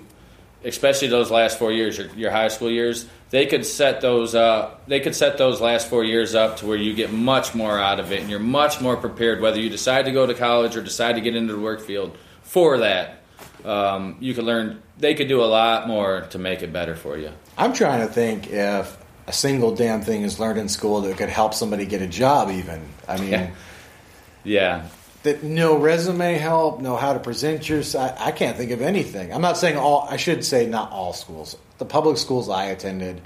[0.63, 3.07] especially those last four years, your, your high school years.
[3.31, 4.85] They could set those up.
[4.87, 7.99] They could set those last four years up to where you get much more out
[7.99, 9.41] of it, and you're much more prepared.
[9.41, 12.15] Whether you decide to go to college or decide to get into the work field
[12.43, 13.23] for that,
[13.63, 14.81] um, you could learn.
[14.97, 17.31] They could do a lot more to make it better for you.
[17.57, 18.97] I'm trying to think if
[19.27, 22.49] a single damn thing is learned in school that could help somebody get a job.
[22.51, 23.29] Even I mean.
[23.31, 23.51] Yeah.
[24.43, 24.87] Yeah,
[25.23, 28.15] that no resume help, no how to present yourself.
[28.19, 29.33] I can't think of anything.
[29.33, 30.07] I'm not saying all.
[30.09, 31.55] I should say not all schools.
[31.77, 33.21] The public schools I attended,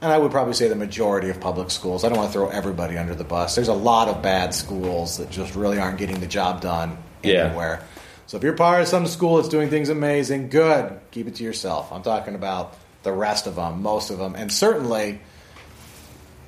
[0.00, 2.04] and I would probably say the majority of public schools.
[2.04, 3.54] I don't want to throw everybody under the bus.
[3.54, 7.46] There's a lot of bad schools that just really aren't getting the job done Yeah.
[7.46, 7.82] anywhere.
[8.26, 10.98] So if you're part of some school that's doing things amazing, good.
[11.10, 11.92] Keep it to yourself.
[11.92, 15.20] I'm talking about the rest of them, most of them, and certainly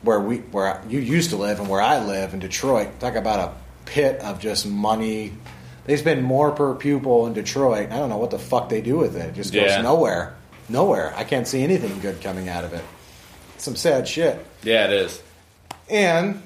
[0.02, 3.00] where we where you used to live and where I live in Detroit.
[3.00, 3.52] Talk about a
[3.86, 5.32] pit of just money.
[5.86, 7.90] They spend more per pupil in Detroit.
[7.90, 9.26] I don't know what the fuck they do with it.
[9.30, 9.80] It just goes Yeah.
[9.82, 10.34] nowhere.
[10.68, 11.14] Nowhere.
[11.16, 12.82] I can't see anything good coming out of it.
[13.56, 14.44] Some sad shit.
[14.62, 15.22] yeah, it is.
[15.88, 16.42] And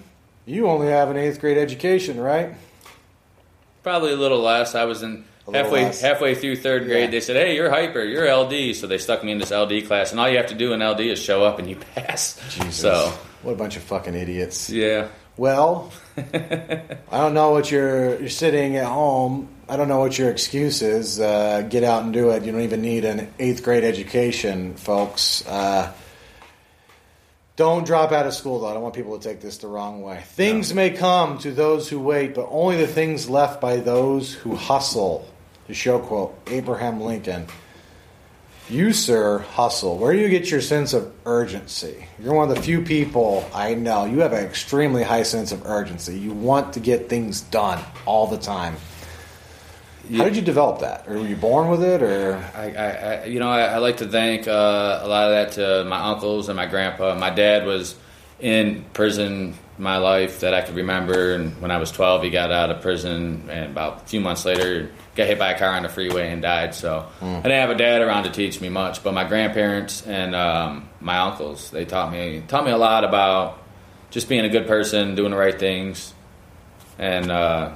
[0.47, 2.55] you only have an eighth grade education, right?
[3.83, 4.75] Probably a little less.
[4.75, 6.01] I was in halfway less.
[6.03, 7.05] halfway through third grade.
[7.05, 7.11] Yeah.
[7.11, 8.05] They said, "Hey, you're hyper.
[8.05, 10.55] You're LD." So they stuck me in this LD class, and all you have to
[10.55, 12.39] do in LD is show up and you pass.
[12.51, 12.77] Jesus.
[12.77, 13.13] So
[13.43, 14.69] what a bunch of fucking idiots.
[14.69, 15.09] yeah,
[15.41, 18.21] Well, I don't know what you're.
[18.21, 19.49] You're sitting at home.
[19.71, 21.19] I don't know what your excuse is.
[21.19, 22.45] Uh, get out and do it.
[22.45, 25.43] You don't even need an eighth grade education, folks.
[25.47, 25.95] Uh,
[27.57, 28.67] don't drop out of school, though.
[28.67, 30.23] I don't want people to take this the wrong way.
[30.27, 34.55] Things may come to those who wait, but only the things left by those who
[34.57, 35.27] hustle.
[35.69, 37.47] The show quote Abraham Lincoln.
[38.71, 39.99] You, sir, hustle.
[39.99, 42.07] Where do you get your sense of urgency?
[42.23, 44.05] You're one of the few people I know.
[44.05, 46.17] You have an extremely high sense of urgency.
[46.17, 48.77] You want to get things done all the time.
[50.17, 51.09] How did you develop that?
[51.09, 52.01] Or were you born with it?
[52.01, 55.33] Or I, I, I you know, I, I like to thank uh, a lot of
[55.33, 57.17] that to my uncles and my grandpa.
[57.17, 57.97] My dad was
[58.39, 62.53] in prison my life that I could remember, and when I was 12, he got
[62.53, 64.91] out of prison, and about a few months later,
[65.21, 66.75] got hit by a car on the freeway and died.
[66.75, 70.35] So I didn't have a dad around to teach me much, but my grandparents and
[70.35, 73.59] um, my uncles they taught me taught me a lot about
[74.11, 76.13] just being a good person, doing the right things,
[76.99, 77.73] and uh,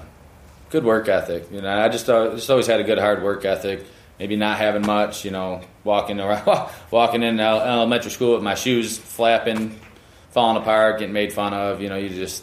[0.70, 1.50] good work ethic.
[1.52, 3.84] You know, I just uh, just always had a good hard work ethic.
[4.18, 5.24] Maybe not having much.
[5.24, 9.78] You know, walking around, walking in elementary school with my shoes flapping,
[10.30, 11.80] falling apart, getting made fun of.
[11.80, 12.42] You know, you just,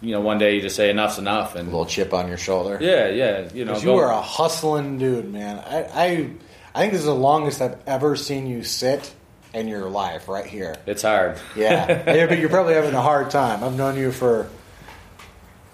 [0.00, 2.36] you know, one day you just say enough's enough, and a little chip on your
[2.38, 2.78] shoulder?
[2.80, 5.58] yeah, yeah, you know, 'Cause you go- are a hustling dude, man.
[5.58, 6.30] I, I,
[6.74, 9.12] I think this is the longest I've ever seen you sit
[9.54, 10.76] in your life, right here.
[10.86, 11.38] it's hard.
[11.56, 13.64] Yeah, Yeah, but you're probably having a hard time.
[13.64, 14.48] I've known you for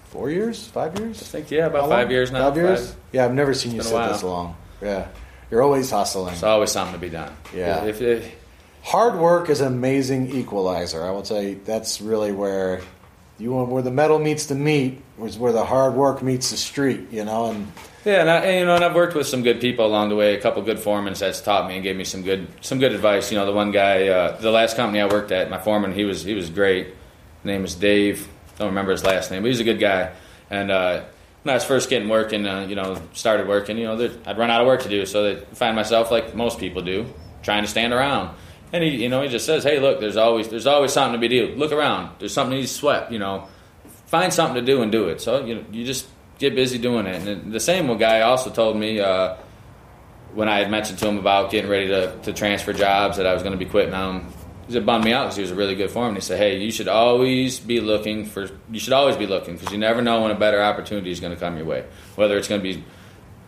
[0.05, 1.21] four years, five years.
[1.21, 2.11] I think yeah, about How five long?
[2.11, 2.49] years now.
[2.49, 2.87] Five years?
[2.91, 2.99] Five.
[3.11, 4.55] Yeah, I've never seen you sit been a this long.
[4.81, 5.07] Yeah,
[5.51, 6.33] you're always hustling.
[6.33, 7.33] It's always something to be done.
[7.53, 7.83] Yeah.
[7.85, 8.35] If, if,
[8.83, 11.01] Hard work is an amazing equalizer.
[11.05, 12.81] I will tell you that's really where
[13.39, 16.57] you want where the metal meets the meat, is where the hard work meets the
[16.57, 17.11] street.
[17.11, 17.71] You know, and
[18.05, 20.15] Yeah, and, I, and you know, and I've worked with some good people along the
[20.15, 20.35] way.
[20.35, 23.31] A couple good foremen that's taught me and gave me some good some good advice.
[23.31, 26.03] You know, the one guy, uh, the last company I worked at, my foreman, he
[26.03, 26.87] was he was great.
[26.87, 28.27] His name is Dave.
[28.57, 30.11] Don't remember his last name, but he's a good guy.
[30.49, 31.03] And uh,
[31.41, 34.49] when I was first getting working, uh, you know, started working, you know, I'd run
[34.49, 37.05] out of work to do, so I find myself like most people do,
[37.41, 38.35] trying to stand around.
[38.73, 41.19] And he, you know, he just says, "Hey, look, there's always there's always something to
[41.19, 41.55] be do.
[41.55, 42.15] Look around.
[42.17, 43.11] There's something needs swept.
[43.11, 43.47] You know,
[44.07, 45.21] find something to do and do it.
[45.21, 46.07] So you you just
[46.39, 47.27] get busy doing it.
[47.27, 49.35] And the same old guy also told me uh,
[50.33, 53.33] when I had mentioned to him about getting ready to, to transfer jobs that I
[53.33, 54.33] was going to be quitting them.
[54.69, 56.15] It bummed me out because he was a really good foreman.
[56.15, 58.49] He said, "Hey, you should always be looking for.
[58.71, 61.33] You should always be looking because you never know when a better opportunity is going
[61.33, 61.85] to come your way.
[62.15, 62.83] Whether it's going to be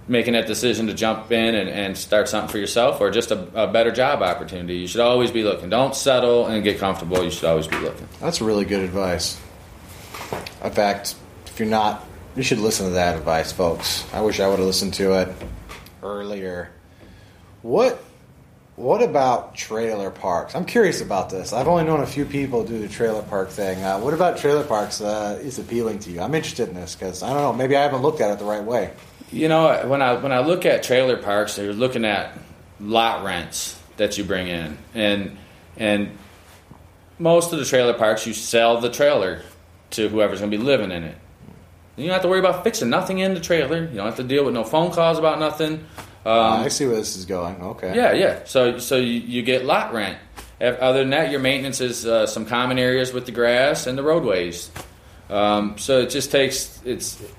[0.07, 3.63] making that decision to jump in and, and start something for yourself or just a,
[3.63, 4.77] a better job opportunity.
[4.77, 5.69] You should always be looking.
[5.69, 7.23] Don't settle and get comfortable.
[7.23, 8.07] You should always be looking.
[8.19, 9.39] that's really good advice.
[10.63, 11.15] In fact,
[11.47, 12.05] if you're not,
[12.35, 14.05] you should listen to that advice, folks.
[14.13, 15.29] I wish I would have listened to it
[16.03, 16.71] earlier.
[17.61, 18.03] What
[18.75, 20.53] what about trailer parks?
[20.53, 21.53] I'm curious about this.
[21.53, 23.81] I've only known a few people do the trailer park thing.
[23.81, 26.19] Uh, what about trailer parks uh, is appealing to you?
[26.19, 27.53] I'm interested in this because I don't know.
[27.53, 28.91] Maybe I haven't looked at it the right way.
[29.35, 32.37] You know, when I when I look at trailer parks, they're looking at
[32.79, 35.37] lot rents that you bring in, and
[35.75, 36.17] and
[37.19, 39.41] most of the trailer parks you sell the trailer
[39.91, 41.17] to whoever's going to be living in it.
[41.97, 43.81] You don't have to worry about fixing nothing in the trailer.
[43.81, 45.85] You don't have to deal with no phone calls about nothing.
[46.25, 47.61] Um, I see where this is going.
[47.61, 47.95] Okay.
[47.95, 48.43] Yeah, yeah.
[48.45, 50.17] So so you, you get lot rent.
[50.61, 54.03] Other than that, your maintenance is uh, some common areas with the grass and the
[54.03, 54.71] roadways.
[55.29, 57.31] Um, so it just takes it's it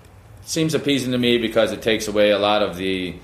[0.46, 3.14] seems appeasing to me because it takes away a lot of the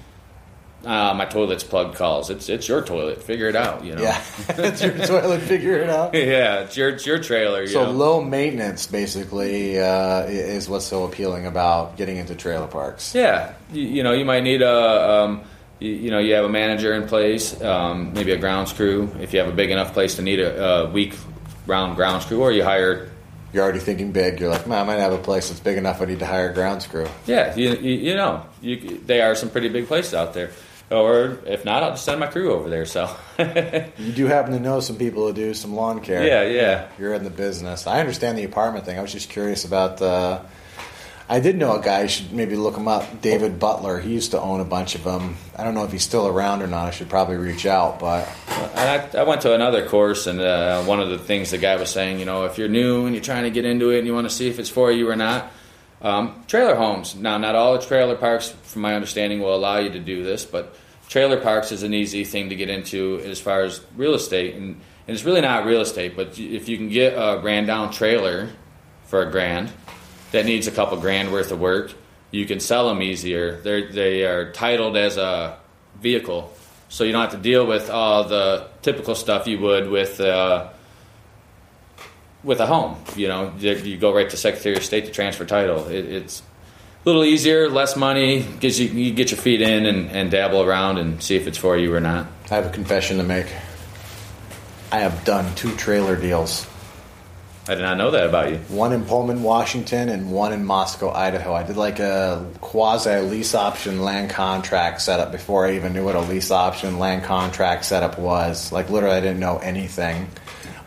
[0.85, 2.29] uh, my toilet's plugged calls.
[2.29, 3.23] It's it's your toilet.
[3.23, 3.85] Figure it out.
[3.85, 4.03] You know.
[4.03, 5.41] Yeah, it's your toilet.
[5.41, 6.13] Figure it out.
[6.13, 7.67] yeah, it's your it's your trailer.
[7.69, 7.93] so know?
[7.93, 13.15] low maintenance basically uh, is what's so appealing about getting into trailer parks.
[13.15, 15.11] Yeah, you, you know you might need a.
[15.11, 15.43] Um,
[15.79, 19.11] you, you, know, you have a manager in place, um, maybe a grounds crew.
[19.21, 21.17] If you have a big enough place to need a, a week
[21.67, 23.11] round grounds crew, or you hire
[23.53, 24.41] you're already thinking big.
[24.41, 26.01] You're like, man, I might have a place that's big enough.
[26.01, 27.09] I need to hire a grounds crew.
[27.27, 30.51] Yeah, you, you, you know, you, they are some pretty big places out there
[30.93, 32.85] or if not, I'll just send my crew over there.
[32.85, 36.27] So you do happen to know some people who do some lawn care.
[36.27, 36.89] Yeah, yeah.
[36.99, 37.87] You're in the business.
[37.87, 38.99] I understand the apartment thing.
[38.99, 40.43] I was just curious about the.
[41.33, 42.03] I did know a guy.
[42.03, 43.23] You should maybe look him up.
[43.23, 43.99] David Butler.
[43.99, 45.39] He used to own a bunch of them.
[45.57, 46.89] I don't know if he's still around or not.
[46.89, 48.01] I should probably reach out.
[48.01, 48.29] But
[48.77, 51.89] I, I went to another course, and uh, one of the things the guy was
[51.89, 54.13] saying, you know, if you're new and you're trying to get into it and you
[54.13, 55.51] want to see if it's for you or not,
[56.03, 57.15] um, trailer homes.
[57.15, 60.45] Now, not all the trailer parks, from my understanding, will allow you to do this,
[60.45, 60.77] but
[61.09, 64.79] trailer parks is an easy thing to get into as far as real estate, and,
[65.09, 66.15] and it's really not real estate.
[66.15, 68.51] But if you can get a ran down trailer
[69.07, 69.73] for a grand
[70.33, 71.93] that needs a couple grand worth of work,
[72.31, 73.61] you can sell them easier.
[73.61, 75.59] They're, they are titled as a
[76.01, 76.53] vehicle,
[76.89, 80.21] so you don't have to deal with all the typical stuff you would with.
[80.21, 80.71] Uh,
[82.45, 85.87] with a home, you know, you go right to Secretary of State to transfer title.
[85.87, 90.11] It, it's a little easier, less money, gives you you get your feet in and,
[90.11, 92.27] and dabble around and see if it's for you or not.
[92.51, 93.47] I have a confession to make.
[94.91, 96.67] I have done two trailer deals.
[97.73, 98.59] I did not know that about you.
[98.69, 101.55] One in Pullman, Washington, and one in Moscow, Idaho.
[101.55, 106.15] I did like a quasi lease option land contract setup before I even knew what
[106.15, 108.73] a lease option land contract setup was.
[108.73, 110.29] Like literally, I didn't know anything.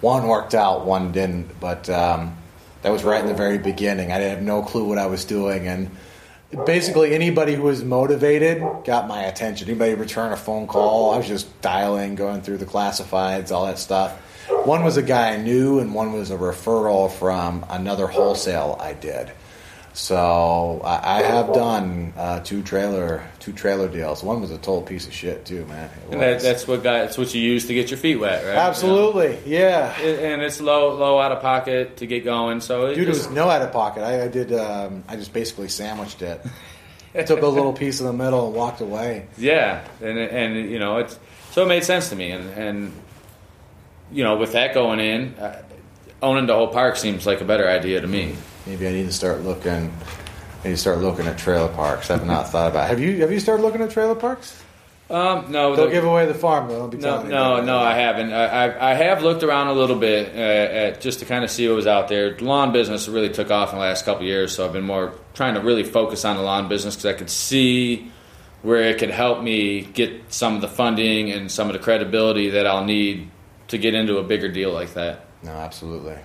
[0.02, 2.38] One worked out, one didn't, but um,
[2.84, 4.12] that was right in the very beginning.
[4.12, 5.90] I didn't have no clue what I was doing, and
[6.68, 9.68] basically anybody who was motivated got my attention.
[9.68, 13.80] Anybody return a phone call, I was just dialing, going through the classifieds, all that
[13.80, 14.22] stuff.
[14.66, 18.94] One was a guy I knew, and one was a referral from another wholesale I
[18.94, 19.32] did.
[19.96, 24.24] So I, I have done uh, two trailer two trailer deals.
[24.24, 25.90] One was a total piece of shit too, man.
[26.12, 28.58] And that, that's what got, that's what you use to get your feet wet, right?
[28.58, 29.68] Absolutely, you know?
[29.68, 30.00] yeah.
[30.02, 32.60] It, and it's low low out of pocket to get going.
[32.60, 34.04] So it dude, just, it was no out of pocket.
[34.04, 34.52] I, I did.
[34.52, 36.46] Um, I just basically sandwiched it.
[37.26, 39.28] Took a little piece of the middle and walked away.
[39.38, 41.18] Yeah, and and you know it's
[41.52, 42.92] so it made sense to me, and and
[44.12, 45.62] you know with that going in, uh,
[46.22, 49.14] owning the whole park seems like a better idea to me maybe I need to
[49.14, 49.92] start looking.
[50.64, 52.10] I need to start looking at trailer parks.
[52.10, 52.86] I've not thought about.
[52.86, 52.90] It.
[52.90, 54.62] Have you Have you started looking at trailer parks?
[55.08, 56.88] Um, no, don't the, give away the farm though.
[56.88, 58.34] no, no, no, I haven't.
[58.34, 61.52] I, I, I, have looked around a little bit uh, at, just to kind of
[61.52, 62.34] see what was out there.
[62.34, 65.14] The lawn business really took off in the last couple years, so I've been more
[65.36, 68.12] trying to really focus on the lawn business because I could see
[68.64, 72.50] where it could help me get some of the funding and some of the credibility
[72.50, 73.30] that I'll need
[73.70, 75.26] to get into a bigger deal like that.
[75.44, 76.18] No, absolutely.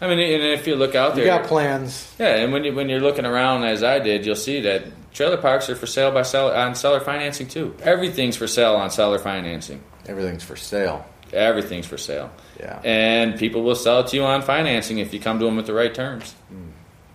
[0.00, 2.14] I mean, and if you look out there, you got plans.
[2.18, 4.84] Yeah, and when you when you're looking around as I did, you'll see that
[5.14, 7.74] trailer parks are for sale by seller on seller financing too.
[7.80, 9.82] Everything's for sale on seller financing.
[10.06, 11.06] Everything's for sale.
[11.32, 12.30] Everything's for sale.
[12.60, 12.80] Yeah.
[12.84, 15.66] And people will sell it to you on financing if you come to them with
[15.66, 16.34] the right terms.
[16.52, 16.68] Mm,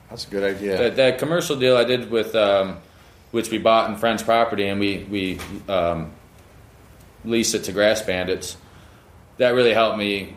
[0.09, 0.77] that's a good idea.
[0.77, 2.77] That, that commercial deal I did with, um,
[3.29, 5.39] which we bought in Friends Property, and we we
[5.69, 6.11] um,
[7.23, 8.57] leased it to Grass Bandits.
[9.41, 10.35] That really helped me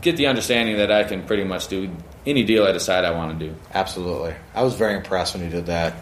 [0.00, 1.88] get the understanding that I can pretty much do
[2.26, 3.54] any deal I decide I want to do.
[3.72, 4.34] Absolutely.
[4.56, 5.94] I was very impressed when you did that.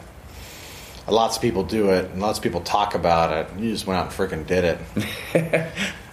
[1.06, 3.60] Lots of people do it, and lots of people talk about it.
[3.60, 4.78] You just went out and freaking did it.
[5.34, 5.70] yeah,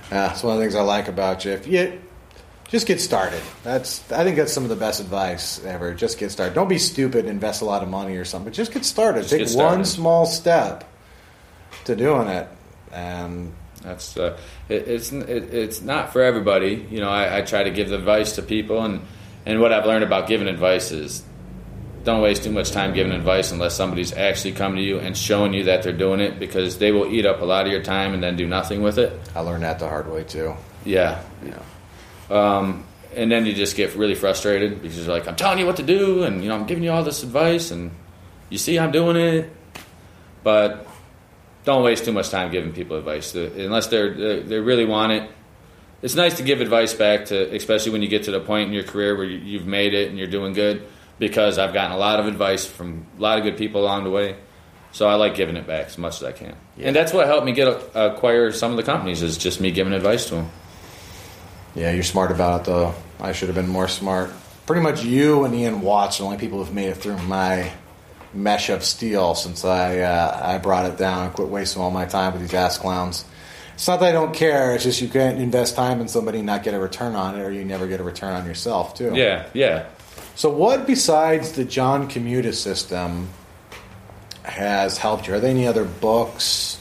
[0.10, 1.52] that's one of the things I like about you.
[1.52, 2.02] If you
[2.68, 3.42] just get started.
[3.64, 5.94] That's I think that's some of the best advice ever.
[5.94, 6.54] Just get started.
[6.54, 7.22] Don't be stupid.
[7.22, 8.50] And invest a lot of money or something.
[8.50, 9.22] But just get started.
[9.22, 9.78] Just Take get started.
[9.78, 10.84] one small step
[11.86, 12.50] to doing it,
[12.92, 14.38] and that's uh,
[14.70, 16.86] it, it's it, it's not for everybody.
[16.90, 19.02] You know, I, I, try to give advice to people, and
[19.46, 21.24] and what I've learned about giving advice is
[22.04, 25.54] don't waste too much time giving advice unless somebody's actually coming to you and showing
[25.54, 28.14] you that they're doing it because they will eat up a lot of your time
[28.14, 29.14] and then do nothing with it.
[29.36, 30.56] I learned that the hard way too.
[30.84, 31.60] Yeah, yeah.
[32.30, 32.86] Um,
[33.16, 35.84] and then you just get really frustrated because you're like, I'm telling you what to
[35.84, 37.92] do, and you know, I'm giving you all this advice, and
[38.50, 39.52] you see I'm doing it,
[40.44, 40.88] but
[41.66, 45.30] don't waste too much time giving people advice unless they're they really want it.
[46.02, 48.74] It's nice to give advice back to, especially when you get to the point in
[48.74, 50.82] your career where you've made it and you're doing good.
[51.20, 54.10] because I've gotten a lot of advice from a lot of good people along the
[54.10, 54.36] way.
[54.92, 56.88] So I like giving it back as much as I can, Yeah.
[56.88, 59.94] and that's what helped me get acquire some of the companies is just me giving
[59.94, 60.50] advice to them.
[61.76, 62.96] Yeah, you're smart about it though.
[63.20, 64.32] I should have been more smart.
[64.66, 67.72] Pretty much you and Ian Watts are the only people who've made it through my
[68.34, 72.06] mesh of steel since I uh, I brought it down and quit wasting all my
[72.06, 73.26] time with these ass clowns.
[73.76, 74.76] It's not that I don't care.
[74.76, 77.42] It's just you can't invest time in somebody and not get a return on it,
[77.42, 79.14] or you never get a return on yourself too.
[79.16, 79.88] Yeah, yeah.
[80.36, 83.30] So, what besides the John Commuta system
[84.44, 85.34] has helped you?
[85.34, 86.80] Are there any other books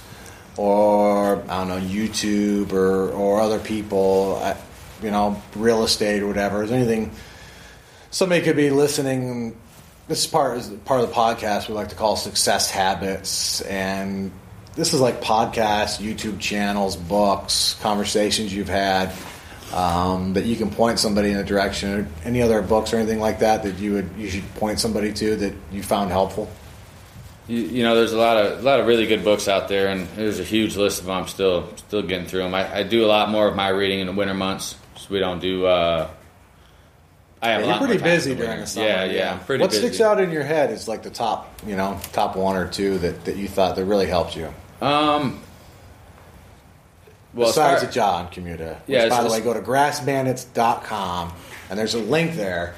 [0.57, 4.57] or I don't know YouTube or or other people, uh,
[5.03, 6.63] you know, real estate or whatever?
[6.63, 7.13] Is there anything
[8.11, 9.57] somebody could be listening?
[10.11, 14.33] This is part is part of the podcast we like to call success habits, and
[14.75, 19.13] this is like podcasts, YouTube channels, books, conversations you've had
[19.73, 21.93] um, that you can point somebody in a direction.
[21.93, 25.13] or Any other books or anything like that that you would you should point somebody
[25.13, 26.51] to that you found helpful?
[27.47, 29.87] You, you know, there's a lot of a lot of really good books out there,
[29.87, 31.19] and there's a huge list of them.
[31.19, 32.55] I'm still still getting through them.
[32.57, 35.21] I, I do a lot more of my reading in the winter months, so we
[35.21, 35.67] don't do.
[35.67, 36.11] Uh,
[37.43, 38.87] I have Yeah, you're pretty busy during the summer.
[38.87, 39.83] Yeah, yeah, I'm pretty what busy.
[39.87, 42.99] sticks out in your head is like the top, you know, top one or two
[42.99, 44.53] that, that you thought that really helped you.
[44.83, 45.41] Um,
[47.33, 48.75] well, Besides far- the John Commuta.
[48.81, 51.33] Which, Yeah, by the way, go to grassbandits.com
[51.71, 52.75] and there's a link there.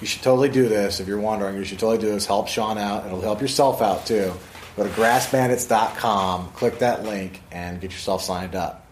[0.00, 1.00] You should totally do this.
[1.00, 2.24] If you're wondering, you should totally do this.
[2.24, 3.04] Help Shawn out.
[3.04, 4.32] It'll help yourself out too.
[4.76, 8.86] Go to grassbandits.com, click that link, and get yourself signed up.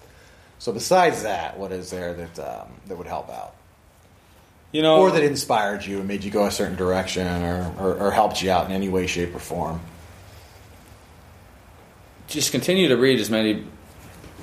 [0.59, 3.55] So, besides that, what is there that um, that would help out,
[4.77, 7.95] you know, or that inspired you and made you go a certain direction, or, or,
[8.03, 9.81] or helped you out in any way, shape, or form?
[12.29, 13.65] just continue to read as many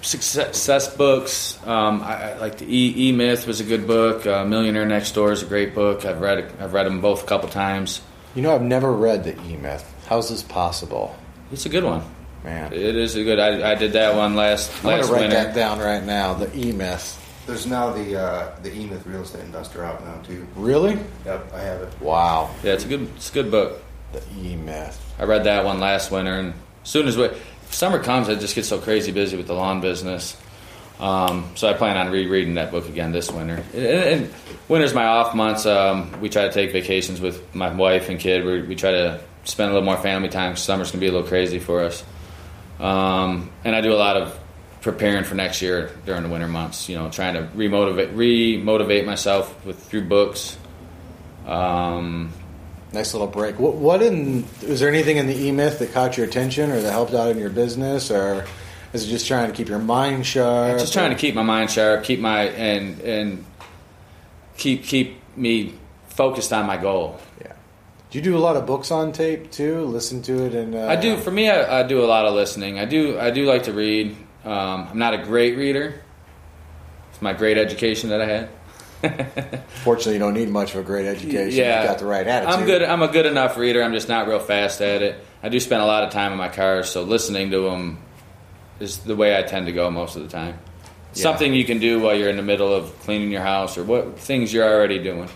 [0.02, 1.60] success books.
[1.68, 4.26] Um, I, I like the E, e Myth was a good book.
[4.26, 6.06] Uh, Millionaire Next Door is a great book.
[6.06, 8.02] I've read I've read them both a couple times.
[8.36, 9.86] You know, I've never read the E Myth.
[10.08, 11.16] How's this possible,
[11.52, 12.04] It's a good one.
[12.44, 12.74] man?
[12.74, 13.40] It is a good.
[13.40, 15.36] I, I did that one last I'm gonna write winter.
[15.36, 16.34] that down right now.
[16.34, 17.20] The E Myth.
[17.45, 20.48] There's now the uh, the E-Myth Real Estate Investor out now too.
[20.56, 20.98] Really?
[21.26, 22.02] Yep, I have it.
[22.02, 22.53] Wow.
[22.64, 23.10] Yeah, it's a good.
[23.15, 23.84] It's a good book.
[24.14, 24.99] The E Myth.
[25.20, 26.53] I read that one last winter, and
[26.84, 27.30] as soon as we,
[27.70, 30.38] summer comes, I just get so crazy busy with the lawn business.
[30.99, 33.64] Um, so I plan on rereading that book again this winter.
[33.74, 34.34] And, and
[34.70, 35.65] winter's my off months.
[35.65, 38.45] Um, we try to take vacations with my wife and kid.
[38.45, 40.56] We, we try to spend a little more family time.
[40.56, 42.03] Summer's gonna be a little crazy for us.
[42.80, 44.40] Um, and I do a lot of
[44.84, 46.88] preparing for next year during the winter months.
[46.88, 50.58] You know, trying to remotivate, re-motivate myself with through books.
[51.48, 52.32] Um,
[52.94, 53.58] Nice little break.
[53.58, 56.80] What, what in is there anything in the E Myth that caught your attention or
[56.80, 58.46] that helped out in your business, or
[58.94, 60.78] is it just trying to keep your mind sharp?
[60.80, 63.46] just trying to keep my mind sharp, keep my and and
[64.58, 65.74] keep keep me
[66.10, 67.20] focused on my goal.
[67.42, 67.54] Yeah.
[68.12, 69.86] Do you do a lot of books on tape too?
[69.86, 71.18] Listen to it and uh, I do.
[71.18, 72.78] For me, I, I do a lot of listening.
[72.78, 73.20] I do.
[73.20, 74.16] I do like to read.
[74.44, 76.02] Um, I'm not a great reader.
[77.11, 78.49] It's my great education that I had.
[79.84, 81.57] Fortunately, you don't need much of a great education.
[81.57, 82.53] Yeah, You've got the right attitude.
[82.60, 82.84] I'm good.
[82.84, 83.84] I'm a good enough reader.
[83.84, 85.24] I'm just not real fast at it.
[85.41, 87.99] I do spend a lot of time in my car, so listening to them
[88.80, 90.57] is the way I tend to go most of the time.
[91.14, 91.22] Yeah.
[91.22, 94.20] Something you can do while you're in the middle of cleaning your house or what
[94.20, 95.30] things you're already doing.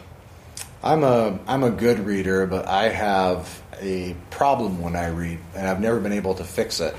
[0.82, 5.68] I'm a I'm a good reader, but I have a problem when I read, and
[5.68, 6.96] I've never been able to fix it.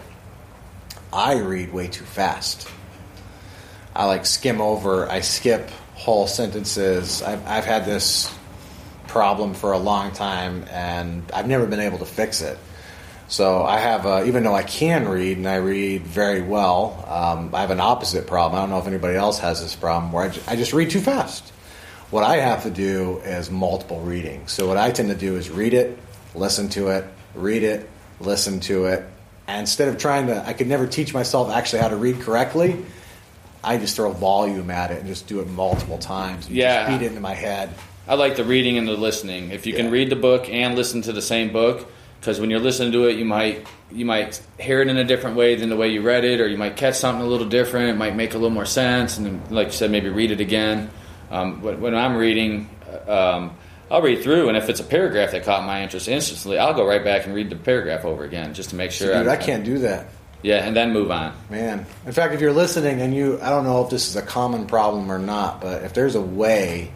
[1.13, 2.69] I read way too fast.
[3.95, 5.11] I like skim over.
[5.11, 7.23] I skip whole sentences.
[7.23, 8.33] I've, I've had this
[9.09, 12.59] problem for a long time, and I've never been able to fix it.
[13.29, 17.55] So I have, a, even though I can read and I read very well, um,
[17.55, 18.59] I have an opposite problem.
[18.59, 20.91] I don't know if anybody else has this problem where I ju- I just read
[20.91, 21.45] too fast.
[22.11, 24.47] What I have to do is multiple reading.
[24.47, 25.99] So what I tend to do is read it,
[26.35, 27.05] listen to it,
[27.35, 29.05] read it, listen to it.
[29.49, 32.85] And instead of trying to, I could never teach myself actually how to read correctly.
[33.65, 36.47] I just throw volume at it and just do it multiple times.
[36.47, 36.87] And Yeah.
[36.87, 37.71] just beat it into my head.
[38.07, 39.51] I like the reading and the listening.
[39.51, 39.81] If you Yeah.
[39.83, 43.07] can read the book and listen to the same book, because when you're listening to
[43.09, 46.03] it, you might you might hear it in a different way than the way you
[46.03, 47.89] read it, or you might catch something a little different.
[47.89, 50.41] It might make a little more sense, and then, like you said, maybe read it
[50.41, 50.91] again.
[51.31, 52.69] Um, when, when I'm reading,
[53.09, 53.53] uh, um,
[53.91, 56.87] I'll read through, and if it's a paragraph that caught my interest instantly, I'll go
[56.87, 59.09] right back and read the paragraph over again just to make sure.
[59.09, 60.09] Dude, I'm- I can't do that.
[60.43, 61.33] Yeah, and then move on.
[61.51, 64.23] Man, in fact, if you're listening and you, I don't know if this is a
[64.23, 66.91] common problem or not, but if there's a way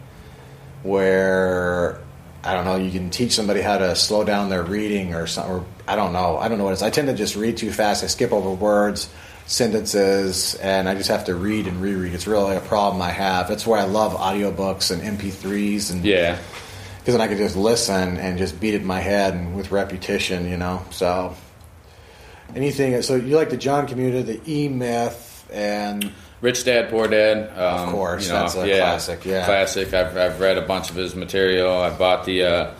[0.83, 1.97] where
[2.45, 5.55] I don't know, you can teach somebody how to slow down their reading or something.
[5.55, 6.37] Or, I don't know.
[6.37, 6.83] I don't know what it is.
[6.83, 8.03] I tend to just read too fast.
[8.03, 9.07] I skip over words,
[9.45, 12.13] sentences, and I just have to read and reread.
[12.13, 13.47] It's really a problem I have.
[13.47, 16.37] That's why I love audiobooks and MP3s and Yeah,
[17.03, 19.71] because then I could just listen and just beat it in my head and with
[19.71, 20.85] repetition, you know.
[20.91, 21.35] So
[22.55, 23.01] anything.
[23.01, 27.49] So you like the John Commuta, the E Myth, and Rich Dad Poor Dad.
[27.49, 29.43] Um, Of course, you know, that's a classic, yeah.
[29.43, 29.93] classic.
[29.93, 31.75] I've, I've read a bunch of his material.
[31.75, 32.73] I bought the uh,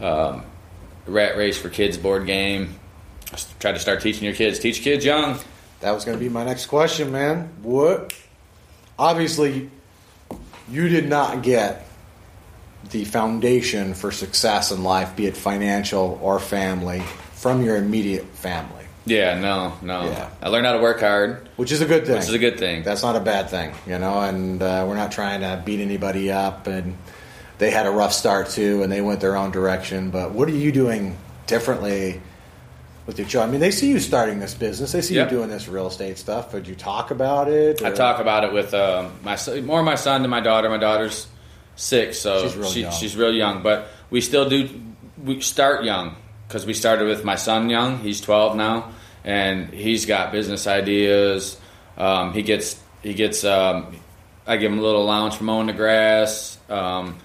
[0.00, 0.44] um,
[1.06, 2.78] Rat Race for Kids board game.
[3.58, 4.60] Try to start teaching your kids.
[4.60, 5.36] Teach kids young.
[5.80, 7.50] that was going to be my next question, man.
[7.62, 8.14] What?
[8.96, 9.68] Obviously,
[10.70, 11.87] you did not get
[12.90, 17.00] the foundation for success in life, be it financial or family,
[17.34, 20.04] from your immediate family, Yeah, no, no.
[20.04, 20.30] Yeah.
[20.42, 22.14] I learned how to work hard, which is a good thing.
[22.16, 22.82] which is a good thing.
[22.82, 24.20] That's not a bad thing, you know.
[24.20, 26.66] And uh, we're not trying to beat anybody up.
[26.66, 26.96] And
[27.58, 30.10] they had a rough start too, and they went their own direction.
[30.10, 32.20] But what are you doing differently
[33.06, 33.48] with your job?
[33.48, 34.92] I mean, they see you starting this business.
[34.92, 35.30] They see Yep.
[35.30, 36.52] you doing this real estate stuff.
[36.52, 37.82] But you talk about it.
[37.82, 40.68] I talk about it with um, my more my son than my daughter.
[40.68, 41.26] My daughter's
[41.78, 42.92] six, so She's real she, young.
[42.92, 43.62] she's real young.
[43.62, 44.68] But we still do
[45.22, 47.98] we start young because we started with my son young.
[47.98, 48.92] He's twelve now,
[49.24, 51.58] and he's got business ideas.
[51.96, 53.44] Um, he gets he gets.
[53.44, 53.96] Um,
[54.46, 56.58] I give him a little allowance for mowing the grass.
[56.70, 57.18] Um,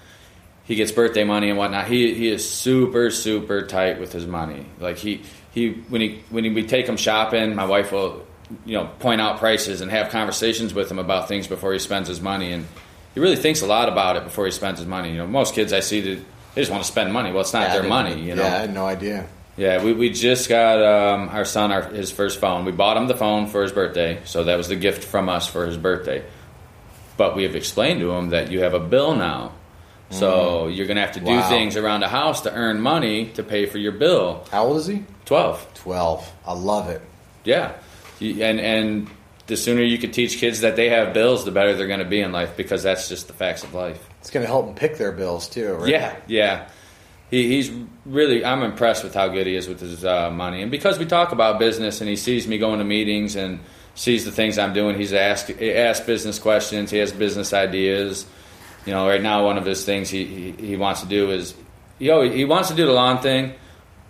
[0.64, 1.86] he gets birthday money and whatnot.
[1.88, 4.66] He he is super super tight with his money.
[4.78, 5.22] Like he
[5.52, 8.24] he when he when he, we take him shopping, my wife will
[8.66, 12.08] you know point out prices and have conversations with him about things before he spends
[12.08, 12.52] his money.
[12.52, 12.66] And
[13.14, 15.10] he really thinks a lot about it before he spends his money.
[15.12, 16.24] You know, most kids I see that
[16.54, 17.30] they just want to spend money.
[17.32, 18.20] Well, it's not Yeah, their money.
[18.20, 18.42] You know.
[18.42, 19.26] Yeah, I had no idea.
[19.56, 22.64] Yeah, we, we just got um, our son our, his first phone.
[22.64, 25.46] We bought him the phone for his birthday, so that was the gift from us
[25.46, 26.24] for his birthday.
[27.16, 29.52] But we have explained to him that you have a bill now,
[30.10, 31.40] so you're going to have to do Mm.
[31.40, 31.48] Wow.
[31.48, 34.44] things around the house to earn money to pay for your bill.
[34.50, 35.04] How old is he?
[35.24, 35.64] Twelve.
[35.74, 36.28] Twelve.
[36.46, 37.00] I love it.
[37.44, 37.72] yeah,
[38.18, 39.08] You- and and
[39.46, 42.04] the sooner you can teach kids that they have bills, the better they're going to
[42.04, 44.08] be in life because that's just the facts of life.
[44.20, 45.88] It's going to help them pick their bills too, right?
[45.88, 46.68] Yeah, yeah.
[47.30, 47.70] He, he's
[48.06, 48.44] really.
[48.44, 51.32] I'm impressed with how good he is with his uh, money, and because we talk
[51.32, 53.60] about business, and he sees me going to meetings and
[53.94, 54.96] sees the things I'm doing.
[54.96, 56.90] He's asked he asks business questions.
[56.90, 58.26] He has business ideas.
[58.86, 61.54] You know, right now one of his things he he, he wants to do is,
[61.98, 63.54] you know, he wants to do the lawn thing,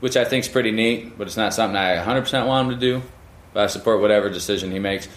[0.01, 2.81] which I think is pretty neat, but it's not something I 100% want him to
[2.81, 3.03] do.
[3.55, 5.09] I support whatever decision he makes.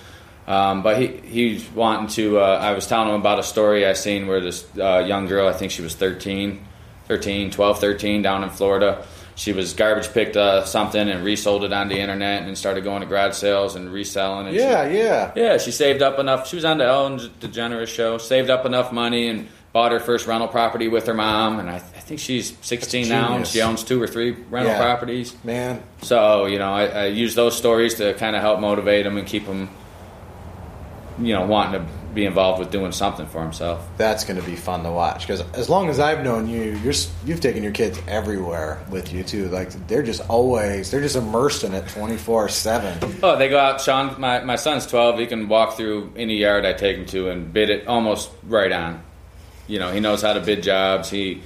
[0.47, 2.39] Um, but he he's wanting to.
[2.39, 5.47] Uh, I was telling him about a story I seen where this uh, young girl,
[5.47, 6.65] I think she was 13,
[7.05, 9.05] 13, 12, 13, down in Florida.
[9.35, 13.01] She was garbage picked uh, something and resold it on the internet and started going
[13.01, 14.47] to garage sales and reselling.
[14.47, 15.31] And she- Yeah, yeah.
[15.35, 16.47] yeah, she saved up enough.
[16.47, 18.18] She was on the Ellen DeGeneres show.
[18.18, 21.60] Saved up enough money and bought her first rental property with her mom.
[21.60, 23.35] And I, I think she's 16 now.
[23.35, 23.45] and.
[23.48, 24.80] She owns two or three rental Yeah.
[24.81, 25.35] properties.
[25.44, 29.18] Man, So you know, I, I use those stories to kind of help motivate them
[29.18, 29.69] and keep them,
[31.19, 33.88] you know, wanting to be involved with doing something for himself.
[33.98, 36.94] that's going to be fun to watch because as long as I've known you, you're
[37.26, 39.49] you've taken your kids everywhere with you too.
[39.49, 42.98] Like they're just always they're just immersed in it twenty four seven.
[43.22, 43.81] Oh, they go out.
[43.81, 45.19] Shawn, my, my son's 12.
[45.19, 48.72] He can walk through any yard I take him to and bid it almost right
[48.72, 49.03] on.
[49.68, 51.10] You know, he knows how to bid jobs.
[51.10, 51.41] He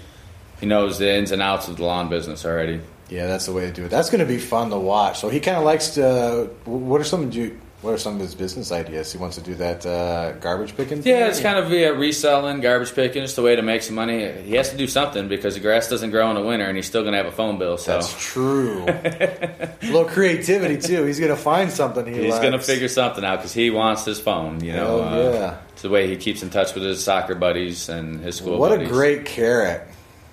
[0.59, 2.79] he knows the ins and outs of the lawn business already.
[3.09, 3.89] Yeah, that's the way to do it.
[3.89, 5.19] That's going to be fun to watch.
[5.19, 6.49] So he kind of likes to.
[6.65, 7.59] What are some of you?
[7.81, 9.11] What are some of his business ideas?
[9.11, 11.01] He wants to do that uh, garbage picking.
[11.01, 14.31] Yeah, it's kind of yeah, reselling, garbage picking, It's the way to make some money.
[14.43, 16.85] He has to do something because the grass doesn't grow in the winter, and he's
[16.85, 17.79] still going to have a phone bill.
[17.79, 18.83] So That's true.
[18.87, 21.05] a little creativity too.
[21.05, 24.05] He's going to find something he he's going to figure something out because he wants
[24.05, 24.63] his phone.
[24.63, 25.57] You know, uh, yeah.
[25.73, 28.59] it's the way he keeps in touch with his soccer buddies and his school.
[28.59, 28.89] What buddies.
[28.89, 29.87] a great carrot.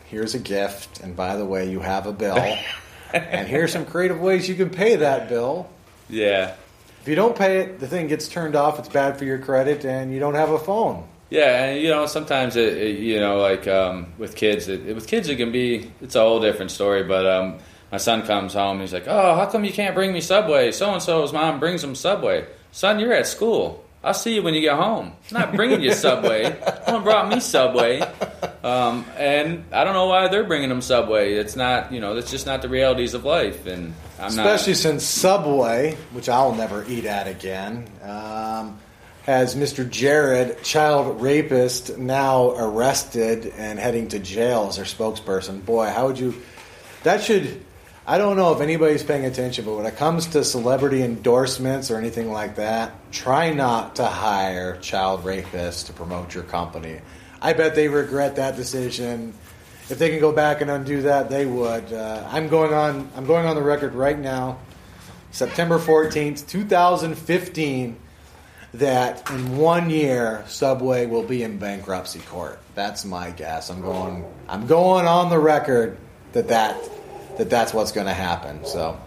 [0.04, 2.36] Here's a gift, and by the way, you have a bill.
[3.14, 5.70] and here's some creative ways you can pay that bill.
[6.10, 6.54] yeah.
[7.08, 8.78] If you don't pay it, the thing gets turned off.
[8.78, 11.08] It's bad for your credit, and you don't have a phone.
[11.30, 15.06] Yeah, and you know sometimes it, it you know like um, with kids, it, with
[15.06, 17.04] kids it can be it's a whole different story.
[17.04, 17.60] But um,
[17.90, 20.70] my son comes home, he's like, "Oh, how come you can't bring me Subway?
[20.70, 22.46] So and so's mom brings him Subway.
[22.72, 23.82] Son, you're at school.
[24.02, 25.12] I'll see you when you get home.
[25.30, 26.56] I'm not bringing you Subway.
[26.86, 28.00] No one brought me Subway,
[28.62, 31.34] um, and I don't know why they're bringing them Subway.
[31.34, 34.78] It's not you know that's just not the realities of life, and I'm Especially not.
[34.80, 38.78] since Subway, which I'll never eat at again, um,
[39.24, 39.88] has Mr.
[39.88, 45.64] Jared, child rapist, now arrested and heading to jail as their spokesperson.
[45.64, 46.34] Boy, how would you?
[47.02, 47.64] That should.
[48.08, 51.98] I don't know if anybody's paying attention, but when it comes to celebrity endorsements or
[51.98, 57.00] anything like that, try not to hire child rapists to promote your company.
[57.42, 59.34] I bet they regret that decision.
[59.90, 61.92] If they can go back and undo that, they would.
[61.92, 63.10] Uh, I'm going on.
[63.14, 64.58] I'm going on the record right now.
[65.30, 67.94] September 14th, 2015.
[68.72, 72.58] that in one year Subway will be in bankruptcy court.
[72.74, 73.68] That's my guess.
[73.68, 74.24] I'm going.
[74.48, 75.98] I'm going on the record
[76.32, 76.76] that that
[77.38, 78.64] that that's what's going to happen.
[78.64, 78.98] So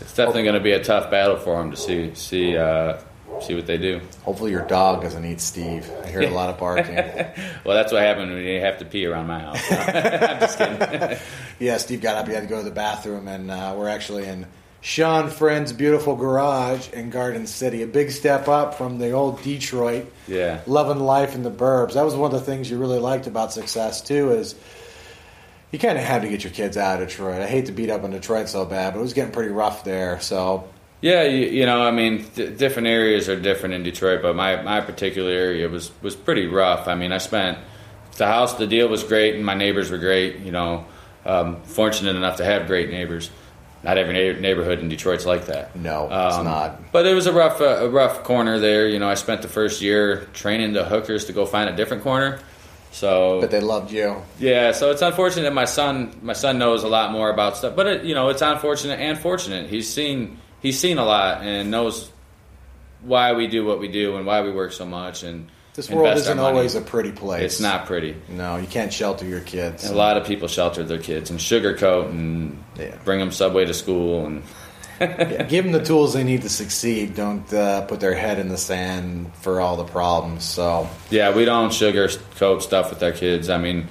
[0.00, 2.98] It's definitely going to be a tough battle for them to see see uh,
[3.40, 4.00] see what they do.
[4.22, 5.90] hopefully your dog doesn't eat Steve.
[6.04, 6.96] I hear a lot of barking.
[7.64, 9.60] Well, that's what happened when you have to pee around my house.
[9.72, 11.18] I'm just kidding.
[11.58, 12.28] yeah, Steve got up.
[12.28, 14.46] He had to go to the bathroom, and uh, we're actually in
[14.80, 17.82] Shawn Friend's beautiful garage in Garden City.
[17.82, 20.06] A big step up from the old Detroit.
[20.28, 20.60] Yeah.
[20.66, 21.94] loving life in the burbs.
[21.94, 24.30] That was one of the things you really liked about success too.
[24.30, 24.54] Is
[25.72, 27.40] you kind of had to get your kids out of Detroit.
[27.42, 29.84] I hate to beat up on Detroit so bad, but it was getting pretty rough
[29.84, 30.20] there.
[30.20, 30.68] So
[31.00, 34.62] Yeah, you, you know, I mean, d- different areas are different in Detroit, but my,
[34.62, 36.88] my particular area was, was pretty rough.
[36.88, 37.58] I mean, I spent
[38.16, 40.38] the house, the deal was great, and my neighbors were great.
[40.38, 40.86] You know,
[41.26, 43.30] um, fortunate enough to have great neighbors.
[43.82, 45.76] Not every neigh- neighborhood in Detroit's like that.
[45.76, 46.92] No, it's Um, not.
[46.92, 48.88] But it was a rough, uh, a rough corner there.
[48.88, 52.02] You know, I spent the first year training the hookers to go find a different
[52.02, 52.38] corner.
[52.96, 54.16] So but they loved you.
[54.38, 57.76] yeah, so it's unfortunate that my son my son knows a lot more about stuff,
[57.76, 59.68] but it, you know it's unfortunate and fortunate.
[59.68, 62.10] He's seen he's seen a lot and knows
[63.02, 65.22] why we do what we do and why we work so much.
[65.24, 67.42] And This world isn't always a pretty place.
[67.42, 68.16] It's not pretty.
[68.30, 69.84] No, you can't shelter your kids.
[69.84, 72.94] And a lot of people shelter their kids and sugarcoat and Yeah.
[73.04, 74.42] bring them subway to school and
[75.48, 77.14] give them the tools they need to succeed.
[77.14, 80.44] Don't uh, put their head in the sand for all the problems.
[80.44, 83.50] So yeah, we don't sugarcoat stuff with our kids.
[83.50, 83.88] I mean,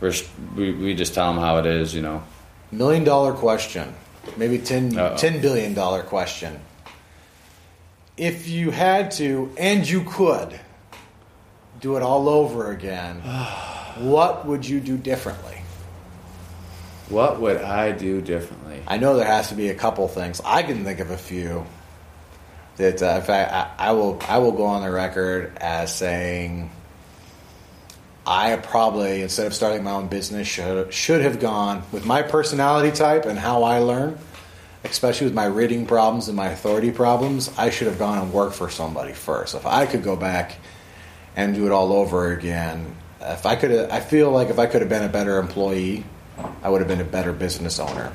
[0.00, 0.14] we're
[0.56, 1.94] we, we just tell them how it is.
[1.94, 2.22] You know.
[2.72, 3.94] Million dollar question.
[4.36, 5.14] Maybe 10, Uh-oh.
[5.14, 6.60] $10 billion question.
[8.16, 10.58] If you had to, and you could,
[11.80, 13.16] do it all over again,
[13.98, 15.55] what would you do differently?
[17.08, 18.82] What would I do differently?
[18.86, 20.40] I know there has to be a couple things.
[20.44, 21.64] I can think of a few
[22.76, 24.20] that, uh, in fact, I, I will.
[24.28, 26.70] I will go on the record as saying
[28.26, 32.90] I probably, instead of starting my own business, should should have gone with my personality
[32.90, 34.18] type and how I learn,
[34.84, 37.50] especially with my reading problems and my authority problems.
[37.56, 39.54] I should have gone and worked for somebody first.
[39.54, 40.56] If I could go back
[41.36, 44.80] and do it all over again, if I could, I feel like if I could
[44.80, 46.04] have been a better employee,
[46.62, 48.12] I would have been a better business owner.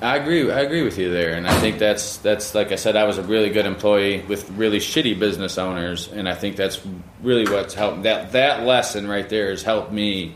[0.00, 0.50] I agree.
[0.50, 2.96] I agree with you there, and I think that's that's like I said.
[2.96, 6.80] I was a really good employee with really shitty business owners, and I think that's
[7.22, 8.02] really what's helped.
[8.02, 10.34] That that lesson right there has helped me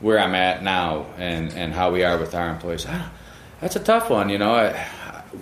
[0.00, 2.86] where I'm at now, and and how we are with our employees.
[2.88, 3.10] Ah,
[3.60, 4.54] That's a tough one, you know.
[4.54, 4.72] I,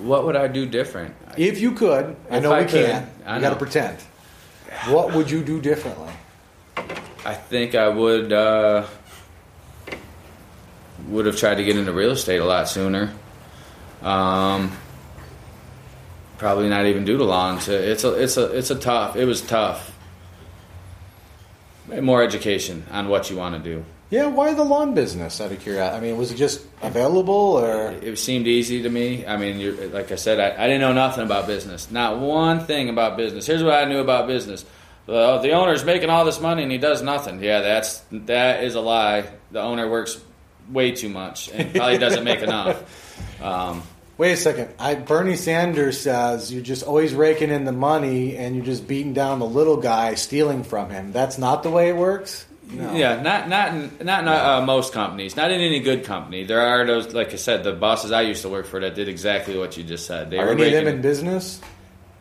[0.02, 1.14] what would I do different?
[1.36, 3.08] If you could, I If know I we could, can't.
[3.24, 3.98] I got to pretend.
[4.88, 6.12] What would you do differently?
[7.24, 8.86] I think I would uh,
[11.09, 13.12] would have tried to get into real estate a lot sooner.
[14.02, 14.76] Um,
[16.39, 17.68] probably not even do the lawns.
[17.68, 19.16] It's a it's a it's a tough.
[19.16, 19.93] It was tough.
[21.89, 23.85] More education on what you want to do.
[24.10, 25.40] Yeah, why the lawn business?
[25.40, 29.26] Out of curiosity, I mean, was it just available, or It seemed easy to me.
[29.26, 31.90] I mean, you're, like I said, I, I didn't know nothing about business.
[31.90, 33.47] Not one thing about business.
[33.47, 34.64] Here's what I knew about business.
[35.06, 37.43] Well, the owner's making all this money and he does nothing.
[37.43, 39.24] Yeah, that's that is a lie.
[39.51, 40.18] The owner works
[40.70, 43.11] way too much and probably doesn't make enough.
[43.41, 43.82] Um,
[44.16, 44.70] wait a second?
[44.78, 49.12] I, Bernie Sanders says you're just always raking in the money and you're just beating
[49.12, 51.12] down the little guy, stealing from him.
[51.12, 52.47] That's not the way it works.
[52.70, 52.95] No.
[52.95, 55.36] Yeah, not not in, not in uh, most companies.
[55.36, 56.45] Not in any good company.
[56.45, 59.09] There are those, like I said, the bosses I used to work for that did
[59.09, 60.31] exactly what you just said.
[60.31, 61.61] They Are were any of them in business?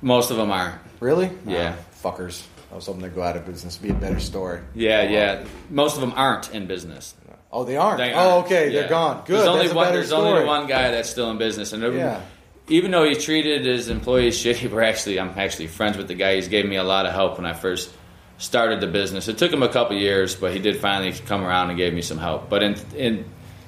[0.02, 0.80] most of them are.
[1.00, 1.32] Really?
[1.48, 1.76] Yeah.
[1.78, 2.46] Oh, fuckers.
[2.72, 3.78] I was hoping they'd go out of business.
[3.78, 4.60] Be a better story.
[4.76, 5.46] Yeah, yeah.
[5.70, 7.14] Most of them aren't in business.
[7.56, 8.00] Oh, they aren't.
[8.00, 8.46] They oh, aren't.
[8.48, 8.72] okay.
[8.72, 8.80] Yeah.
[8.82, 9.24] They're gone.
[9.26, 9.36] Good.
[9.38, 9.94] There's only That's one.
[9.94, 10.28] There's story.
[10.28, 12.22] only one guy that's still in business, and every- Yeah.
[12.68, 16.36] even though he treated his employees shitty, we're actually I'm actually friends with the guy.
[16.36, 17.92] He's gave me a lot of help when I first
[18.40, 19.28] started the business.
[19.28, 22.02] It took him a couple years, but he did finally come around and gave me
[22.02, 22.50] some help.
[22.50, 23.26] But in in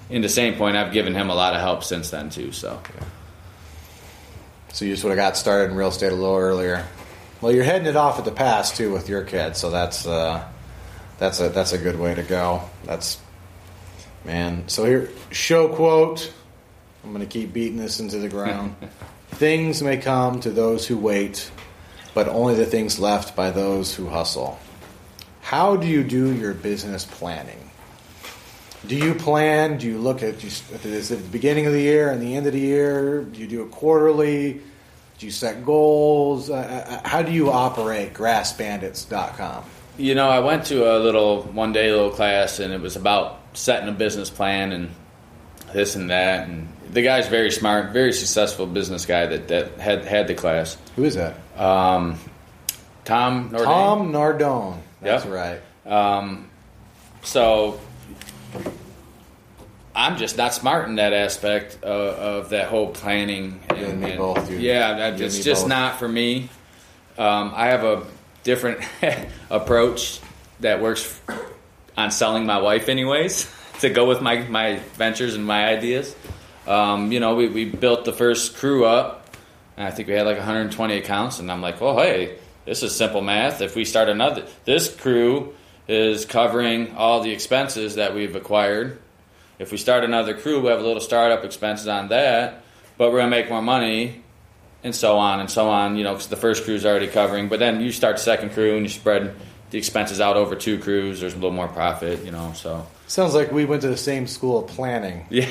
[0.09, 2.51] in the same point, I've given him a lot of help since then too.
[2.51, 2.79] So
[4.73, 6.85] So you just would have got started in real estate a little earlier.
[7.41, 10.43] Well, you're heading it off at the pass too with your kids, so that's uh,
[11.19, 12.61] that's a that's a good way to go.
[12.83, 13.19] That's
[14.25, 14.67] man.
[14.67, 16.31] So here, show quote.
[17.03, 18.75] I'm going to keep beating this into the ground.
[19.29, 21.51] things may come to those who wait,
[22.13, 24.59] but only the things left by those who hustle.
[25.41, 27.69] How do you do your business planning?
[28.87, 29.77] Do you plan?
[29.77, 30.49] Do you look at you,
[30.83, 33.23] is it at the beginning of the year and the end of the year?
[33.23, 34.61] Do you do it quarterly?
[35.17, 36.49] Do you set goals?
[36.49, 36.55] Uh,
[37.03, 39.63] uh, how do you operate grassbandits.com?
[39.97, 43.39] you know, I went to a little one day little class, and it was about
[43.55, 44.91] setting a business plan and
[45.73, 46.47] this and that.
[46.47, 50.77] And the guy's very smart, very successful business guy that that had had the class.
[50.95, 51.35] Who is that?
[51.57, 52.19] Um,
[53.05, 53.63] Tom Nordane.
[53.63, 54.77] Tom Nardone.
[55.01, 55.33] That's Yep.
[55.33, 55.61] right.
[55.91, 56.49] Um,
[57.23, 57.79] so
[59.95, 63.61] I'm just not smart in that aspect of, of that whole planning.
[63.75, 64.61] You and me both, dude.
[64.61, 65.69] Yeah, You that, and it's just both.
[65.69, 66.49] not for me.
[67.17, 68.03] Um, I have a
[68.43, 68.81] different
[69.49, 70.19] approach
[70.59, 71.19] that works
[71.97, 76.15] on selling my wife, anyways, to go with my, my ventures and my ideas.
[76.67, 79.35] Um, you know, we, we built the first crew up,
[79.77, 82.95] and I think we had like 120 accounts, and I'm like, well, hey, this is
[82.95, 83.61] simple math.
[83.61, 85.53] If we start another, this crew
[85.87, 88.99] is covering all the expenses that we've acquired.
[89.59, 92.63] If we start another crew, we have a little startup expenses on that,
[92.97, 94.23] but we're gonna make more money,
[94.83, 95.95] and so on and so on.
[95.95, 98.75] You know, because the first crew is already covering, but then you start second crew
[98.75, 99.35] and you spread
[99.75, 101.19] the expenses out over two crews.
[101.19, 102.53] There's a little more profit, you know.
[102.55, 105.49] So Sounds like we went to the same school of planning, yeah,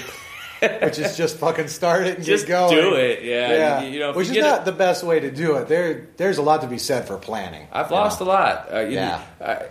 [0.83, 2.75] which is just fucking start it and just get going.
[2.75, 3.23] do it.
[3.23, 5.57] Yeah, Yeah, You, you know, which you is not it- the best way to do
[5.57, 5.69] it.
[5.69, 7.67] There, there's a lot to be said for planning.
[7.71, 8.27] I've lost know?
[8.27, 8.69] a lot.
[8.73, 9.23] Uh, Yeah.
[9.41, 9.63] know, I,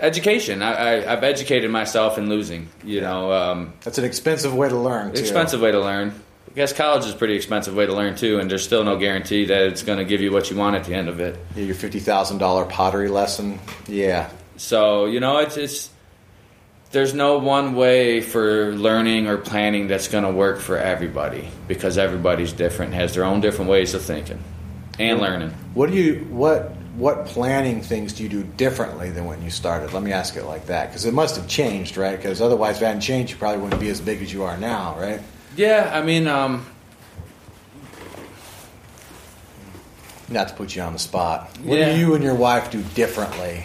[0.00, 0.60] education.
[0.62, 2.68] I, I, I've educated myself in losing.
[2.84, 5.14] You know, um, That's an expensive way to learn.
[5.14, 5.20] Too.
[5.20, 6.12] expensive way to learn.
[6.50, 8.96] I guess college is a pretty expensive way to learn too, and there's still no
[8.96, 11.38] guarantee that it's going to give you what you want at the end of it.
[11.54, 13.60] Yeah, your fifty thousand dollar pottery lesson.
[13.86, 15.90] Yeah, So you know, it's it's
[16.90, 21.98] there's no one way for learning or planning that's going to work for everybody because
[21.98, 24.42] everybody's different, has their own different ways of thinking
[24.98, 25.50] and learning.
[25.74, 29.92] What do you what what planning things do you do differently than when you started?
[29.92, 32.16] Let me ask it like that because it must have changed, right?
[32.16, 34.56] Because otherwise, if it hadn't changed, you probably wouldn't be as big as you are
[34.56, 35.20] now, right?
[35.58, 36.64] Yeah, I mean, um,
[40.30, 41.48] Not to put you on the spot.
[41.62, 41.94] What Yeah.
[41.94, 43.64] do you and your wife do differently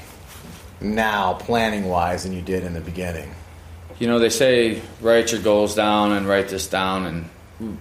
[0.79, 3.35] now, planning wise, than you did in the beginning?
[3.99, 7.77] you know, they say write your goals down and write this down, and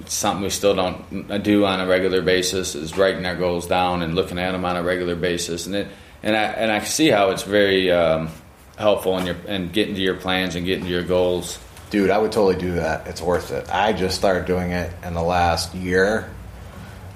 [0.00, 4.00] it's something we still don't do on a regular basis is writing our goals down
[4.02, 5.88] and looking at them on a regular basis, and it
[6.22, 8.30] and I and I can see how it's very um,
[8.78, 11.58] helpful in your and getting to your plans and getting to your goals.
[11.94, 13.06] Dude, I would totally do that.
[13.06, 13.72] It's worth it.
[13.72, 16.28] I just started doing it in the last year.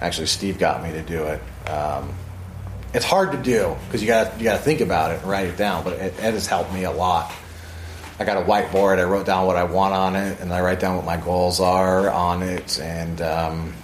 [0.00, 1.42] Actually, Steve got me to do it.
[1.68, 2.14] Um,
[2.94, 5.48] it's hard to do because you got you got to think about it and write
[5.48, 5.82] it down.
[5.82, 7.32] But it, it has helped me a lot.
[8.20, 9.00] I got a whiteboard.
[9.00, 11.58] I wrote down what I want on it, and I write down what my goals
[11.58, 12.78] are on it.
[12.78, 13.74] And um,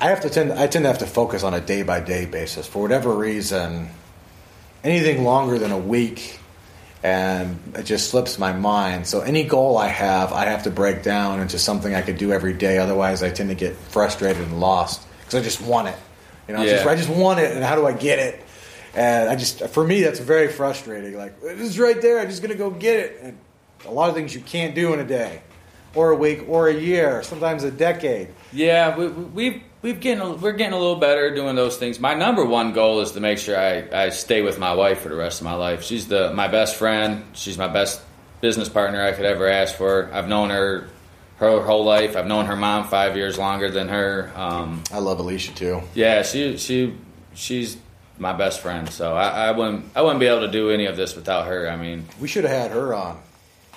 [0.00, 0.52] I have to tend.
[0.52, 3.88] I tend to have to focus on a day by day basis for whatever reason.
[4.82, 6.39] Anything longer than a week
[7.02, 9.06] and it just slips my mind.
[9.06, 12.32] So any goal I have, I have to break down into something I could do
[12.32, 12.78] every day.
[12.78, 15.96] Otherwise, I tend to get frustrated and lost because I just want it.
[16.46, 18.44] You know, it's just, I just want it, and how do I get it?
[18.94, 21.16] And I just, for me, that's very frustrating.
[21.16, 22.18] Like it's right there.
[22.18, 23.18] I'm just gonna go get it.
[23.22, 23.38] And
[23.86, 25.42] a lot of things you can't do in a day,
[25.94, 28.28] or a week, or a year, sometimes a decade.
[28.52, 31.98] Yeah, we, we- we've we've getting we're getting a little better doing those things.
[31.98, 35.08] My number one goal is to make sure I, I stay with my wife for
[35.08, 35.82] the rest of my life.
[35.82, 37.24] She's the my best friend.
[37.32, 38.00] She's my best
[38.40, 40.10] business partner I could ever ask for.
[40.12, 40.88] I've known her
[41.36, 42.16] her whole life.
[42.16, 44.30] I've known her mom five years longer than her.
[44.36, 45.80] Um, I love Alisha too.
[45.94, 46.94] yeah, she she
[47.34, 47.76] she's
[48.18, 48.88] my best friend.
[48.90, 51.70] So I, I wouldn't I wouldn't be able to do any of this without her.
[51.70, 53.18] I mean, We should have had her on.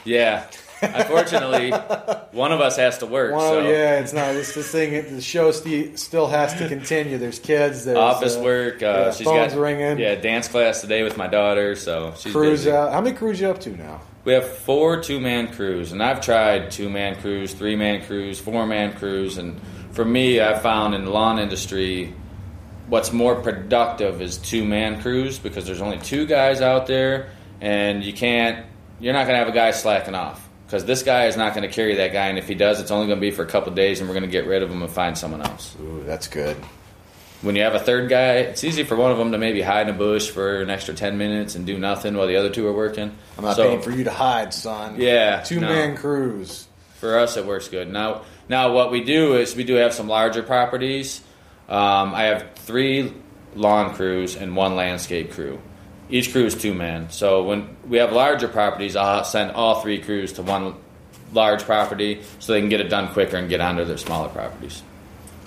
[0.04, 0.46] yeah.
[0.84, 1.72] Unfortunately,
[2.32, 3.34] one of us has to work.
[3.34, 3.60] Well, so.
[3.62, 4.36] yeah, it's not.
[4.36, 5.16] It's this thing.
[5.16, 7.18] The show st- still has to continue.
[7.18, 7.86] There's kids.
[7.86, 8.82] There's office uh, work.
[8.82, 10.00] Uh, yeah, she's phones got ringing.
[10.00, 11.76] Yeah, dance class today with my daughter.
[11.76, 12.72] So she's Cruise busy.
[12.72, 12.92] out.
[12.92, 14.02] How many crews you up to now?
[14.26, 18.40] We have four two man crews, and I've tried two man crews, three man crews,
[18.40, 19.60] four man crews, and
[19.92, 22.14] for me, I found in the lawn industry,
[22.88, 27.30] what's more productive is two man crews because there's only two guys out there,
[27.62, 28.66] and you can't.
[29.00, 31.70] You're not going to have a guy slacking off because this guy is not going
[31.70, 33.46] to carry that guy, and if he does, it's only going to be for a
[33.46, 35.76] couple of days, and we're going to get rid of him and find someone else.
[35.80, 36.58] Ooh, that's good.
[37.44, 39.88] When you have a third guy, it's easy for one of them to maybe hide
[39.88, 42.66] in a bush for an extra ten minutes and do nothing while the other two
[42.66, 43.12] are working.
[43.38, 44.96] I'm not So- paying for you to hide, son.
[44.98, 45.70] Yeah, Two no.
[45.70, 46.66] man crews.
[46.96, 47.92] For us, it works good.
[47.92, 51.22] Now, now what we do is we do have some larger properties.
[51.70, 53.14] Um, I have three
[53.54, 55.60] lawn crews and one landscape crew.
[56.14, 57.10] Each crew is two men.
[57.10, 60.76] So when we have larger properties, I'll send all three crews to one
[61.34, 64.84] large property so they can get it done quicker and get onto their smaller properties.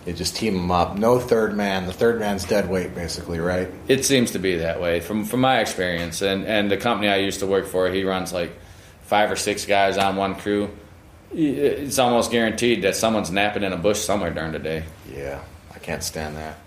[0.06, 0.98] You just team them up.
[0.98, 1.86] No third man.
[1.86, 3.70] The third man's dead weight, basically, right?
[3.86, 7.18] It seems to be that way from from my experience, and and the company I
[7.18, 8.50] used to work for, he runs like
[9.02, 10.68] five or six guys on one crew.
[11.32, 14.82] It's almost guaranteed that someone's napping in a bush somewhere during the day.
[15.14, 16.58] Yeah, I can't stand that.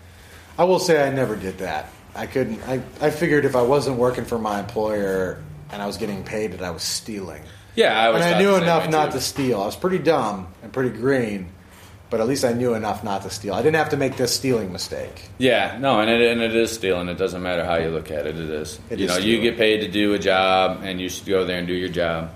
[0.57, 1.91] I will say I never did that.
[2.19, 2.61] I couldn't.
[2.67, 5.41] I, I figured if I wasn't working for my employer
[5.71, 7.41] and I was getting paid, that I was stealing.
[7.75, 9.61] Yeah, I was And I knew enough not to steal.
[9.61, 11.47] I was pretty dumb and pretty green,
[12.09, 13.53] but at least I knew enough not to steal.
[13.53, 15.29] I didn't have to make this stealing mistake.
[15.37, 17.07] Yeah, no, and it, and it is stealing.
[17.07, 18.37] It doesn't matter how you look at it.
[18.37, 18.79] It is.
[18.89, 21.45] It you is know, you get paid to do a job, and you should go
[21.45, 22.31] there and do your job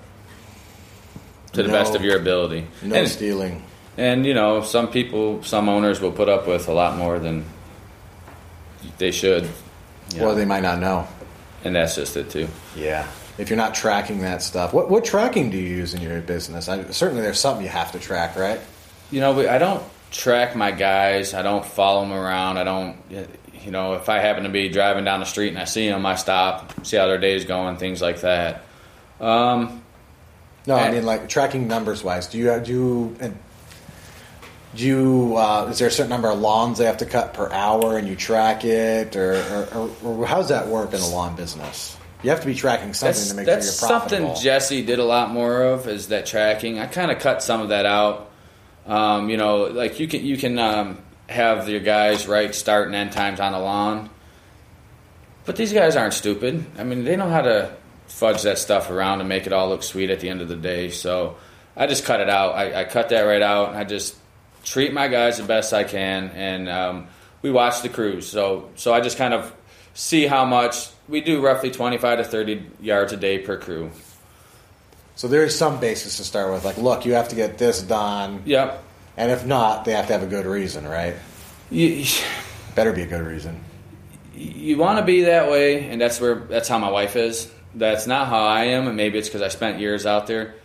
[1.53, 1.73] to the No.
[1.73, 2.67] best of your ability.
[2.83, 3.63] No and, stealing.
[3.97, 7.43] and you know, some people, some owners will put up with a lot more than
[8.97, 9.49] they should.
[10.15, 11.07] You Or they might not know.
[11.63, 12.47] and that's just it too.
[12.75, 13.07] Yeah.
[13.37, 16.69] If you're not tracking that stuff, what what tracking do you use in your business?
[16.69, 18.59] I, certainly, there's something you have to track, right?
[19.11, 21.33] You know, I don't track my guys.
[21.33, 22.57] I don't follow them around.
[22.59, 25.63] I don't, you know, if I happen to be driving down the street and I
[25.65, 28.63] see them, I stop, see how their day's going, things like that.
[29.19, 29.81] Um,
[30.67, 32.27] No, I mean like tracking numbers wise.
[32.27, 33.33] Do you do you
[34.75, 37.49] do you uh, is there a certain number of lawns they have to cut per
[37.51, 41.07] hour and you track it or, or, or, or how does that work in a
[41.07, 41.97] lawn business?
[42.23, 44.27] You have to be tracking something that's to make that's sure you're profitable.
[44.27, 46.79] something Jesse did a lot more of is that tracking.
[46.79, 48.31] I kind of cut some of that out.
[48.87, 52.95] Um, you know, like you can you can um, have your guys write start and
[52.95, 54.09] end times on the lawn,
[55.45, 56.65] but these guys aren't stupid.
[56.77, 57.75] I mean, they know how to
[58.07, 60.55] fudge that stuff around and make it all look sweet at the end of the
[60.55, 60.89] day.
[60.89, 61.37] So
[61.75, 62.55] I just cut it out.
[62.55, 63.75] I, I cut that right out.
[63.75, 64.15] I just
[64.63, 67.07] treat my guys the best I can, and um,
[67.41, 68.27] we watch the crews.
[68.27, 69.51] So so I just kind of
[69.93, 71.41] see how much we do.
[71.41, 73.91] Roughly twenty five to thirty yards a day per crew.
[75.15, 76.65] so there is some basis to start with.
[76.65, 78.83] Like, look, you have to get this done, Yep.
[79.17, 81.15] and if not, they have to have a good reason, right?
[81.69, 82.05] You,
[82.75, 83.63] Better be a good reason.
[84.33, 87.51] you want to be that way, and that's where that's how my wife is.
[87.75, 90.55] That's not how I am, and maybe it's because I spent years out there.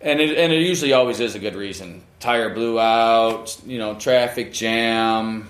[0.00, 2.02] And it, and it usually always is a good reason.
[2.26, 5.48] Tire blew out, you know, traffic jam,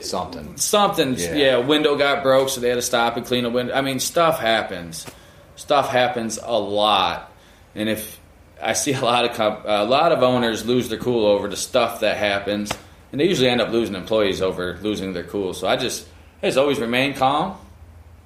[0.00, 0.58] Something.
[0.58, 1.14] something.
[1.14, 1.34] Yeah.
[1.34, 1.56] Yeah.
[1.56, 3.72] window got broke, so they had to stop and clean the window.
[3.72, 5.06] I mean, stuff happens.
[5.56, 7.32] Stuff happens a lot,
[7.74, 8.20] and if
[8.62, 11.56] I see a lot of comp- a lot of owners lose their cool over the
[11.56, 12.70] stuff that happens,
[13.10, 15.54] and they usually end up losing employees over losing their cool.
[15.54, 16.06] So I just,
[16.42, 17.56] I just always remain calm.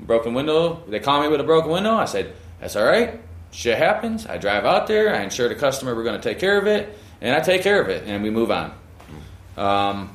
[0.00, 0.82] Broken window.
[0.88, 1.94] They call me with a broken window.
[1.94, 3.20] I said, "That's all right.
[3.52, 5.14] Shit happens." I drive out there.
[5.14, 7.80] I ensure the customer we're going to take care of it, and I take care
[7.80, 8.74] of it, and we move on.
[9.56, 10.10] Um,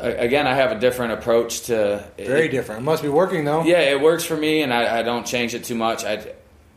[0.00, 2.82] again, I have a different approach to Very different.
[2.82, 3.64] It must be working though.
[3.64, 6.04] yeah, it works for me, and I, I don't change it too much.
[6.04, 6.32] I,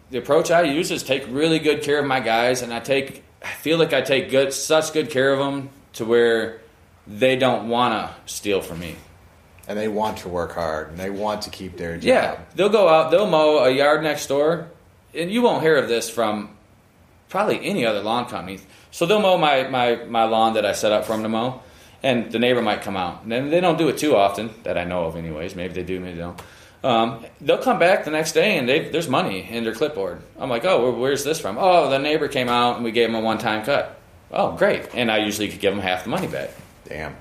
[0.10, 3.24] the approach I use is take really good care of my guys, and I take
[3.44, 6.62] I feel like I take good such good care of them to where
[7.08, 8.96] they don't want to steal from me.
[9.68, 12.04] And they want to work hard and they want to keep their job.
[12.04, 14.68] Yeah, they'll go out, they'll mow a yard next door,
[15.14, 16.58] and you won't hear of this from
[17.30, 18.60] probably any other lawn company.
[18.92, 21.62] So they'll mow my, my, my lawn that I set up for them to mow,
[22.04, 23.24] and the neighbor might come out.
[23.24, 25.56] And they don't do it too often, that I know of, anyways.
[25.56, 26.42] Maybe they do, maybe they don't.
[26.84, 30.20] Um, they'll come back the next day and they, there's money in their clipboard.
[30.40, 31.58] I'm like, oh, where's this from?
[31.60, 34.00] Oh, the neighbor came out and we gave him a one time cut.
[34.32, 34.90] Oh, great.
[34.96, 36.50] And I usually could give them half the money back.
[36.86, 37.16] Damn.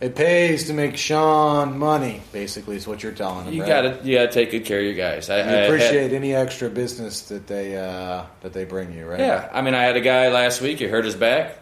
[0.00, 3.52] It pays to make Shawn money, basically, is what you're telling him.
[3.52, 3.68] You right?
[3.68, 5.28] gotta you gotta take good care of your guys.
[5.28, 9.06] I, You I had- appreciate any extra business that they uh, that they bring you,
[9.06, 9.20] right?
[9.20, 10.78] Yeah, I mean, I had a guy last week.
[10.78, 11.58] He hurt his back.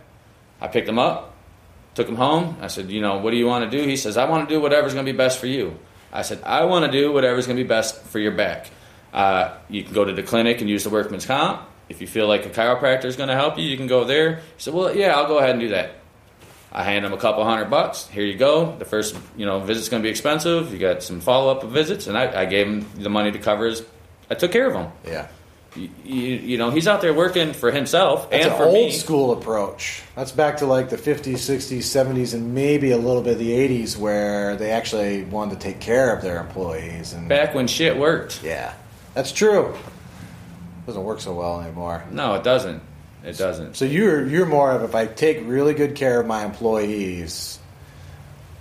[0.61, 1.35] I picked him up,
[1.95, 2.57] took him home.
[2.61, 4.55] I said, "You know, what do you want to do?" He says, "I want to
[4.55, 5.77] do whatever's going to be best for you."
[6.13, 8.71] I said, "I want to do whatever's going to be best for your back."
[9.13, 11.63] Uh, you can go to the clinic and use the workman's comp.
[11.89, 14.37] If you feel like a chiropractor is going to help you, you can go there.
[14.37, 15.91] He said, "Well, yeah, I'll go ahead and do that."
[16.73, 18.07] I hand him a couple hundred bucks.
[18.09, 18.77] Here you go.
[18.77, 20.73] The first, you know, visit's going to be expensive.
[20.73, 23.67] You got some follow up visits, and I, I gave him the money to cover
[23.67, 23.83] his.
[24.31, 24.93] I took care of him.
[25.07, 25.29] Yeah.
[25.77, 28.75] You, you, you know, he's out there working for himself That's and an for old
[28.75, 28.91] me.
[28.93, 30.03] school approach.
[30.17, 33.51] That's back to like the 50s, 60s, 70s, and maybe a little bit of the
[33.51, 37.13] 80s where they actually wanted to take care of their employees.
[37.13, 38.43] And Back when shit worked.
[38.43, 38.75] yeah,
[39.15, 39.69] that's true.
[39.75, 42.03] It Doesn't work so well anymore.
[42.11, 42.83] No, it doesn't.
[43.25, 43.77] It doesn't.
[43.77, 47.59] So you're you're more of if I take really good care of my employees,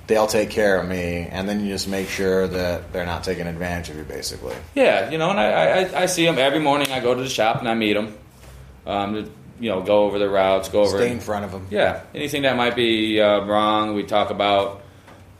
[0.07, 3.45] they'll take care of me, and then you just make sure that they're not taking
[3.45, 4.55] advantage of you, basically.
[4.73, 6.91] Yeah, you know, and I, I, I see them every morning.
[6.91, 8.17] I go to the shop and I meet them.
[8.85, 10.97] Um, to, you know, go over the routes, go over.
[10.97, 11.67] Stay in front of them.
[11.69, 14.81] Yeah, anything that might be uh, wrong, we talk about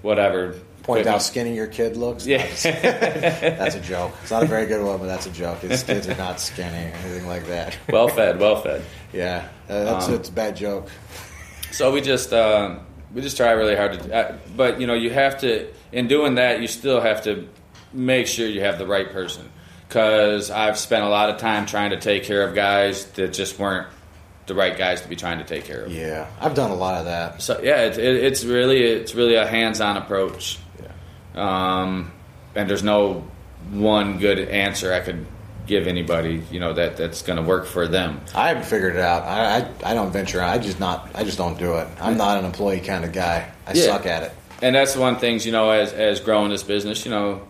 [0.02, 0.56] whatever.
[0.88, 2.26] Point out how skinny your kid looks.
[2.26, 2.48] Yeah.
[2.64, 4.14] That's a joke.
[4.22, 5.60] It's not a very good one, but that's a joke.
[5.60, 7.78] His kids are not skinny or anything like that.
[7.90, 8.84] well fed, well fed.
[9.14, 10.88] Yeah, uh, that's Um, it's a bad joke.
[11.72, 12.80] So we just um,
[13.14, 15.68] we just try really hard to, uh, but you know, you have to.
[15.92, 17.48] In doing that, you still have to
[17.94, 19.50] make sure you have the right person.
[19.88, 23.58] Because I've spent a lot of time trying to take care of guys that just
[23.58, 23.88] weren't
[24.46, 25.92] the right guys to be trying to take care of.
[25.94, 27.42] Yeah, I've done a lot of that.
[27.42, 30.60] So yeah, it, it, it's really it's really a hands-on approach.
[31.38, 32.12] Um,
[32.56, 33.24] and there's no
[33.72, 35.26] one good answer I could
[35.66, 38.22] give anybody you know that that's going to work for them.
[38.34, 39.24] I haven't figured it out.
[39.24, 40.42] I, I, I don't venture.
[40.42, 41.10] I just not.
[41.14, 41.88] I just don't do it.
[42.00, 43.52] I'm not an employee kind of guy.
[43.68, 43.84] I Yeah.
[43.84, 44.32] suck at it.
[44.62, 47.42] and that's one of the things you know as as growing this business you know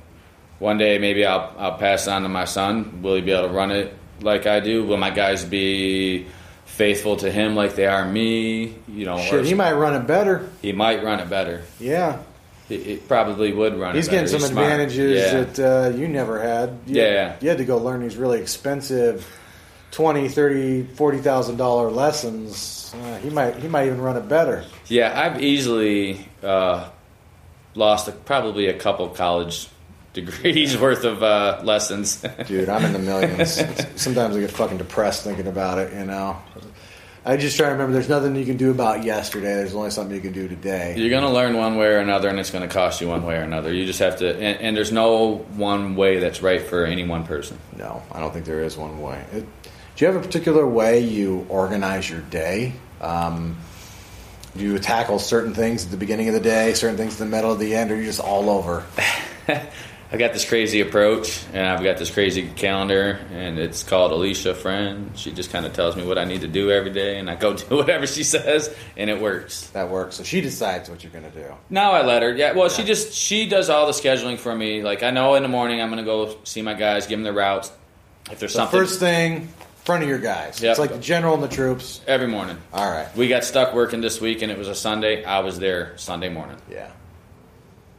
[0.59, 3.47] one day maybe i'll i'll pass it on to my son will he be able
[3.47, 6.26] to run it like i do will my guys be
[6.65, 10.49] faithful to him like they are me you know Shit, he might run it better.
[10.61, 12.18] he might run it better Yeah,
[12.68, 14.65] he probably would run he's getting some smart.
[14.65, 15.44] advantages yeah.
[15.44, 15.60] that
[15.94, 16.77] uh, you never had.
[16.85, 17.35] You, Yeah.
[17.41, 19.26] you had to go learn these really expensive,
[19.91, 22.94] twenty, thirty, forty thousand dollar lessons.
[22.95, 24.64] Uh, he might he might even run it better.
[24.88, 26.89] yeah i've easily uh,
[27.76, 29.68] lost a, probably a couple college
[30.14, 33.61] degrees worth of uh, lessons Dude, I'm in the millions.
[34.02, 35.94] Sometimes I get fucking depressed thinking about it.
[35.94, 36.38] You know,
[37.28, 37.91] I just try to remember.
[37.91, 39.54] There's nothing you can do about yesterday.
[39.56, 40.95] There's only something you can do today.
[40.98, 43.26] You're going to learn one way or another, and it's going to cost you one
[43.26, 43.74] way or another.
[43.74, 47.26] You just have to, and, and there's no one way that's right for any one
[47.26, 47.60] person.
[47.76, 49.26] No, I don't think there is one way.
[49.34, 52.72] It, do you have a particular way you organize your day?
[53.02, 53.58] Um,
[54.56, 57.36] do you tackle certain things at the beginning of the day, certain things in the
[57.36, 58.86] middle, of the end, or are you just all over?
[60.09, 64.55] I got this crazy approach, and I've got this crazy calendar, and it's called Alisha
[64.55, 65.11] Friend.
[65.15, 67.35] She just kind of tells me what I need to do every day, and I
[67.35, 69.67] go do whatever she says, and it works.
[69.71, 70.15] That works.
[70.15, 71.53] So she decides what you're going to do.
[71.69, 72.34] Now I let her.
[72.34, 74.81] Yeah, well, she just she does all the scheduling for me.
[74.81, 77.23] Like I know in the morning I'm going to go see my guys, give them
[77.23, 77.69] their routes.
[78.31, 79.49] If there's So something first thing,
[79.84, 80.61] front of your guys.
[80.61, 80.69] Yep.
[80.71, 81.99] It's like the general and the troops.
[82.07, 82.57] every morning.
[82.71, 83.13] All right.
[83.15, 85.25] We got stuck working this week, and it was a Sunday.
[85.25, 86.57] I was there Sunday morning.
[86.71, 86.91] Yeah.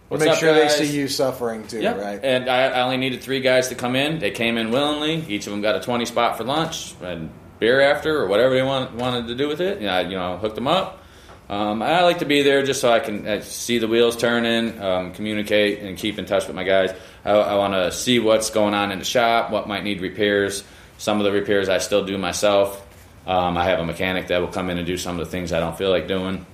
[0.08, 0.78] What's Make up, sure guys?
[0.78, 1.98] they see you suffering too, Yep.
[1.98, 2.20] right?
[2.24, 4.18] And I, I only needed three guys to come in.
[4.18, 5.22] They came in willingly.
[5.28, 8.62] Each of them got a 20 spot for lunch and beer after or whatever they
[8.62, 9.78] want, wanted to do with it.
[9.78, 11.02] And I, you know, hooked them up.
[11.50, 14.80] Um, I like to be there just so I can uh, see the wheels turning,
[14.82, 16.90] um, communicate, and keep in touch with my guys.
[17.24, 20.62] I, I want to see what's going on in the shop, what might need repairs.
[20.98, 22.84] Some of the repairs I still do myself.
[23.26, 25.52] Um, I have a mechanic that will come in and do some of the things
[25.52, 26.46] I don't feel like doing.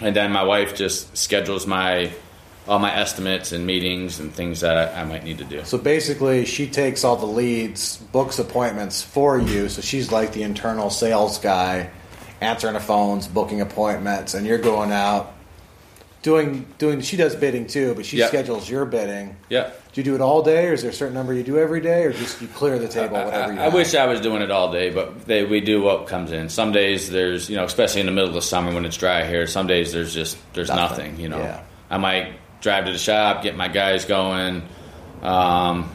[0.00, 2.10] And then my wife just schedules my
[2.68, 5.64] all my estimates and meetings and things that I, I might need to do.
[5.64, 9.68] So basically, she takes all the leads, books appointments for you.
[9.68, 11.90] So she's like the internal sales guy,
[12.40, 15.34] answering the phones, booking appointments, and you're going out
[16.22, 17.00] doing doing.
[17.00, 18.28] She does bidding too, but she Yep.
[18.28, 19.36] schedules your bidding.
[19.48, 19.70] Yeah.
[19.92, 21.80] Do you do it all day, or is there a certain number you do every
[21.80, 23.60] day, or just you clear the table whatever you?
[23.60, 26.30] I, I wish I was doing it all day, but they, we do what comes
[26.32, 26.48] in.
[26.48, 29.26] Some days there's, you know, especially in the middle of the summer when it's dry
[29.26, 29.46] here.
[29.48, 31.06] Some days there's just there's Nothing.
[31.10, 31.20] nothing.
[31.20, 31.38] you know.
[31.38, 31.60] Yeah.
[31.90, 32.32] I might
[32.62, 34.62] drive to the shop, get my guys going,
[35.20, 35.90] um,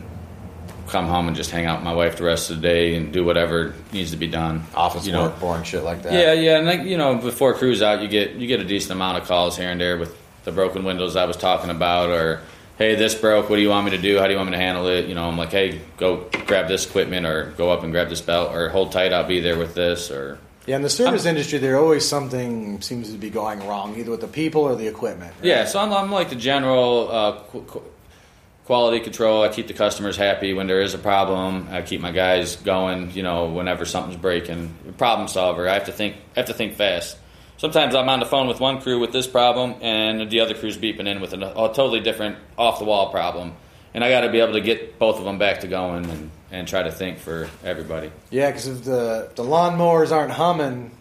[0.88, 3.12] come home and just hang out with my wife the rest of the day and
[3.12, 4.64] do whatever needs to be done.
[4.76, 5.24] office you know.
[5.24, 6.14] work, boring shit like that.
[6.14, 8.92] Yeah, yeah, and like you know, before crews out, you get you get a decent
[8.92, 12.42] amount of calls here and there with the broken windows I was talking about, or
[12.78, 13.50] hey, this broke.
[13.50, 14.20] What do you want me to do?
[14.20, 15.08] How do you want me to handle it?
[15.08, 18.22] You know, I'm like, hey, go grab this equipment, or go up and grab this
[18.22, 19.14] belt, or hold tight.
[19.14, 20.38] I'll be there with this, or
[20.68, 24.22] Yeah, in the service industry, there always something seems to be going wrong, either with
[24.22, 25.34] the people or the equipment.
[25.38, 25.46] right?
[25.46, 25.66] yeah.
[25.66, 27.84] So I'm, I'm like the general uh, qu- qu-
[28.66, 29.44] quality control.
[29.44, 31.70] I keep the customers happy when there is a problem.
[31.72, 33.12] I keep my guys going.
[33.12, 35.70] You know, whenever something's breaking, problem solver.
[35.70, 36.18] I have to think.
[36.36, 37.18] I have to think fast.
[37.56, 40.78] Sometimes I'm on the phone with one crew with this problem, and the other crew's
[40.78, 43.54] beeping in with a, a totally different off the wall problem,
[43.96, 46.30] and I got to be able to get both of them back to going and,
[46.52, 48.12] and try to think for everybody.
[48.30, 50.92] Yeah, because if the the lawnmowers aren't humming,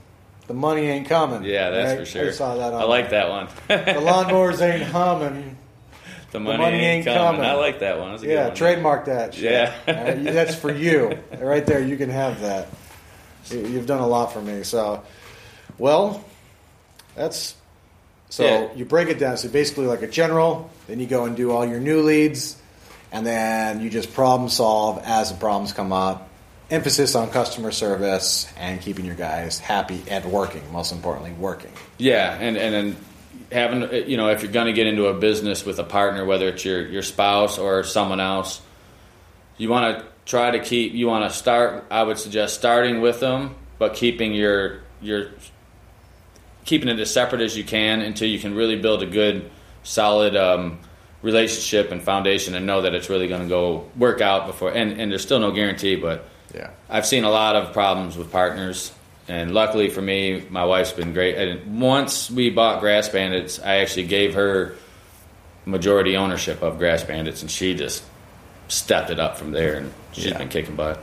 [0.46, 1.42] the money ain't coming.
[1.44, 1.98] Yeah, that's right?
[2.00, 2.28] for sure.
[2.28, 2.74] I saw that.
[2.74, 3.46] I like that one.
[3.68, 5.56] the lawnmowers ain't humming.
[6.32, 7.40] the money, money ain't, ain't coming.
[7.40, 7.42] coming.
[7.42, 8.10] I like that one.
[8.12, 8.56] That's a good Yeah, one.
[8.56, 9.34] trademark that.
[9.34, 9.52] Shit.
[9.52, 9.74] Yeah.
[9.86, 11.18] Right, that's for you.
[11.38, 12.68] Right there, you can have that.
[13.50, 14.64] You- You've done a lot for me.
[14.64, 15.02] So,
[15.78, 16.24] well,
[17.14, 17.54] that's
[18.28, 18.68] so Yeah.
[18.74, 19.36] you break it down.
[19.36, 22.56] So basically, like a general, then you go and do all your new leads,
[23.12, 26.28] and then you just problem solve as the problems come up.
[26.68, 30.62] Emphasis on customer service and keeping your guys happy and working.
[30.72, 31.70] Most importantly, working.
[31.98, 32.96] Yeah, and and then
[33.52, 36.48] having you know if you're going to get into a business with a partner, whether
[36.48, 38.60] it's your your spouse or someone else,
[39.58, 40.92] you want to try to keep.
[40.92, 41.84] You want to start.
[41.90, 45.30] I would suggest starting with them, but keeping your your
[46.66, 49.50] keeping it as separate as you can until you can really build a good,
[49.84, 50.78] solid um,
[51.22, 54.70] relationship and foundation, and know that it's really going to go work out before.
[54.70, 56.70] And and there's still no guarantee, but Yeah.
[56.88, 58.92] I've seen a lot of problems with partners,
[59.28, 61.36] and luckily for me, my wife's been great.
[61.36, 64.74] And once we bought Grass Bandits, I actually gave her
[65.64, 68.04] majority ownership of Grass Bandits, and she just
[68.68, 70.38] stepped it up from there, and she's Yeah.
[70.38, 70.98] been kicking butt.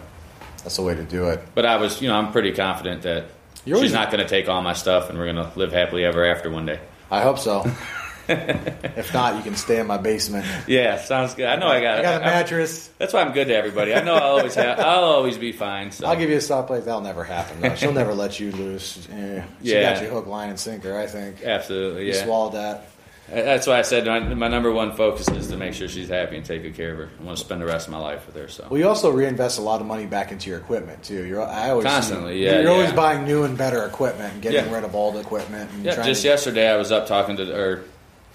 [0.64, 1.42] That's the way to do it.
[1.54, 3.26] But I was, you know, I'm pretty confident that
[3.66, 5.74] You're always- she's not going to take all my stuff, and we're going to live
[5.74, 6.80] happily ever after one day.
[7.12, 7.66] I hope so.
[8.30, 10.46] if not, you can stay in my basement.
[10.68, 11.46] Yeah, sounds good.
[11.46, 12.00] I know I got.
[12.00, 12.90] I got a I- mattress.
[12.98, 13.94] That's why I'm good to everybody.
[13.94, 14.80] I know I'll always have.
[14.80, 15.92] I'll always be fine.
[15.92, 16.86] So I'll give you a soft place.
[16.86, 17.62] That'll never happen.
[17.62, 17.76] Though.
[17.76, 19.08] She'll never let you loose.
[19.12, 19.46] Yeah.
[19.64, 19.94] She Yeah.
[19.94, 20.98] got you hook, line, and sinker.
[20.98, 21.44] I think.
[21.44, 22.06] absolutely.
[22.08, 22.24] You Yeah.
[22.24, 22.90] swallowed that.
[23.30, 26.36] That's why I said my, my number one focus is to make sure she's happy
[26.36, 27.10] and take good care of her.
[27.20, 28.50] I want to spend the rest of my life with her.
[28.50, 31.24] So Well, you also reinvest a lot of money back into your equipment too.
[31.26, 32.56] You're I always Constantly, yeah.
[32.56, 34.76] you're yeah, always buying new and better equipment and getting Yeah.
[34.76, 35.72] rid of old equipment.
[35.72, 37.84] And yeah, just to, yesterday I was up talking to or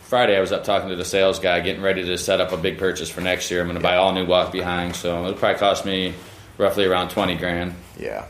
[0.09, 2.57] Friday I was up talking to the sales guy, getting ready to set up a
[2.57, 3.61] big purchase for next year.
[3.61, 6.15] I'm going to buy all new walk behind, so it'll probably cost me
[6.57, 7.75] roughly around twenty grand.
[7.99, 8.25] Yeah,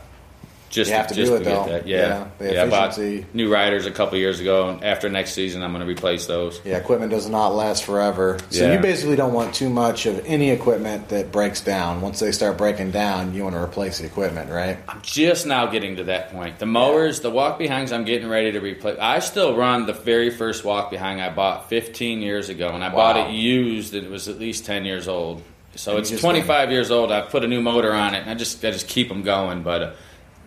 [0.69, 1.63] Just You have to just do it, to though.
[1.65, 1.87] that.
[1.87, 2.63] Yeah, Yeah, the yeah.
[2.63, 2.97] I bought
[3.33, 6.61] new riders a couple years ago, and after next season I'm going to replace those.
[6.63, 6.77] yeah.
[6.77, 8.73] Equipment does not last forever, so Yeah.
[8.73, 12.01] you basically don't want too much of any equipment that breaks down.
[12.01, 14.77] Once they start breaking down, you want to replace the equipment, right?
[14.87, 16.59] I'm just now getting to that point.
[16.59, 18.97] The mowers, the walk behinds, I'm getting ready to replace.
[18.99, 22.89] I still run the very first walk behind I bought 15 years ago, and I
[22.89, 23.95] bought it used.
[23.95, 25.41] and It was at least 10 years old,
[25.75, 27.11] so And it's you just 25 years old.
[27.11, 29.63] I've put a new motor on it, and I just I just keep them going.
[29.63, 29.91] But uh,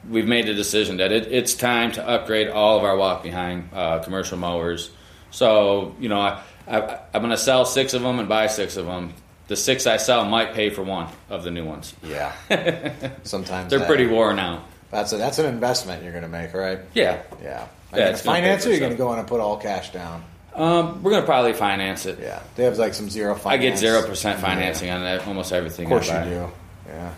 [0.09, 3.69] we've made a decision that it, it's time to upgrade all of our walk behind
[3.73, 4.91] uh, commercial mowers.
[5.31, 8.77] So you know, I, I, I'm going to sell six of them and buy six
[8.77, 9.15] of them.
[9.49, 11.95] The six I sell might pay for one of the new ones.
[12.03, 12.33] Yeah.
[13.25, 14.63] Sometimes They're that- pretty worn out.
[14.91, 16.79] That's a, that's an investment you're going to make, right?
[16.93, 17.23] Yeah.
[17.43, 17.49] Yeah.
[17.49, 18.71] Are Yeah, you gonna it's gonna finance it.
[18.73, 20.23] You're going to go in and put all cash down.
[20.55, 22.19] Um, we're gonna probably finance it.
[22.21, 25.87] Yeah, they have like some zero I get zero percent financing on that, almost everything.
[25.87, 26.51] Of course you do.
[26.89, 27.15] Yeah.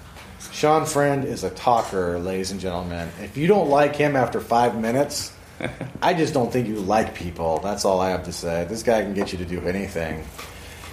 [0.53, 3.09] Shawn Friend is a talker, ladies and gentlemen.
[3.23, 5.33] If you don't like him after five minutes,
[6.03, 7.59] I just don't think you like people.
[7.59, 8.65] That's all I have to say.
[8.69, 10.25] This guy can get you to do anything.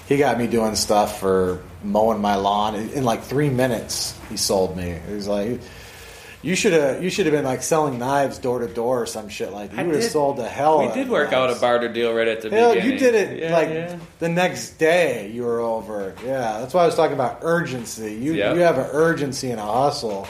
[0.08, 4.18] He got me doing stuff for mowing my lawn in, like three minutes.
[4.30, 5.00] He sold me.
[5.08, 5.62] He's like,
[6.44, 9.30] "You should have, you should have been like selling knives door to door or some
[9.30, 9.72] shit like.
[9.72, 9.80] that.
[9.82, 10.80] You would have sold the hell.
[10.88, 12.92] We did work out a barter deal right at the Hell, beginning.
[12.94, 14.00] you did it Yeah, like yeah.
[14.20, 15.30] the next day.
[15.32, 16.16] You were over.
[16.26, 18.14] Yeah, that's why I was talking about urgency.
[18.16, 18.56] You Yep.
[18.56, 20.28] you have an urgency and a hustle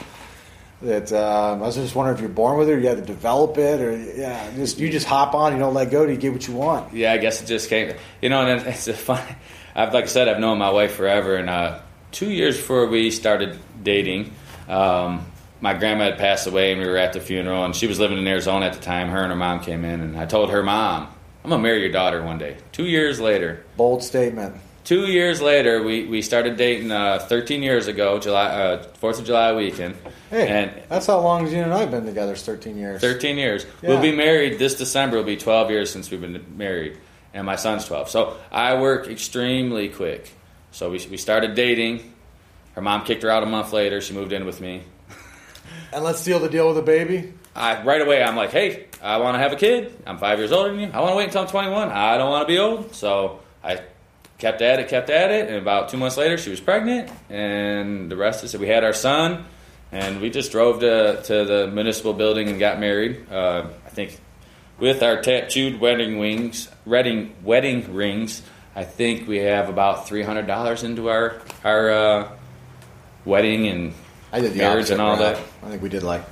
[0.82, 3.04] that um, I was just wondering if you're born with it, or you had to
[3.04, 5.52] develop it, or yeah, just you just hop on.
[5.52, 6.04] You don't let go.
[6.04, 6.92] You get what you want.
[6.92, 7.94] Yeah, I guess it just came.
[8.20, 9.22] You know, and it's a fun.
[9.74, 11.78] I've like I said, I've known my wife forever, and uh,
[12.10, 14.32] two years before we started dating,
[14.68, 15.24] um,
[15.62, 18.18] my grandma had passed away, and we were at the funeral, and she was living
[18.18, 19.08] in Arizona at the time.
[19.08, 21.06] Her and her mom came in, and I told her mom,
[21.44, 24.56] "I'm gonna marry your daughter one day." Two years later, Bold statement.
[24.84, 29.24] two years later, we, we started dating uh, 13 years ago, July uh, Fourth of
[29.24, 29.94] July weekend,
[30.30, 32.32] Hey, and that's how long you and I have been together.
[32.32, 33.00] It's 13 years.
[33.00, 33.64] 13 years.
[33.82, 33.90] Yeah.
[33.90, 35.18] We'll be married this December.
[35.18, 36.98] It'll be 12 years since we've been married,
[37.34, 38.10] and my son's 12.
[38.10, 40.32] So I work extremely quick.
[40.72, 42.12] So we we started dating.
[42.74, 44.00] Her mom kicked her out a month later.
[44.00, 44.82] She moved in with me.
[45.92, 47.32] And let's seal the deal with a baby.
[47.54, 49.94] I right away I'm like, hey, I want to have a kid.
[50.06, 50.90] I'm five years older than you.
[50.92, 51.90] I want to wait until I'm 21.
[51.90, 52.94] I don't want to be old.
[52.94, 53.82] So I
[54.38, 58.10] kept at it, kept at it, and about two months later, she was pregnant, and
[58.10, 59.44] the rest is that we had our son,
[59.92, 63.30] and we just drove to to the municipal building and got married.
[63.30, 64.18] Uh, I think
[64.78, 68.42] with our tattooed wedding wings, wedding wedding rings.
[68.74, 72.28] I think we have about three hundred dollars into our our uh,
[73.24, 73.94] wedding and
[74.32, 75.36] I did the marriage and all route.
[75.36, 75.38] that.
[75.62, 76.22] I think we did like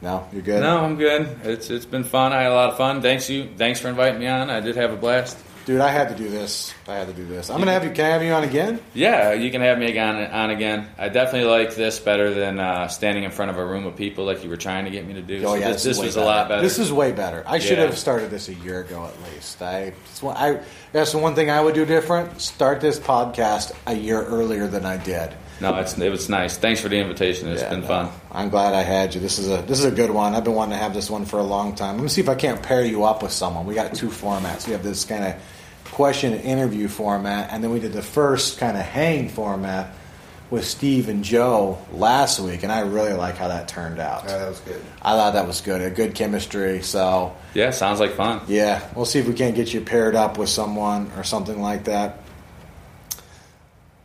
[0.00, 0.62] No, you're good.
[0.62, 1.28] No, I'm good.
[1.44, 2.32] It's it's been fun.
[2.32, 3.02] I had a lot of fun.
[3.02, 3.50] Thanks you.
[3.56, 4.50] Thanks for inviting me on.
[4.50, 5.38] I did have a blast.
[5.66, 6.72] Dude, I had to do this.
[6.86, 7.50] I had to do this.
[7.50, 7.90] I'm gonna have you.
[7.90, 8.78] Can I have you on again?
[8.94, 10.86] Yeah, you can have me again on again.
[10.96, 14.24] I definitely like this better than uh, standing in front of a room of people
[14.26, 15.38] like you were trying to get me to do.
[15.44, 16.62] Oh So yeah, this, is this was a lot better.
[16.62, 17.42] This is way better.
[17.48, 17.86] I should Yeah.
[17.86, 19.60] have started this a year ago at least.
[19.60, 20.60] I, one- I
[20.92, 22.40] that's the one thing I would do different.
[22.40, 25.34] Start this podcast a year earlier than I did.
[25.60, 26.56] no, it's it was nice.
[26.56, 27.48] Thanks for the invitation.
[27.48, 28.10] It's Yeah, been no, fun.
[28.30, 29.20] I'm glad I had you.
[29.20, 30.36] This is a this is a good one.
[30.36, 31.96] I've been wanting to have this one for a long time.
[31.96, 33.66] Let me see if I can't pair you up with someone.
[33.66, 34.64] We got two formats.
[34.68, 35.34] We have this kind of
[35.96, 39.94] question and interview format, and then we did the first kind of hang format
[40.50, 44.24] with Steve and Joe last week, and I really like how that turned out.
[44.26, 44.82] Yeah, that was good.
[45.00, 45.80] I thought that was good.
[45.80, 46.82] A good chemistry.
[46.82, 48.42] So Yeah, sounds like fun.
[48.46, 51.84] yeah, we'll see if we can't get you paired up with someone or something like
[51.84, 52.20] that.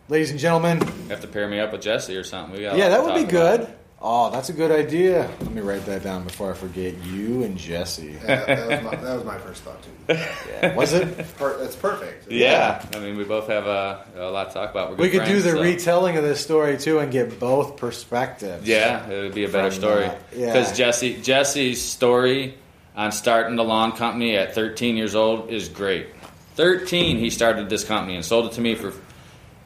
[0.07, 2.55] Ladies and gentlemen, You have to pair me up with Jesse or something.
[2.55, 3.59] We got yeah, that would be good.
[3.63, 3.75] about.
[4.01, 4.07] Good.
[4.07, 5.29] Oh, that's a good idea.
[5.41, 6.95] Let me write that down before I forget.
[7.05, 8.17] You and Jesse.
[8.25, 9.89] Yeah, that, was my, that was my first thought too.
[10.09, 10.75] Yeah.
[10.75, 11.07] Was it?
[11.37, 12.31] Per, that's perfect.
[12.31, 12.85] Yeah.
[12.95, 14.91] I mean, we both have uh, a lot to talk about.
[14.91, 17.77] We're We good could do the so- retelling of this story too and get both
[17.77, 18.67] perspectives.
[18.67, 20.09] Yeah, it would be a better story.
[20.35, 20.47] yeah.
[20.47, 22.55] Because Jesse Jesse's story
[22.95, 26.07] on starting the lawn company at 13 years old is great.
[26.55, 28.91] 13, he started this company and sold it to me for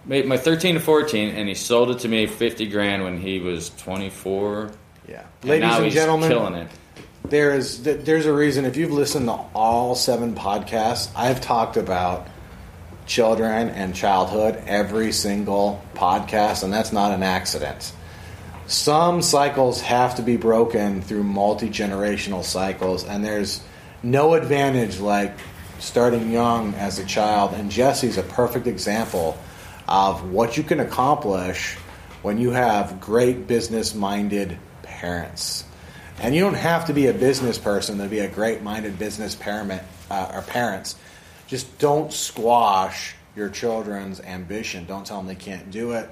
[0.05, 3.39] made my 13 to 14, and he sold it to me 50 grand when he
[3.39, 4.71] was 24.
[5.07, 5.23] Yeah.
[5.41, 6.67] And Ladies and gentlemen, killing it.
[7.29, 12.27] there is there's a reason if you've listened to all seven podcasts i've talked about
[13.07, 17.93] children and childhood every single podcast and that's not an accident
[18.67, 23.61] some cycles have to be broken through multi-generational cycles and there's
[24.03, 25.33] no advantage like
[25.79, 29.37] starting young as a child and jesse's a perfect example
[29.87, 31.75] of what you can accomplish
[32.21, 35.63] when you have great business minded parents
[36.21, 39.35] and you don't have to be a business person to be a great minded business
[39.35, 40.95] parent uh, or parents.
[41.47, 44.85] Just don't squash your children's ambition.
[44.85, 46.09] Don't tell them they can't do it.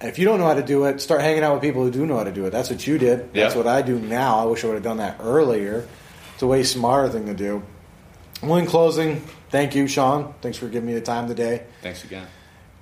[0.00, 2.04] If you don't know how to do it, start hanging out with people who do
[2.04, 2.50] know how to do it.
[2.50, 3.32] That's what you did.
[3.32, 3.58] That's Yeah.
[3.58, 4.40] what I do now.
[4.40, 5.86] I wish I would have done that earlier.
[6.34, 7.62] It's a way smarter thing to do.
[8.42, 10.34] Well, in closing, thank you, Shawn.
[10.42, 12.26] Thanks for giving me the time today Thanks again.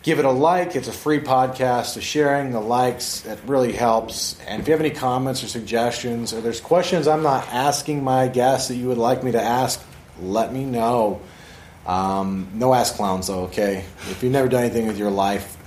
[0.04, 0.76] Give it a like.
[0.76, 1.94] It's a free podcast.
[1.94, 4.38] So sharing the likes, it really helps.
[4.42, 8.28] And if you have any comments or suggestions, or there's questions I'm not asking my
[8.28, 9.82] guests that you would like me to ask,
[10.22, 11.22] let me know.
[11.86, 13.86] Um, no ass clowns, though, okay?
[14.10, 15.58] If you've never done anything with your life,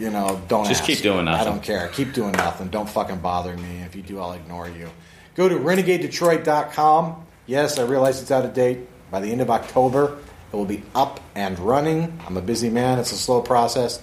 [0.00, 0.84] you know, don't Just ask.
[0.90, 1.46] keep doing nothing.
[1.46, 1.88] I don't care.
[1.88, 2.68] Keep doing nothing.
[2.68, 3.82] Don't fucking bother me.
[3.82, 4.88] If you do, I'll ignore you.
[5.36, 7.26] Go to renegadedetroit.com.
[7.46, 8.80] Yes, I realize it's out of date.
[9.10, 10.18] By the end of October,
[10.52, 12.18] it will be up and running.
[12.26, 12.98] I'm a busy man.
[12.98, 14.00] It's a slow process.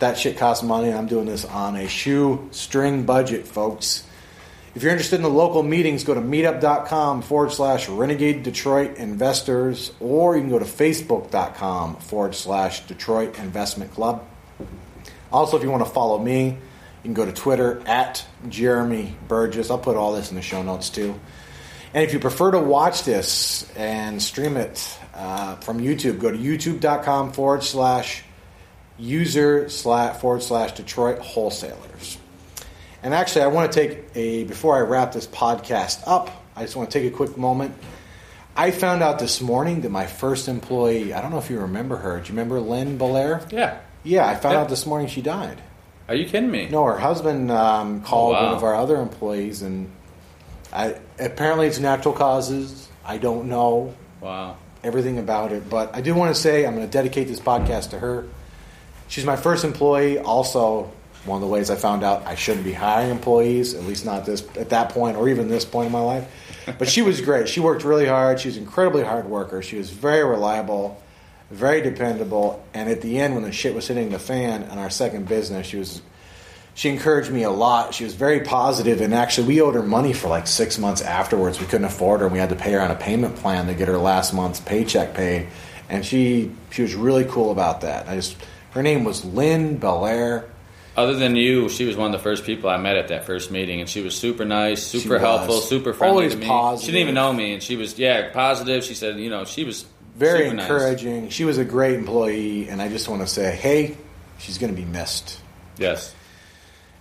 [0.00, 0.92] That shit costs money.
[0.92, 4.06] I'm doing this on a shoestring budget, folks.
[4.74, 9.92] If you're interested in the local meetings, go to meetup.com forward slash renegade Detroit investors,
[10.00, 14.24] or you can go to facebook.com forward slash Detroit Investment Club.
[15.34, 16.56] Also, if you want to follow me, you
[17.02, 19.68] can go to Twitter at Jeremy Burgess.
[19.68, 21.18] I'll put all this in the show notes too.
[21.92, 26.38] And if you prefer to watch this and stream it uh, from YouTube, go to
[26.38, 28.22] youtube.com forward slash
[28.96, 32.16] user slash forward slash Detroit wholesalers.
[33.02, 36.76] And actually, I want to take a, before I wrap this podcast up, I just
[36.76, 37.74] want to take a quick moment.
[38.56, 41.96] I found out this morning that my first employee, I don't know if you remember
[41.96, 42.20] her.
[42.20, 43.50] Do you remember Lynn Bellair?
[43.50, 43.80] Yeah.
[44.04, 44.60] Yeah, I found Yeah.
[44.60, 45.60] out this morning she died.
[46.08, 46.68] Are you kidding me?
[46.70, 48.46] No, her husband um, called Oh, wow.
[48.46, 49.90] one of our other employees, and
[50.72, 52.88] I, apparently it's natural causes.
[53.06, 54.56] I don't know Wow.
[54.82, 57.90] everything about it, but I do want to say I'm going to dedicate this podcast
[57.90, 58.26] to her.
[59.08, 60.18] She's my first employee.
[60.18, 60.90] Also,
[61.24, 64.26] one of the ways I found out I shouldn't be hiring employees, at least not
[64.26, 66.26] this at that point or even this point in my life.
[66.78, 67.48] But she was great.
[67.48, 68.40] She worked really hard.
[68.40, 69.62] She was an incredibly hard worker.
[69.62, 71.00] She was very reliable,
[71.54, 72.64] very dependable.
[72.74, 75.66] And at the end, when the shit was hitting the fan on our second business,
[75.66, 76.02] she was
[76.74, 77.94] she encouraged me a lot.
[77.94, 81.60] She was very positive, and actually, we owed her money for like six months afterwards.
[81.60, 83.74] We couldn't afford her, and we had to pay her on a payment plan to
[83.74, 85.48] get her last month's paycheck paid.
[85.88, 88.08] And she she was really cool about that.
[88.08, 88.36] I just
[88.72, 90.48] her name was Lynn Bellair.
[90.96, 93.50] Other than you, she was one of the first people I met at that first
[93.50, 96.46] meeting, and she was super nice, super helpful, super friendly Always to me.
[96.46, 96.86] positive.
[96.86, 98.82] She didn't even know me, and she was yeah positive.
[98.84, 100.64] She said, you know, she was Very super nice.
[100.64, 101.28] encouraging.
[101.30, 103.96] She was a great employee, and I just want to say, hey,
[104.38, 105.40] she's going to be missed.
[105.76, 106.14] Yes.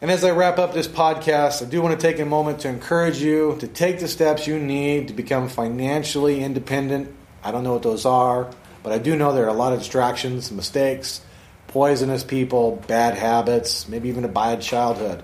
[0.02, 2.68] And as I wrap up this podcast, I do want to take a moment to
[2.68, 7.14] encourage you to take the steps you need to become financially independent.
[7.44, 8.52] I don't know what those are,
[8.84, 11.22] but I do know there are a lot of distractions, mistakes,
[11.68, 15.24] poisonous people, bad habits, maybe even a bad childhood.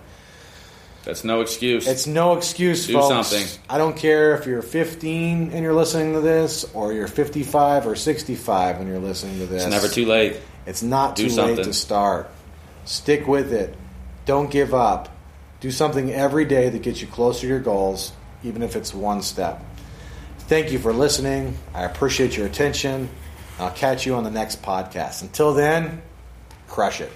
[1.06, 1.88] That's no excuse.
[1.88, 3.28] It's no excuse, Do folks.
[3.30, 3.48] something.
[3.70, 7.96] I don't care if you're 15 and you're listening to this, or you're 55 or
[7.96, 9.64] 65 when you're listening to this.
[9.64, 10.38] it's never too late.
[10.66, 12.30] It's not Do too late to start.
[12.86, 13.76] Stick with it.
[14.26, 15.10] Don't give up.
[15.62, 18.12] Do something every day that gets you closer to your goals,
[18.44, 19.62] even if it's one step.
[20.40, 21.58] Thank you for listening.
[21.74, 23.10] I appreciate your attention.
[23.60, 25.22] I'll catch you on the next podcast.
[25.22, 26.02] Until then,
[26.68, 27.12] crush it.